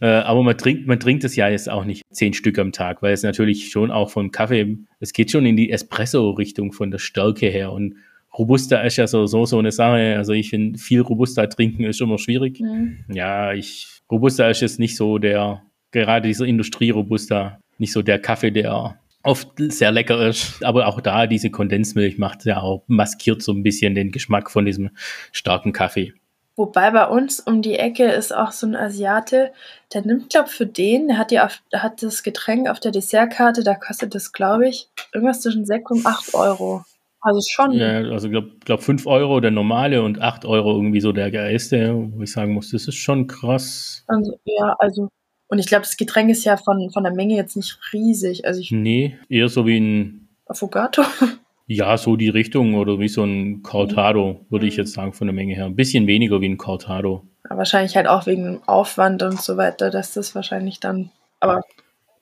Äh, 0.00 0.06
aber 0.06 0.42
man 0.42 0.56
trinkt, 0.56 0.86
man 0.86 1.00
trinkt 1.00 1.24
es 1.24 1.36
ja 1.36 1.48
jetzt 1.48 1.70
auch 1.70 1.84
nicht 1.84 2.02
zehn 2.10 2.32
Stück 2.32 2.58
am 2.58 2.72
Tag, 2.72 3.02
weil 3.02 3.12
es 3.12 3.22
natürlich 3.22 3.70
schon 3.70 3.90
auch 3.90 4.10
von 4.10 4.30
Kaffee, 4.30 4.78
es 5.00 5.12
geht 5.12 5.30
schon 5.30 5.46
in 5.46 5.56
die 5.56 5.70
Espresso-Richtung 5.70 6.72
von 6.72 6.90
der 6.90 6.98
Stärke 6.98 7.48
her. 7.48 7.72
Und 7.72 7.96
Robusta 8.38 8.80
ist 8.82 8.96
ja 8.96 9.06
so, 9.06 9.26
so, 9.26 9.46
so 9.46 9.58
eine 9.58 9.72
Sache. 9.72 10.16
Also 10.16 10.32
ich 10.32 10.50
finde, 10.50 10.78
viel 10.78 11.00
Robusta 11.00 11.46
trinken 11.46 11.84
ist 11.84 12.00
immer 12.00 12.18
schwierig. 12.18 12.60
Mhm. 12.60 13.04
Ja, 13.12 13.52
ich, 13.52 13.88
Robusta 14.10 14.48
ist 14.48 14.60
jetzt 14.60 14.78
nicht 14.78 14.96
so 14.96 15.18
der, 15.18 15.62
gerade 15.90 16.28
dieser 16.28 16.44
Industrie-Robusta, 16.44 17.58
nicht 17.78 17.92
so 17.92 18.02
der 18.02 18.18
Kaffee, 18.18 18.50
der 18.50 18.98
oft 19.22 19.48
sehr 19.58 19.90
lecker 19.90 20.28
ist. 20.28 20.64
Aber 20.64 20.86
auch 20.86 21.00
da, 21.00 21.26
diese 21.26 21.50
Kondensmilch 21.50 22.18
macht 22.18 22.44
ja 22.44 22.60
auch, 22.60 22.84
maskiert 22.86 23.42
so 23.42 23.52
ein 23.52 23.62
bisschen 23.62 23.94
den 23.94 24.12
Geschmack 24.12 24.50
von 24.50 24.64
diesem 24.64 24.90
starken 25.32 25.72
Kaffee. 25.72 26.14
Wobei 26.58 26.90
bei 26.90 27.06
uns 27.06 27.40
um 27.40 27.60
die 27.60 27.74
Ecke 27.74 28.04
ist 28.04 28.34
auch 28.34 28.50
so 28.50 28.66
ein 28.66 28.76
Asiate, 28.76 29.52
der 29.92 30.06
nimmt, 30.06 30.30
glaube 30.30 30.48
für 30.48 30.64
den, 30.64 31.08
der 31.08 31.18
hat, 31.18 31.30
ja 31.30 31.44
auf, 31.44 31.62
hat 31.74 32.02
das 32.02 32.22
Getränk 32.22 32.70
auf 32.70 32.80
der 32.80 32.92
Dessertkarte, 32.92 33.62
da 33.62 33.74
kostet 33.74 34.14
das, 34.14 34.32
glaube 34.32 34.66
ich, 34.66 34.88
irgendwas 35.12 35.42
zwischen 35.42 35.66
6 35.66 35.90
und 35.90 36.06
8 36.06 36.34
Euro. 36.34 36.82
Also 37.26 37.40
schon. 37.50 37.72
Ja, 37.72 38.02
also 38.12 38.30
glaube 38.30 38.52
glaub 38.64 38.80
5 38.80 39.04
Euro 39.04 39.40
der 39.40 39.50
normale 39.50 40.00
und 40.04 40.22
8 40.22 40.44
Euro 40.44 40.76
irgendwie 40.76 41.00
so 41.00 41.10
der 41.10 41.32
geiste, 41.32 41.92
wo 42.12 42.22
ich 42.22 42.30
sagen 42.30 42.54
muss, 42.54 42.70
das 42.70 42.86
ist 42.86 42.94
schon 42.94 43.26
krass. 43.26 44.04
Also, 44.06 44.38
ja, 44.44 44.76
also. 44.78 45.08
Und 45.48 45.58
ich 45.58 45.66
glaube, 45.66 45.82
das 45.82 45.96
Getränk 45.96 46.30
ist 46.30 46.44
ja 46.44 46.56
von, 46.56 46.90
von 46.90 47.02
der 47.02 47.12
Menge 47.12 47.34
jetzt 47.34 47.56
nicht 47.56 47.78
riesig. 47.92 48.46
Also 48.46 48.60
ich 48.60 48.70
Nee, 48.70 49.16
eher 49.28 49.48
so 49.48 49.66
wie 49.66 49.78
ein, 49.78 50.28
Affogato. 50.46 51.02
ja, 51.66 51.96
so 51.96 52.14
die 52.14 52.28
Richtung 52.28 52.74
oder 52.74 53.00
wie 53.00 53.08
so 53.08 53.24
ein 53.24 53.64
Cortado, 53.64 54.46
würde 54.48 54.68
ich 54.68 54.76
jetzt 54.76 54.92
sagen, 54.92 55.12
von 55.12 55.26
der 55.26 55.34
Menge 55.34 55.56
her. 55.56 55.66
Ein 55.66 55.74
bisschen 55.74 56.06
weniger 56.06 56.40
wie 56.40 56.48
ein 56.48 56.58
Cortado. 56.58 57.26
Ja, 57.50 57.56
wahrscheinlich 57.56 57.96
halt 57.96 58.06
auch 58.06 58.26
wegen 58.26 58.44
dem 58.44 58.62
Aufwand 58.68 59.24
und 59.24 59.40
so 59.40 59.56
weiter, 59.56 59.90
dass 59.90 60.14
das 60.14 60.36
wahrscheinlich 60.36 60.78
dann. 60.78 61.10
Aber 61.40 61.62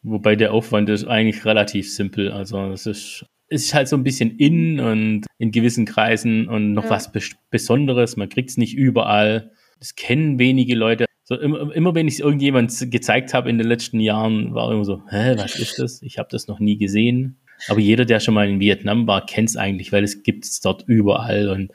Wobei 0.02 0.36
der 0.36 0.52
Aufwand 0.52 0.90
ist 0.90 1.06
eigentlich 1.06 1.46
relativ 1.46 1.90
simpel. 1.90 2.30
Also 2.30 2.58
es 2.72 2.84
ist, 2.84 3.24
es 3.48 3.64
ist 3.66 3.74
halt 3.74 3.88
so 3.88 3.96
ein 3.96 4.04
bisschen 4.04 4.36
in 4.38 4.80
und 4.80 5.26
in 5.38 5.50
gewissen 5.50 5.84
Kreisen 5.84 6.48
und 6.48 6.72
noch 6.72 6.84
Ja. 6.84 6.90
was 6.90 7.12
Bes- 7.14 7.36
Besonderes. 7.50 8.16
Man 8.16 8.28
kriegt 8.28 8.50
es 8.50 8.56
nicht 8.56 8.74
überall. 8.74 9.52
Das 9.78 9.94
kennen 9.96 10.38
wenige 10.38 10.74
Leute. 10.74 11.04
So 11.24 11.38
immer, 11.38 11.74
immer 11.74 11.94
wenn 11.94 12.06
ich 12.08 12.14
es 12.14 12.20
irgendjemand 12.20 12.72
gezeigt 12.90 13.32
habe 13.34 13.48
in 13.50 13.58
den 13.58 13.66
letzten 13.66 14.00
Jahren, 14.00 14.54
war 14.54 14.70
immer 14.72 14.84
so, 14.84 15.02
hä, 15.10 15.34
was 15.36 15.58
ist 15.58 15.78
das? 15.78 16.02
Ich 16.02 16.18
habe 16.18 16.28
das 16.30 16.48
noch 16.48 16.60
nie 16.60 16.76
gesehen. 16.76 17.36
Aber 17.68 17.80
jeder, 17.80 18.04
der 18.04 18.20
schon 18.20 18.34
mal 18.34 18.48
in 18.48 18.60
Vietnam 18.60 19.06
war, 19.06 19.24
kennt 19.24 19.48
es 19.48 19.56
eigentlich, 19.56 19.92
weil 19.92 20.04
es 20.04 20.22
gibt 20.22 20.44
es 20.44 20.60
dort 20.60 20.84
überall. 20.86 21.48
Und 21.48 21.70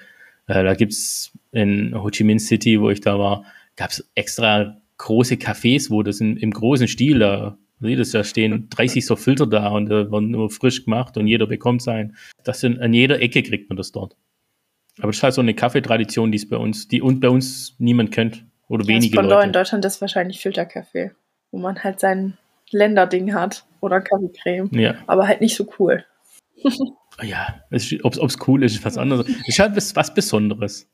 äh, 0.48 0.64
da 0.64 0.74
gibt 0.76 0.92
es 0.92 1.32
in 1.52 1.94
Ho 1.96 2.10
Chi 2.10 2.24
Minh 2.24 2.40
City, 2.40 2.80
wo 2.80 2.90
ich 2.90 3.02
da 3.02 3.18
war, 3.18 3.44
gab 3.76 3.92
es 3.92 4.08
extra 4.14 4.78
große 4.98 5.36
Cafés, 5.36 5.90
wo 5.90 6.04
das 6.04 6.20
in, 6.20 6.36
im 6.38 6.52
großen 6.52 6.88
Stil 6.88 7.20
da, 7.20 7.58
ihr, 7.88 7.98
da 7.98 8.24
stehen 8.24 8.68
30 8.70 9.06
so 9.06 9.16
Filter 9.16 9.48
da 9.48 9.70
und 9.70 9.88
äh, 9.88 10.12
werden 10.12 10.34
immer 10.34 10.50
frisch 10.50 10.86
gemacht 10.86 11.18
und 11.18 11.28
jeder 11.28 11.48
bekommt 11.48 11.82
sein. 11.82 12.16
Das 12.44 12.60
sind, 12.60 12.80
an 12.80 12.94
jeder 12.94 13.22
Ecke 13.22 13.44
kriegt 13.44 13.70
man 13.70 13.78
das 13.78 13.92
dort. 13.92 14.16
Aber 14.98 15.08
das 15.08 15.18
ist 15.18 15.24
halt 15.24 15.34
so 15.34 15.42
eine 15.42 15.54
Kaffeetradition, 15.54 16.32
die 16.32 16.38
es 16.38 16.50
bei 16.50 16.58
uns, 16.58 16.88
die 16.88 17.02
und 17.02 17.20
bei 17.20 17.30
uns 17.30 17.76
niemand 17.80 18.12
kennt. 18.12 18.46
Oder 18.68 18.86
wenige 18.88 19.16
das 19.16 19.22
Pendant 19.22 19.44
in 19.44 19.48
Leute. 19.48 19.60
Deutschland 19.60 19.86
ist 19.86 20.02
wahrscheinlich 20.02 20.40
Filterkaffee, 20.40 21.12
wo 21.52 21.60
man 21.60 21.84
halt 21.84 22.00
sein 22.00 22.38
Länderding 22.72 23.34
hat 23.34 23.66
oder 23.80 24.02
Kaffeecreme. 24.02 24.70
Ja. 24.74 24.96
Aber 25.08 25.28
halt 25.28 25.42
nicht 25.42 25.56
so 25.56 25.68
cool. 25.80 26.06
Ja, 27.22 27.66
ob 28.04 28.14
es 28.14 28.48
cool 28.48 28.64
ist, 28.64 28.76
ist 28.76 28.86
was 28.86 28.98
anderes. 28.98 29.28
Es 29.28 29.50
ist 29.50 29.60
halt 29.60 29.76
was, 29.76 29.94
was 29.94 30.14
Besonderes. 30.14 30.90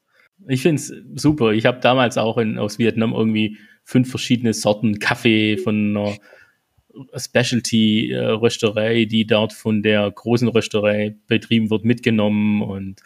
Ich 0.48 0.64
finde 0.64 0.82
es 0.82 0.92
super. 1.22 1.52
Ich 1.52 1.68
habe 1.68 1.80
damals 1.80 2.18
auch 2.18 2.38
in, 2.38 2.58
aus 2.58 2.80
Vietnam 2.80 3.14
irgendwie 3.14 3.58
fünf 3.84 4.10
verschiedene 4.10 4.54
Sorten 4.54 4.98
Kaffee 5.00 5.58
von 5.58 5.96
einer 5.96 6.16
Specialty-Rösterei, 7.16 9.06
die 9.06 9.26
dort 9.26 9.54
von 9.54 9.84
der 9.84 10.10
großen 10.10 10.48
Rösterei 10.48 11.16
betrieben 11.28 11.70
wird, 11.70 11.86
mitgenommen 11.86 12.62
und 12.62 13.02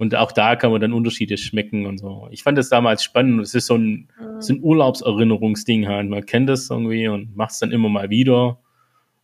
und 0.00 0.14
auch 0.14 0.30
da 0.30 0.54
kann 0.54 0.70
man 0.70 0.80
dann 0.80 0.92
Unterschiede 0.92 1.36
schmecken 1.36 1.84
und 1.84 1.98
so. 1.98 2.28
Ich 2.30 2.44
fand 2.44 2.56
das 2.56 2.68
damals 2.68 3.02
spannend. 3.02 3.40
Es 3.40 3.52
ist 3.56 3.66
so 3.66 3.74
ein, 3.74 4.08
so 4.38 4.54
ein 4.54 4.62
Urlaubserinnerungsding 4.62 5.88
halt. 5.88 6.08
Man 6.08 6.24
kennt 6.24 6.48
das 6.48 6.70
irgendwie 6.70 7.08
und 7.08 7.36
macht 7.36 7.50
es 7.50 7.58
dann 7.58 7.72
immer 7.72 7.88
mal 7.88 8.08
wieder. 8.08 8.60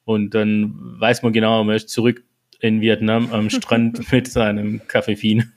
Und 0.05 0.34
dann 0.34 0.74
weiß 0.98 1.22
man 1.22 1.32
genau, 1.32 1.62
man 1.62 1.76
ist 1.76 1.90
zurück 1.90 2.24
in 2.59 2.80
Vietnam 2.80 3.32
am 3.32 3.50
Strand 3.50 4.00
mit 4.12 4.26
seinem 4.26 4.80
Kaffeefin. 4.88 5.52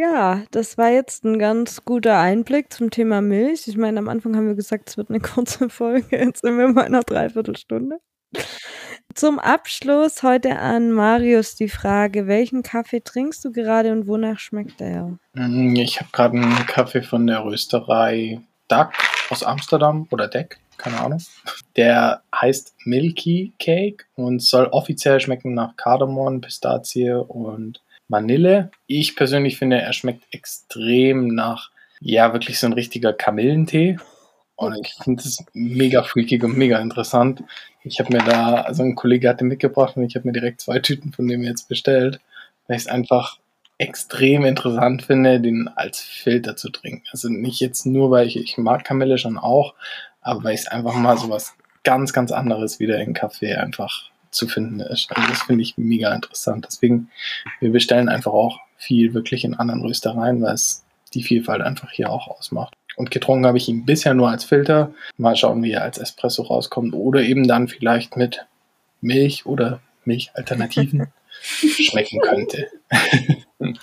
Ja, 0.00 0.44
das 0.52 0.78
war 0.78 0.90
jetzt 0.90 1.24
ein 1.24 1.40
ganz 1.40 1.84
guter 1.84 2.20
Einblick 2.20 2.72
zum 2.72 2.88
Thema 2.92 3.20
Milch. 3.20 3.66
Ich 3.66 3.76
meine, 3.76 3.98
am 3.98 4.08
Anfang 4.08 4.36
haben 4.36 4.46
wir 4.46 4.54
gesagt, 4.54 4.90
es 4.90 4.96
wird 4.96 5.10
eine 5.10 5.18
kurze 5.34 5.68
Folge. 5.68 6.16
Jetzt 6.16 6.42
sind 6.42 6.56
wir 6.56 6.68
mal 6.68 6.82
in 6.82 6.94
einer 6.94 7.02
Dreiviertelstunde. 7.02 7.98
Zum 9.14 9.40
Abschluss 9.40 10.22
heute 10.22 10.56
an 10.60 10.92
Marius 10.92 11.56
die 11.56 11.68
Frage, 11.68 12.28
welchen 12.28 12.62
Kaffee 12.62 13.00
trinkst 13.00 13.44
du 13.44 13.50
gerade 13.50 13.90
und 13.90 14.06
wonach 14.06 14.38
schmeckt 14.38 14.80
er? 14.80 15.18
Mm, 15.32 15.74
Ich 15.74 15.98
habe 15.98 16.10
gerade 16.12 16.36
einen 16.36 16.66
Kaffee 16.66 17.02
von 17.02 17.26
der 17.26 17.44
Rösterei 17.44 18.40
Duck 18.68 18.92
aus 19.30 19.42
Amsterdam 19.42 20.06
oder 20.12 20.28
Deck, 20.28 20.60
keine 20.78 21.00
Ahnung. 21.00 21.22
Der 21.76 22.22
heißt 22.34 22.74
Milky 22.84 23.52
Cake 23.58 24.04
und 24.14 24.42
soll 24.42 24.66
offiziell 24.66 25.20
schmecken 25.20 25.54
nach 25.54 25.76
Kardamom, 25.76 26.40
Pistazie 26.40 27.10
und 27.10 27.82
Vanille. 28.08 28.70
Ich 28.86 29.16
persönlich 29.16 29.58
finde, 29.58 29.80
er 29.80 29.92
schmeckt 29.92 30.24
extrem 30.32 31.28
nach, 31.28 31.70
ja, 32.00 32.32
wirklich 32.32 32.58
so 32.58 32.66
ein 32.66 32.72
richtiger 32.72 33.12
Kamillentee. 33.12 33.98
Und 34.56 34.74
ich 34.84 34.94
finde 35.02 35.22
es 35.22 35.44
mega 35.52 36.02
freakig 36.02 36.42
und 36.42 36.56
mega 36.56 36.80
interessant. 36.80 37.44
Ich 37.84 38.00
habe 38.00 38.12
mir 38.12 38.24
da, 38.24 38.62
also 38.62 38.82
ein 38.82 38.96
Kollege 38.96 39.28
hat 39.28 39.40
den 39.40 39.48
mitgebracht 39.48 39.96
und 39.96 40.04
ich 40.04 40.16
habe 40.16 40.26
mir 40.26 40.32
direkt 40.32 40.60
zwei 40.60 40.80
Tüten 40.80 41.12
von 41.12 41.28
dem 41.28 41.44
jetzt 41.44 41.68
bestellt, 41.68 42.18
weil 42.66 42.76
ich 42.76 42.82
es 42.82 42.88
einfach 42.88 43.38
extrem 43.78 44.44
interessant 44.44 45.02
finde, 45.02 45.40
den 45.40 45.68
als 45.68 46.00
Filter 46.00 46.56
zu 46.56 46.70
trinken. 46.70 47.04
Also 47.12 47.28
nicht 47.28 47.60
jetzt 47.60 47.86
nur, 47.86 48.10
weil 48.10 48.26
ich, 48.26 48.36
ich 48.36 48.58
mag 48.58 48.84
Kamille 48.84 49.18
schon 49.18 49.38
auch, 49.38 49.74
aber 50.28 50.44
weil 50.44 50.54
es 50.54 50.68
einfach 50.68 50.94
mal 50.94 51.16
so 51.16 51.30
was 51.30 51.54
ganz, 51.84 52.12
ganz 52.12 52.32
anderes 52.32 52.78
wieder 52.78 53.00
in 53.00 53.14
Kaffee 53.14 53.54
einfach 53.54 54.10
zu 54.30 54.46
finden 54.46 54.80
ist. 54.80 55.10
Also 55.10 55.28
das 55.28 55.42
finde 55.42 55.62
ich 55.62 55.78
mega 55.78 56.14
interessant. 56.14 56.66
Deswegen, 56.68 57.10
wir 57.60 57.72
bestellen 57.72 58.08
einfach 58.08 58.32
auch 58.32 58.60
viel 58.76 59.14
wirklich 59.14 59.44
in 59.44 59.54
anderen 59.54 59.80
Röstereien, 59.82 60.42
weil 60.42 60.54
es 60.54 60.84
die 61.14 61.22
Vielfalt 61.22 61.62
einfach 61.62 61.90
hier 61.90 62.10
auch 62.10 62.28
ausmacht. 62.28 62.74
Und 62.96 63.10
getrunken 63.10 63.46
habe 63.46 63.58
ich 63.58 63.68
ihn 63.68 63.86
bisher 63.86 64.12
nur 64.12 64.28
als 64.28 64.44
Filter. 64.44 64.92
Mal 65.16 65.36
schauen, 65.36 65.62
wie 65.62 65.72
er 65.72 65.82
als 65.82 65.98
Espresso 65.98 66.42
rauskommt. 66.42 66.94
Oder 66.94 67.22
eben 67.22 67.48
dann 67.48 67.68
vielleicht 67.68 68.16
mit 68.16 68.44
Milch 69.00 69.46
oder 69.46 69.80
Milchalternativen 70.04 71.06
schmecken 71.40 72.20
könnte. 72.20 72.68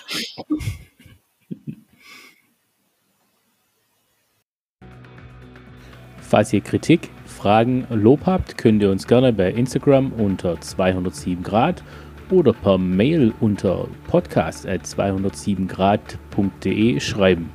Falls 6.28 6.52
ihr 6.52 6.60
Kritik, 6.60 7.10
Fragen, 7.24 7.86
Lob 7.88 8.26
habt, 8.26 8.58
könnt 8.58 8.82
ihr 8.82 8.90
uns 8.90 9.06
gerne 9.06 9.32
bei 9.32 9.52
Instagram 9.52 10.12
unter 10.12 10.60
207 10.60 11.44
Grad 11.44 11.84
oder 12.32 12.52
per 12.52 12.78
Mail 12.78 13.32
unter 13.38 13.86
podcast.207grad.de 14.10 16.98
schreiben. 16.98 17.50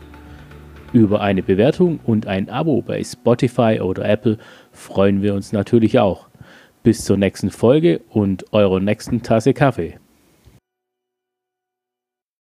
Über 0.93 1.19
eine 1.19 1.43
Bewertung 1.43 1.99
und 2.05 2.27
ein 2.27 2.49
Abo 2.49 2.81
bei 2.81 3.03
Spotify 3.03 3.81
oder 3.81 4.07
Apple 4.07 4.37
freuen 4.71 5.21
wir 5.21 5.33
uns 5.33 5.51
natürlich 5.51 5.99
auch. 5.99 6.29
Bis 6.81 7.03
zur 7.03 7.17
nächsten 7.17 7.49
Folge 7.49 7.99
und 8.07 8.53
eurer 8.53 8.79
nächsten 8.79 9.21
Tasse 9.21 9.53
Kaffee. 9.53 9.99